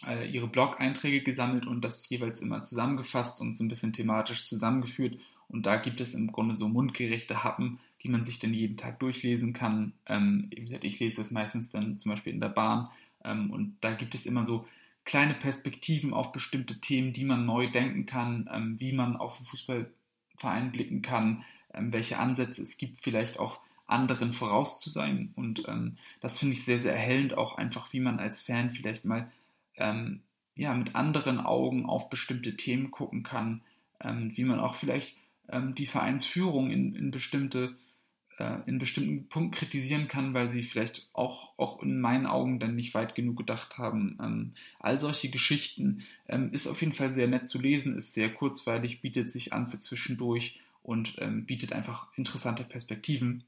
äh, 0.08 0.30
ihre 0.30 0.48
Blog-Einträge 0.48 1.22
gesammelt 1.22 1.66
und 1.66 1.82
das 1.82 2.08
jeweils 2.10 2.42
immer 2.42 2.64
zusammengefasst 2.64 3.42
und 3.42 3.54
so 3.54 3.64
ein 3.64 3.70
bisschen 3.70 3.94
thematisch 3.94 4.48
zusammengeführt. 4.48 5.18
Und 5.48 5.66
da 5.66 5.76
gibt 5.76 6.02
es 6.02 6.14
im 6.14 6.32
Grunde 6.32 6.56
so 6.56 6.68
mundgerechte 6.68 7.44
Happen, 7.44 7.80
die 8.02 8.10
man 8.10 8.24
sich 8.24 8.40
dann 8.40 8.54
jeden 8.54 8.78
Tag 8.78 9.00
durchlesen 9.00 9.54
kann. 9.54 9.94
Ähm, 10.08 10.48
wie 10.50 10.62
gesagt, 10.62 10.84
ich 10.84 11.00
lese 11.00 11.18
das 11.18 11.32
meistens 11.32 11.72
dann 11.72 11.96
zum 11.96 12.12
Beispiel 12.12 12.34
in 12.34 12.40
der 12.40 12.50
Bahn 12.50 12.90
ähm, 13.24 13.52
und 13.52 13.78
da 13.82 13.94
gibt 13.94 14.16
es 14.16 14.26
immer 14.26 14.44
so 14.44 14.66
kleine 15.06 15.34
Perspektiven 15.34 16.14
auf 16.14 16.32
bestimmte 16.32 16.80
Themen, 16.80 17.14
die 17.14 17.26
man 17.26 17.46
neu 17.46 17.70
denken 17.70 18.06
kann, 18.06 18.50
ähm, 18.52 18.80
wie 18.80 18.94
man 18.94 19.16
auf 19.16 19.38
den 19.38 19.46
Fußballverein 19.46 20.72
blicken 20.72 21.02
kann, 21.02 21.44
ähm, 21.44 21.44
welche 21.78 22.20
Ansätze 22.20 22.62
es 22.62 22.78
gibt, 22.78 23.02
vielleicht 23.02 23.40
auch 23.40 23.60
anderen 23.86 24.34
voraus 24.34 24.80
zu 24.80 24.90
sein. 24.90 25.34
Und 25.36 25.68
ähm, 25.68 25.98
das 26.22 26.38
finde 26.40 26.54
ich 26.54 26.66
sehr, 26.66 26.80
sehr 26.80 26.94
erhellend, 26.94 27.38
auch 27.38 27.58
einfach, 27.58 27.92
wie 27.94 28.00
man 28.00 28.20
als 28.20 28.42
Fan 28.42 28.72
vielleicht 28.72 29.06
mal 29.06 29.30
ähm, 29.76 30.22
ja, 30.56 30.74
mit 30.74 30.96
anderen 30.96 31.40
Augen 31.40 31.86
auf 31.86 32.10
bestimmte 32.10 32.56
Themen 32.56 32.92
gucken 32.92 33.24
kann, 33.24 33.62
ähm, 34.02 34.36
wie 34.36 34.44
man 34.44 34.60
auch 34.60 34.76
vielleicht 34.76 35.18
ähm, 35.50 35.76
die 35.76 35.86
Vereinsführung 35.88 36.72
in, 36.72 36.96
in 36.96 37.12
bestimmte 37.12 37.76
äh, 38.40 38.58
in 38.66 38.78
bestimmten 38.78 39.28
Punkten 39.28 39.52
kritisieren 39.52 40.08
kann, 40.08 40.34
weil 40.34 40.50
sie 40.50 40.64
vielleicht 40.64 41.08
auch, 41.14 41.54
auch 41.58 41.82
in 41.82 42.00
meinen 42.00 42.26
Augen 42.26 42.60
dann 42.60 42.76
nicht 42.76 42.94
weit 42.94 43.16
genug 43.16 43.38
gedacht 43.38 43.78
haben. 43.78 44.18
Ähm, 44.22 44.54
all 44.80 45.00
solche 45.00 45.30
Geschichten 45.30 46.04
ähm, 46.28 46.50
ist 46.52 46.68
auf 46.68 46.82
jeden 46.82 46.94
Fall 46.94 47.14
sehr 47.14 47.28
nett 47.28 47.46
zu 47.46 47.60
lesen, 47.60 47.96
ist 47.96 48.14
sehr 48.14 48.34
kurzweilig, 48.34 49.02
bietet 49.02 49.30
sich 49.30 49.54
an 49.54 49.68
für 49.68 49.80
zwischendurch 49.80 50.60
und 50.84 51.16
ähm, 51.20 51.46
bietet 51.46 51.74
einfach 51.74 52.08
interessante 52.16 52.64
Perspektiven. 52.64 53.46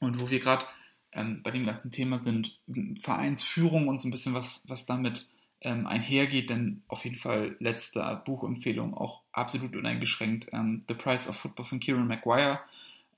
Und 0.00 0.20
wo 0.20 0.30
wir 0.30 0.40
gerade 0.40 0.66
ähm, 1.12 1.42
bei 1.42 1.50
dem 1.50 1.64
ganzen 1.64 1.90
Thema 1.90 2.18
sind, 2.18 2.58
Vereinsführung 3.00 3.88
und 3.88 4.00
so 4.00 4.08
ein 4.08 4.10
bisschen 4.10 4.34
was, 4.34 4.64
was 4.68 4.86
damit 4.86 5.28
ähm, 5.60 5.86
einhergeht, 5.86 6.50
denn 6.50 6.82
auf 6.88 7.04
jeden 7.04 7.18
Fall 7.18 7.56
letzte 7.60 8.20
Buchempfehlung 8.24 8.94
auch 8.94 9.22
absolut 9.30 9.76
uneingeschränkt 9.76 10.48
ähm, 10.52 10.84
The 10.88 10.94
Price 10.94 11.28
of 11.28 11.36
Football 11.36 11.66
von 11.66 11.80
Kieran 11.80 12.08
Maguire 12.08 12.60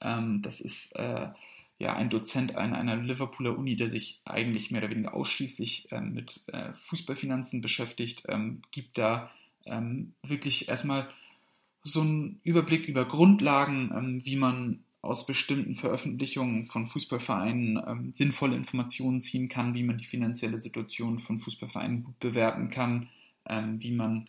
ähm, 0.04 0.42
das 0.42 0.60
ist 0.60 0.94
äh, 0.96 1.28
ja 1.78 1.94
ein 1.94 2.10
Dozent 2.10 2.54
an 2.56 2.74
einer 2.74 2.96
Liverpooler 2.96 3.58
Uni, 3.58 3.74
der 3.76 3.90
sich 3.90 4.20
eigentlich 4.24 4.70
mehr 4.70 4.82
oder 4.82 4.90
weniger 4.90 5.14
ausschließlich 5.14 5.88
ähm, 5.90 6.12
mit 6.12 6.42
äh, 6.48 6.72
Fußballfinanzen 6.74 7.62
beschäftigt, 7.62 8.24
ähm, 8.28 8.62
gibt 8.70 8.98
da 8.98 9.30
wirklich 10.22 10.68
erstmal 10.68 11.08
so 11.84 12.00
einen 12.00 12.40
Überblick 12.42 12.88
über 12.88 13.04
Grundlagen, 13.04 13.92
ähm, 13.94 14.24
wie 14.24 14.36
man 14.36 14.80
aus 15.02 15.26
bestimmten 15.26 15.74
Veröffentlichungen 15.74 16.66
von 16.66 16.86
Fußballvereinen 16.86 17.80
ähm, 17.86 18.12
sinnvolle 18.12 18.56
Informationen 18.56 19.20
ziehen 19.20 19.48
kann, 19.48 19.74
wie 19.74 19.82
man 19.82 19.98
die 19.98 20.06
finanzielle 20.06 20.58
Situation 20.58 21.18
von 21.18 21.38
Fußballvereinen 21.38 22.04
gut 22.04 22.18
bewerten 22.18 22.70
kann, 22.70 23.08
wie 23.46 23.90
man 23.90 24.26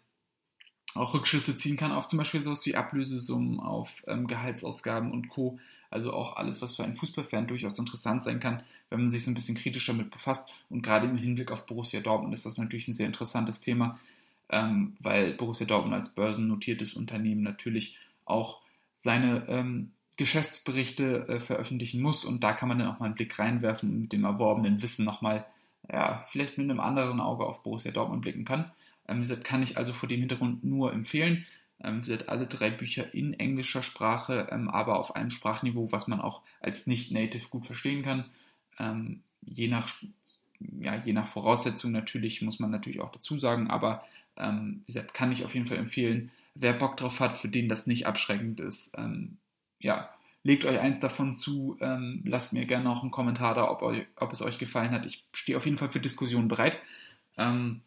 auch 0.95 1.13
Rückschlüsse 1.13 1.55
ziehen 1.55 1.77
kann 1.77 1.91
auf 1.91 2.07
zum 2.07 2.17
Beispiel 2.17 2.41
sowas 2.41 2.65
wie 2.65 2.75
Ablösesummen, 2.75 3.59
auf 3.59 4.03
ähm, 4.07 4.27
Gehaltsausgaben 4.27 5.11
und 5.11 5.29
Co. 5.29 5.59
Also 5.91 6.11
auch 6.11 6.37
alles, 6.37 6.61
was 6.61 6.75
für 6.75 6.83
einen 6.83 6.95
Fußballfan 6.95 7.47
durchaus 7.47 7.77
interessant 7.77 8.23
sein 8.23 8.39
kann, 8.39 8.63
wenn 8.89 9.01
man 9.01 9.09
sich 9.09 9.23
so 9.23 9.31
ein 9.31 9.35
bisschen 9.35 9.55
kritischer 9.55 9.93
damit 9.93 10.09
befasst. 10.09 10.49
Und 10.69 10.81
gerade 10.81 11.07
im 11.07 11.17
Hinblick 11.17 11.51
auf 11.51 11.65
Borussia 11.65 11.99
Dortmund 11.99 12.33
ist 12.33 12.45
das 12.45 12.57
natürlich 12.57 12.87
ein 12.87 12.93
sehr 12.93 13.07
interessantes 13.07 13.61
Thema, 13.61 13.99
ähm, 14.49 14.95
weil 14.99 15.33
Borussia 15.33 15.65
Dortmund 15.65 15.95
als 15.95 16.13
börsennotiertes 16.13 16.93
Unternehmen 16.93 17.41
natürlich 17.41 17.97
auch 18.25 18.61
seine 18.95 19.47
ähm, 19.47 19.91
Geschäftsberichte 20.17 21.27
äh, 21.27 21.39
veröffentlichen 21.39 22.01
muss. 22.01 22.23
Und 22.25 22.43
da 22.43 22.53
kann 22.53 22.69
man 22.69 22.79
dann 22.79 22.87
auch 22.87 22.99
mal 22.99 23.07
einen 23.07 23.15
Blick 23.15 23.37
reinwerfen 23.37 23.89
und 23.89 24.01
mit 24.01 24.13
dem 24.13 24.23
erworbenen 24.23 24.81
Wissen 24.81 25.05
nochmal, 25.05 25.45
ja, 25.91 26.23
vielleicht 26.27 26.57
mit 26.57 26.69
einem 26.69 26.79
anderen 26.79 27.19
Auge 27.19 27.45
auf 27.45 27.63
Borussia 27.63 27.91
Dortmund 27.91 28.21
blicken 28.21 28.45
kann. 28.45 28.71
Ähm, 29.07 29.19
gesagt, 29.19 29.43
kann 29.43 29.63
ich 29.63 29.77
also 29.77 29.93
vor 29.93 30.09
dem 30.09 30.19
Hintergrund 30.19 30.63
nur 30.63 30.93
empfehlen. 30.93 31.45
Ähm, 31.83 32.01
gesagt, 32.01 32.29
alle 32.29 32.47
drei 32.47 32.69
Bücher 32.69 33.13
in 33.13 33.33
englischer 33.33 33.83
Sprache, 33.83 34.47
ähm, 34.51 34.69
aber 34.69 34.97
auf 34.97 35.15
einem 35.15 35.29
Sprachniveau, 35.29 35.91
was 35.91 36.07
man 36.07 36.21
auch 36.21 36.41
als 36.61 36.87
Nicht-Native 36.87 37.49
gut 37.49 37.65
verstehen 37.65 38.03
kann. 38.03 38.25
Ähm, 38.79 39.21
je, 39.41 39.67
nach, 39.67 39.93
ja, 40.59 40.95
je 41.03 41.13
nach 41.13 41.27
Voraussetzung 41.27 41.91
natürlich, 41.91 42.41
muss 42.41 42.59
man 42.59 42.71
natürlich 42.71 43.01
auch 43.01 43.11
dazu 43.11 43.37
sagen, 43.37 43.69
aber 43.69 44.03
ähm, 44.37 44.83
kann 45.13 45.31
ich 45.31 45.45
auf 45.45 45.53
jeden 45.53 45.65
Fall 45.65 45.77
empfehlen. 45.77 46.31
Wer 46.53 46.73
Bock 46.73 46.97
drauf 46.97 47.19
hat, 47.19 47.37
für 47.37 47.49
den 47.49 47.69
das 47.69 47.87
nicht 47.87 48.07
abschreckend 48.07 48.59
ist, 48.59 48.97
ähm, 48.97 49.37
ja, 49.79 50.09
legt 50.43 50.65
euch 50.65 50.79
eins 50.79 50.99
davon 50.99 51.33
zu, 51.33 51.75
lasst 51.79 52.53
mir 52.53 52.65
gerne 52.65 52.83
noch 52.83 53.01
einen 53.01 53.09
Kommentar 53.09 53.55
da, 53.55 53.69
ob, 53.69 53.81
euch, 53.81 54.05
ob 54.15 54.31
es 54.31 54.43
euch 54.43 54.59
gefallen 54.59 54.91
hat. 54.91 55.07
Ich 55.07 55.25
stehe 55.33 55.57
auf 55.57 55.65
jeden 55.65 55.79
Fall 55.79 55.89
für 55.89 55.99
Diskussionen 55.99 56.47
bereit. 56.47 56.79
Ähm, 57.35 57.81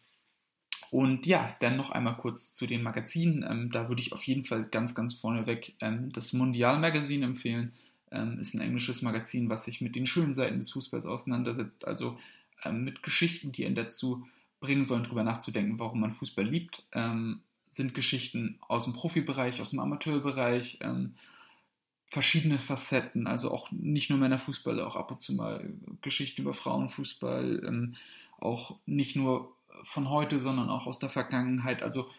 und 0.91 1.27
ja, 1.27 1.55
dann 1.59 1.77
noch 1.77 1.91
einmal 1.91 2.17
kurz 2.17 2.55
zu 2.55 2.65
den 2.65 2.81
Magazinen. 2.81 3.45
Ähm, 3.47 3.71
da 3.71 3.89
würde 3.89 4.01
ich 4.01 4.11
auf 4.11 4.23
jeden 4.23 4.43
Fall 4.43 4.63
ganz, 4.63 4.95
ganz 4.95 5.13
vorneweg 5.13 5.73
ähm, 5.81 6.11
das 6.11 6.33
Mundial 6.33 6.79
Magazin 6.79 7.23
empfehlen. 7.23 7.73
Ähm, 8.11 8.39
ist 8.39 8.55
ein 8.55 8.61
englisches 8.61 9.01
Magazin, 9.03 9.49
was 9.49 9.65
sich 9.65 9.81
mit 9.81 9.95
den 9.95 10.07
schönen 10.07 10.33
Seiten 10.33 10.57
des 10.57 10.71
Fußballs 10.71 11.05
auseinandersetzt. 11.05 11.85
Also 11.85 12.17
ähm, 12.63 12.83
mit 12.83 13.03
Geschichten, 13.03 13.51
die 13.51 13.65
ihn 13.65 13.75
dazu 13.75 14.27
bringen 14.59 14.83
sollen, 14.83 15.03
darüber 15.03 15.23
nachzudenken, 15.23 15.79
warum 15.79 15.99
man 16.01 16.11
Fußball 16.11 16.45
liebt. 16.45 16.83
Ähm, 16.93 17.41
sind 17.69 17.93
Geschichten 17.93 18.57
aus 18.67 18.85
dem 18.85 18.93
Profibereich, 18.93 19.61
aus 19.61 19.71
dem 19.71 19.79
Amateurbereich, 19.79 20.79
ähm, 20.81 21.13
verschiedene 22.07 22.57
Facetten, 22.57 23.27
also 23.27 23.51
auch 23.51 23.71
nicht 23.71 24.09
nur 24.09 24.17
Männerfußball, 24.17 24.79
auch 24.81 24.95
ab 24.95 25.11
und 25.11 25.21
zu 25.21 25.33
mal 25.33 25.71
Geschichten 26.01 26.41
über 26.41 26.55
Frauenfußball, 26.55 27.93
auch 28.39 28.79
nicht 28.87 29.15
nur 29.15 29.53
von 29.83 30.09
heute, 30.09 30.39
sondern 30.39 30.69
auch 30.69 30.87
aus 30.87 30.97
der 30.97 31.09
Vergangenheit. 31.09 31.83
Also 31.83 32.09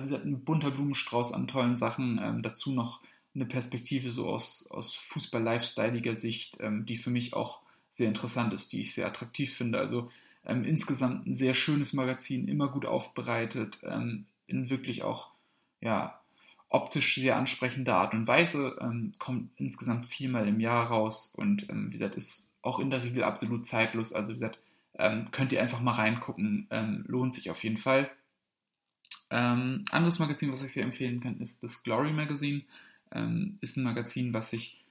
gesagt, 0.00 0.24
ein 0.24 0.44
bunter 0.44 0.70
Blumenstrauß 0.70 1.32
an 1.32 1.48
tollen 1.48 1.76
Sachen. 1.76 2.20
Ähm, 2.22 2.42
dazu 2.42 2.72
noch 2.72 3.00
eine 3.34 3.46
Perspektive 3.46 4.10
so 4.10 4.28
aus, 4.28 4.66
aus 4.70 4.94
Fußball-Lifestyleiger 4.94 6.14
Sicht, 6.14 6.58
ähm, 6.60 6.86
die 6.86 6.96
für 6.96 7.10
mich 7.10 7.34
auch 7.34 7.60
sehr 7.90 8.08
interessant 8.08 8.52
ist, 8.52 8.72
die 8.72 8.80
ich 8.80 8.94
sehr 8.94 9.06
attraktiv 9.06 9.54
finde. 9.54 9.78
Also 9.78 10.10
ähm, 10.46 10.64
insgesamt 10.64 11.26
ein 11.26 11.34
sehr 11.34 11.54
schönes 11.54 11.92
Magazin, 11.92 12.48
immer 12.48 12.68
gut 12.68 12.86
aufbereitet, 12.86 13.78
ähm, 13.84 14.26
in 14.46 14.70
wirklich 14.70 15.02
auch 15.02 15.30
ja, 15.80 16.20
optisch 16.68 17.14
sehr 17.14 17.36
ansprechender 17.36 17.96
Art 17.96 18.14
und 18.14 18.26
Weise, 18.26 18.76
ähm, 18.80 19.12
kommt 19.18 19.50
insgesamt 19.56 20.06
viermal 20.06 20.48
im 20.48 20.60
Jahr 20.60 20.86
raus 20.86 21.34
und 21.36 21.68
ähm, 21.70 21.88
wie 21.88 21.98
gesagt, 21.98 22.16
ist 22.16 22.50
auch 22.62 22.78
in 22.78 22.90
der 22.90 23.02
Regel 23.02 23.24
absolut 23.24 23.66
zeitlos. 23.66 24.12
Also 24.12 24.30
wie 24.30 24.34
gesagt, 24.34 24.58
ähm, 24.98 25.28
könnt 25.32 25.52
ihr 25.52 25.60
einfach 25.60 25.80
mal 25.80 25.92
reingucken. 25.92 26.66
Ähm, 26.70 27.04
lohnt 27.08 27.34
sich 27.34 27.50
auf 27.50 27.62
jeden 27.64 27.78
Fall. 27.78 28.10
Anderes 29.30 30.18
Magazin, 30.18 30.52
was 30.52 30.62
ich 30.62 30.72
sehr 30.72 30.84
empfehlen 30.84 31.20
kann, 31.20 31.40
ist 31.40 31.64
das 31.64 31.82
Glory 31.82 32.12
Magazine. 32.12 32.60
Ist 33.62 33.78
ein 33.78 33.82
Magazin, 33.82 34.34
was 34.34 34.50
sich 34.50 34.81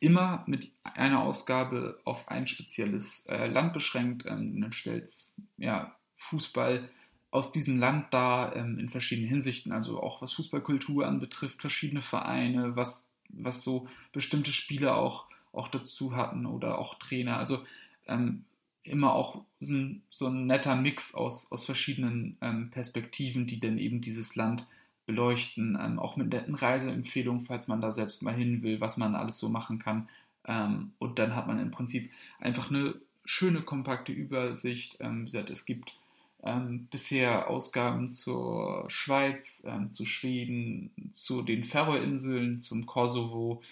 immer 0.00 0.42
mit 0.46 0.72
einer 0.82 1.22
Ausgabe 1.22 2.00
auf 2.04 2.28
ein 2.28 2.46
spezielles 2.46 3.26
äh, 3.26 3.46
Land 3.46 3.74
beschränkt. 3.74 4.24
Ähm, 4.26 4.60
dann 4.60 4.72
stellt 4.72 5.10
ja, 5.58 5.94
Fußball 6.16 6.88
aus 7.30 7.52
diesem 7.52 7.78
Land 7.78 8.12
dar 8.12 8.56
ähm, 8.56 8.78
in 8.78 8.88
verschiedenen 8.88 9.28
Hinsichten, 9.28 9.72
also 9.72 10.02
auch 10.02 10.20
was 10.20 10.32
Fußballkultur 10.32 11.06
anbetrifft, 11.06 11.60
verschiedene 11.60 12.02
Vereine, 12.02 12.74
was, 12.76 13.12
was 13.28 13.62
so 13.62 13.88
bestimmte 14.12 14.52
Spiele 14.52 14.96
auch, 14.96 15.26
auch 15.52 15.68
dazu 15.68 16.16
hatten 16.16 16.46
oder 16.46 16.78
auch 16.78 16.94
Trainer. 16.98 17.38
Also 17.38 17.62
ähm, 18.06 18.44
immer 18.82 19.12
auch 19.12 19.44
so 19.60 19.72
ein, 19.72 20.02
so 20.08 20.26
ein 20.26 20.46
netter 20.46 20.74
Mix 20.74 21.14
aus, 21.14 21.52
aus 21.52 21.66
verschiedenen 21.66 22.36
ähm, 22.40 22.70
Perspektiven, 22.70 23.46
die 23.46 23.60
dann 23.60 23.78
eben 23.78 24.00
dieses 24.00 24.34
Land 24.34 24.66
beleuchten, 25.10 25.78
ähm, 25.80 25.98
auch 25.98 26.16
mit 26.16 26.28
netten 26.28 26.54
Reiseempfehlungen, 26.54 27.42
falls 27.42 27.68
man 27.68 27.80
da 27.80 27.92
selbst 27.92 28.22
mal 28.22 28.34
hin 28.34 28.62
will, 28.62 28.80
was 28.80 28.96
man 28.96 29.14
alles 29.14 29.38
so 29.38 29.48
machen 29.48 29.78
kann. 29.78 30.08
Ähm, 30.46 30.92
und 30.98 31.18
dann 31.18 31.34
hat 31.34 31.46
man 31.46 31.58
im 31.58 31.70
Prinzip 31.70 32.10
einfach 32.38 32.70
eine 32.70 32.94
schöne, 33.24 33.62
kompakte 33.62 34.12
Übersicht. 34.12 34.98
Ähm, 35.00 35.26
es 35.26 35.64
gibt 35.64 35.98
ähm, 36.42 36.88
bisher 36.90 37.48
Ausgaben 37.50 38.10
zur 38.12 38.84
Schweiz, 38.88 39.64
ähm, 39.66 39.92
zu 39.92 40.06
Schweden, 40.06 40.90
zu 41.12 41.42
den 41.42 41.64
Färöerinseln, 41.64 42.60
zum 42.60 42.86
Kosovo, 42.86 43.62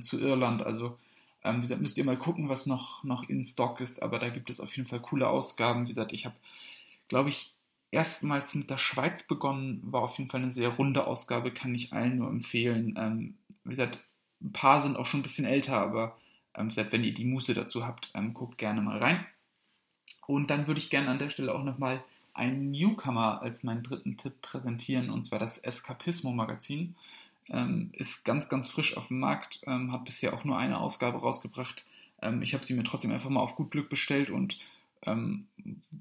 zu 0.00 0.18
Irland, 0.18 0.64
also 0.64 0.98
ähm, 1.44 1.58
wie 1.58 1.60
gesagt, 1.62 1.80
müsst 1.80 1.96
ihr 1.96 2.04
mal 2.04 2.18
gucken, 2.18 2.48
was 2.48 2.66
noch, 2.66 3.02
noch 3.04 3.28
in 3.28 3.44
Stock 3.44 3.80
ist, 3.80 4.02
aber 4.02 4.18
da 4.18 4.28
gibt 4.28 4.50
es 4.50 4.60
auf 4.60 4.76
jeden 4.76 4.88
Fall 4.88 5.00
coole 5.00 5.28
Ausgaben. 5.28 5.86
Wie 5.86 5.90
gesagt, 5.90 6.12
ich 6.12 6.26
habe, 6.26 6.34
glaube 7.08 7.30
ich, 7.30 7.52
erstmals 7.90 8.54
mit 8.54 8.70
der 8.70 8.78
Schweiz 8.78 9.24
begonnen, 9.24 9.80
war 9.82 10.02
auf 10.02 10.18
jeden 10.18 10.30
Fall 10.30 10.42
eine 10.42 10.50
sehr 10.50 10.70
runde 10.70 11.06
Ausgabe, 11.06 11.52
kann 11.52 11.74
ich 11.74 11.92
allen 11.92 12.18
nur 12.18 12.28
empfehlen. 12.28 12.94
Ähm, 12.96 13.34
wie 13.64 13.70
gesagt, 13.70 14.00
ein 14.40 14.52
paar 14.52 14.82
sind 14.82 14.96
auch 14.96 15.06
schon 15.06 15.20
ein 15.20 15.24
bisschen 15.24 15.44
älter, 15.44 15.80
aber 15.80 16.16
ähm, 16.54 16.68
gesagt, 16.68 16.92
wenn 16.92 17.04
ihr 17.04 17.14
die 17.14 17.24
Muße 17.24 17.54
dazu 17.54 17.84
habt, 17.84 18.10
ähm, 18.14 18.34
guckt 18.34 18.58
gerne 18.58 18.80
mal 18.80 18.98
rein. 18.98 19.24
Und 20.26 20.50
dann 20.50 20.66
würde 20.66 20.80
ich 20.80 20.90
gerne 20.90 21.08
an 21.08 21.18
der 21.18 21.30
Stelle 21.30 21.54
auch 21.54 21.64
nochmal 21.64 22.02
einen 22.32 22.70
Newcomer 22.70 23.42
als 23.42 23.64
meinen 23.64 23.82
dritten 23.82 24.16
Tipp 24.16 24.40
präsentieren, 24.40 25.10
und 25.10 25.22
zwar 25.22 25.38
das 25.38 25.58
Eskapismo 25.58 26.30
Magazin. 26.32 26.94
Ähm, 27.48 27.90
ist 27.94 28.24
ganz, 28.24 28.48
ganz 28.48 28.68
frisch 28.68 28.96
auf 28.96 29.08
dem 29.08 29.18
Markt, 29.18 29.60
ähm, 29.66 29.92
hat 29.92 30.04
bisher 30.04 30.32
auch 30.34 30.44
nur 30.44 30.56
eine 30.56 30.78
Ausgabe 30.78 31.18
rausgebracht. 31.18 31.84
Ähm, 32.22 32.42
ich 32.42 32.54
habe 32.54 32.64
sie 32.64 32.74
mir 32.74 32.84
trotzdem 32.84 33.10
einfach 33.10 33.30
mal 33.30 33.40
auf 33.40 33.56
gut 33.56 33.72
Glück 33.72 33.88
bestellt 33.88 34.30
und 34.30 34.58
ähm, 35.06 35.48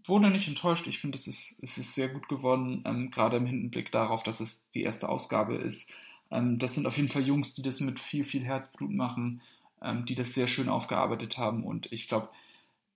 wurde 0.06 0.30
nicht 0.30 0.48
enttäuscht. 0.48 0.88
Ich 0.88 1.00
finde, 1.00 1.18
es 1.18 1.28
ist, 1.28 1.62
es 1.62 1.78
ist 1.78 1.96
sehr 1.96 2.10
gut 2.10 2.28
geworden, 2.28 2.84
ähm, 2.86 3.12
gerade 3.12 3.38
im 3.38 3.46
Hinblick 3.46 3.92
darauf, 3.92 4.24
dass 4.24 4.40
es 4.40 4.70
die 4.70 4.84
erste 4.84 5.10
Ausgabe 5.10 5.56
ist. 5.56 5.94
Ähm, 6.32 6.60
das 6.60 6.76
sind 6.76 6.88
auf 6.88 6.98
jeden 6.98 7.10
Fall 7.10 7.26
Jungs, 7.26 7.54
die 7.54 7.62
das 7.62 7.80
mit 7.80 8.00
viel, 8.00 8.24
viel 8.24 8.44
Herzblut 8.44 8.92
machen, 8.92 9.42
die 9.82 10.16
das 10.16 10.34
sehr 10.34 10.48
schön 10.48 10.68
aufgearbeitet 10.68 11.38
haben 11.38 11.64
und 11.64 11.90
ich 11.94 12.10
glaube, 12.10 12.28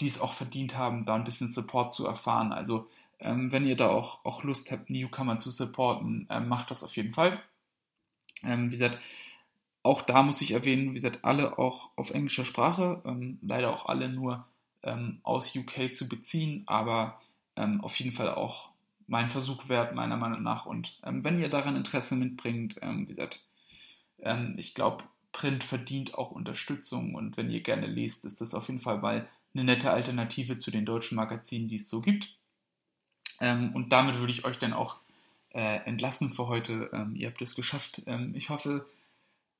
die 0.01 0.07
es 0.07 0.19
auch 0.19 0.33
verdient 0.33 0.77
haben, 0.77 1.05
da 1.05 1.15
ein 1.15 1.23
bisschen 1.23 1.47
Support 1.47 1.93
zu 1.93 2.05
erfahren. 2.05 2.51
Also, 2.51 2.89
wenn 3.19 3.65
ihr 3.65 3.77
da 3.77 3.87
auch, 3.87 4.25
auch 4.25 4.43
Lust 4.43 4.69
habt, 4.69 4.89
Newcomer 4.89 5.37
zu 5.37 5.49
supporten, 5.49 6.27
macht 6.45 6.71
das 6.71 6.83
auf 6.83 6.97
jeden 6.97 7.13
Fall. 7.13 7.41
Ähm, 8.43 8.67
wie 8.67 8.71
gesagt, 8.71 8.99
auch 9.81 10.01
da 10.01 10.23
muss 10.23 10.41
ich 10.41 10.51
erwähnen, 10.51 10.89
wie 10.89 10.95
gesagt, 10.95 11.19
alle 11.23 11.57
auch 11.57 11.91
auf 11.95 12.09
englischer 12.11 12.43
Sprache, 12.43 13.01
ähm, 13.05 13.39
leider 13.41 13.73
auch 13.73 13.85
alle 13.85 14.09
nur 14.09 14.45
ähm, 14.83 15.19
aus 15.23 15.55
UK 15.55 15.93
zu 15.93 16.07
beziehen, 16.07 16.63
aber 16.65 17.19
ähm, 17.55 17.81
auf 17.81 17.97
jeden 17.99 18.15
Fall 18.15 18.33
auch 18.33 18.69
mein 19.07 19.29
Versuch 19.29 19.69
wert, 19.69 19.95
meiner 19.95 20.17
Meinung 20.17 20.43
nach. 20.43 20.65
Und 20.65 20.99
ähm, 21.03 21.23
wenn 21.23 21.39
ihr 21.39 21.49
daran 21.49 21.75
Interesse 21.75 22.15
mitbringt, 22.15 22.77
ähm, 22.81 23.03
wie 23.03 23.13
gesagt, 23.13 23.41
ähm, 24.21 24.55
ich 24.57 24.73
glaube, 24.73 25.03
Print 25.31 25.63
verdient 25.63 26.15
auch 26.15 26.31
Unterstützung 26.31 27.15
und 27.15 27.37
wenn 27.37 27.49
ihr 27.49 27.61
gerne 27.61 27.87
lest, 27.87 28.25
ist 28.25 28.41
das 28.41 28.53
auf 28.53 28.67
jeden 28.67 28.79
Fall 28.79 28.99
mal 28.99 29.27
eine 29.53 29.63
nette 29.63 29.91
Alternative 29.91 30.57
zu 30.57 30.71
den 30.71 30.85
deutschen 30.85 31.15
Magazinen, 31.15 31.67
die 31.67 31.75
es 31.75 31.89
so 31.89 32.01
gibt. 32.01 32.29
Ähm, 33.39 33.71
und 33.73 33.91
damit 33.91 34.17
würde 34.17 34.31
ich 34.31 34.45
euch 34.45 34.59
dann 34.59 34.73
auch 34.73 34.97
äh, 35.49 35.77
entlassen 35.85 36.31
für 36.31 36.47
heute. 36.47 36.89
Ihr 37.13 37.27
habt 37.29 37.41
es 37.41 37.53
geschafft. 37.53 38.01
Ich 38.33 38.49
hoffe, 38.49 38.87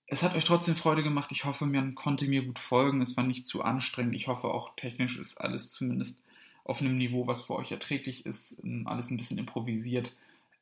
es 0.08 0.22
hat 0.22 0.36
euch 0.36 0.46
trotzdem 0.46 0.76
Freude 0.76 1.04
gemacht. 1.04 1.32
Ich 1.32 1.46
hoffe, 1.46 1.66
man 1.66 1.96
konnte 1.96 2.28
mir 2.28 2.44
gut 2.44 2.60
folgen. 2.60 3.02
Es 3.02 3.16
war 3.18 3.24
nicht 3.24 3.48
zu 3.48 3.64
anstrengend. 3.64 4.16
Ich 4.16 4.28
hoffe 4.28 4.48
auch 4.48 4.76
technisch 4.76 5.18
ist 5.18 5.40
alles 5.40 5.72
zumindest 5.72 6.22
auf 6.66 6.82
einem 6.82 6.98
Niveau, 6.98 7.28
was 7.28 7.44
für 7.44 7.56
euch 7.56 7.72
erträglich 7.72 8.26
ist. 8.26 8.62
Ähm, 8.64 8.88
alles 8.88 9.12
ein 9.12 9.18
bisschen 9.18 9.38
improvisiert. 9.38 10.16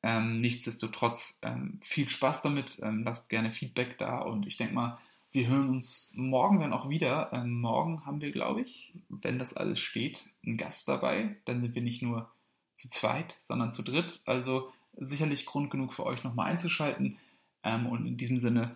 Ähm, 0.03 0.41
nichtsdestotrotz 0.41 1.39
ähm, 1.41 1.79
viel 1.83 2.09
Spaß 2.09 2.41
damit. 2.41 2.79
Ähm, 2.81 3.03
lasst 3.03 3.29
gerne 3.29 3.51
Feedback 3.51 3.97
da 3.97 4.19
und 4.19 4.47
ich 4.47 4.57
denke 4.57 4.73
mal, 4.73 4.97
wir 5.31 5.47
hören 5.47 5.69
uns 5.69 6.11
morgen 6.15 6.59
dann 6.59 6.73
auch 6.73 6.89
wieder. 6.89 7.31
Ähm, 7.33 7.61
morgen 7.61 8.05
haben 8.05 8.21
wir, 8.21 8.31
glaube 8.31 8.61
ich, 8.61 8.93
wenn 9.09 9.39
das 9.39 9.55
alles 9.55 9.79
steht, 9.79 10.25
einen 10.45 10.57
Gast 10.57 10.87
dabei. 10.87 11.35
Dann 11.45 11.61
sind 11.61 11.75
wir 11.75 11.81
nicht 11.81 12.01
nur 12.01 12.29
zu 12.73 12.89
zweit, 12.89 13.37
sondern 13.43 13.71
zu 13.71 13.83
dritt. 13.83 14.21
Also 14.25 14.71
sicherlich 14.97 15.45
Grund 15.45 15.71
genug 15.71 15.93
für 15.93 16.05
euch 16.05 16.23
nochmal 16.23 16.51
einzuschalten. 16.51 17.17
Ähm, 17.63 17.85
und 17.85 18.05
in 18.05 18.17
diesem 18.17 18.39
Sinne 18.39 18.75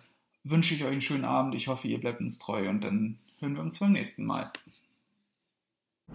wünsche 0.50 0.74
ich 0.74 0.84
euch 0.84 0.92
einen 0.92 1.02
schönen 1.02 1.24
Abend. 1.24 1.54
Ich 1.54 1.68
hoffe, 1.68 1.88
ihr 1.88 2.00
bleibt 2.00 2.20
uns 2.20 2.38
treu 2.38 2.68
und 2.68 2.82
dann 2.82 3.18
hören 3.40 3.54
wir 3.54 3.62
uns 3.62 3.78
beim 3.78 3.92
nächsten 3.92 4.24
Mal. 4.24 4.50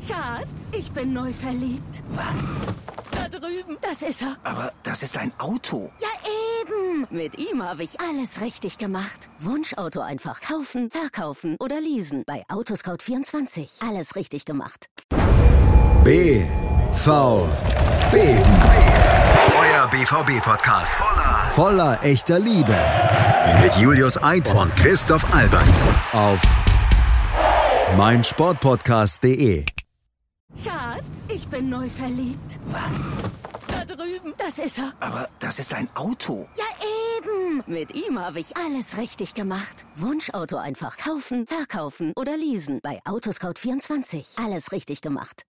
Schatz, 0.08 0.72
ich 0.78 0.90
bin 0.92 1.14
neu 1.14 1.34
verliebt. 1.34 2.02
Was? 2.12 2.56
Da 3.12 3.28
drüben. 3.28 3.78
Das 3.82 4.02
ist 4.02 4.22
er. 4.22 4.38
Aber 4.44 4.72
das 4.84 5.04
ist 5.04 5.18
ein 5.18 5.34
Auto. 5.38 5.92
Ja, 6.00 6.08
eben. 6.62 7.08
Mit 7.10 7.38
ihm 7.38 7.62
habe 7.62 7.84
ich 7.84 8.00
alles 8.00 8.40
richtig 8.40 8.78
gemacht. 8.78 9.30
Wunschauto 9.40 10.00
einfach 10.00 10.40
kaufen, 10.40 10.90
verkaufen 10.90 11.58
oder 11.60 11.82
leasen. 11.82 12.24
Bei 12.26 12.46
Autoscout24. 12.48 13.86
Alles 13.86 14.16
richtig 14.16 14.46
gemacht. 14.46 14.88
B. 16.04 16.46
V. 16.94 17.50
B. 18.12 19.21
BVB-Podcast. 19.92 20.98
Voller, 21.02 21.50
voller 21.50 22.00
echter 22.02 22.40
Liebe. 22.40 22.74
Mit 23.62 23.76
Julius 23.76 24.18
Eid 24.24 24.54
und 24.56 24.74
Christoph 24.78 25.26
Albers. 25.34 25.82
Auf 26.14 26.40
meinsportpodcast.de. 27.98 29.66
Schatz, 30.64 31.28
ich 31.28 31.46
bin 31.50 31.68
neu 31.70 31.90
verliebt. 31.90 32.58
Was? 32.68 33.12
Da 33.68 33.84
drüben. 33.84 34.34
Das 34.38 34.60
ist 34.60 34.78
er. 34.80 34.94
Aber 35.02 35.28
das 35.40 35.60
ist 35.60 35.74
ein 35.74 35.90
Auto. 35.96 36.48
Ja, 36.58 36.66
eben. 37.18 37.64
Mit 37.68 37.94
ihm 37.94 38.18
habe 38.18 38.40
ich 38.40 38.56
alles 38.56 38.98
richtig 38.98 39.34
gemacht. 39.34 39.84
Wunschauto 39.98 40.56
einfach 40.56 40.96
kaufen, 40.96 41.46
verkaufen 41.48 42.14
oder 42.16 42.38
leasen. 42.38 42.80
Bei 42.82 43.02
Autoscout24. 43.04 44.42
Alles 44.44 44.72
richtig 44.72 45.02
gemacht. 45.02 45.40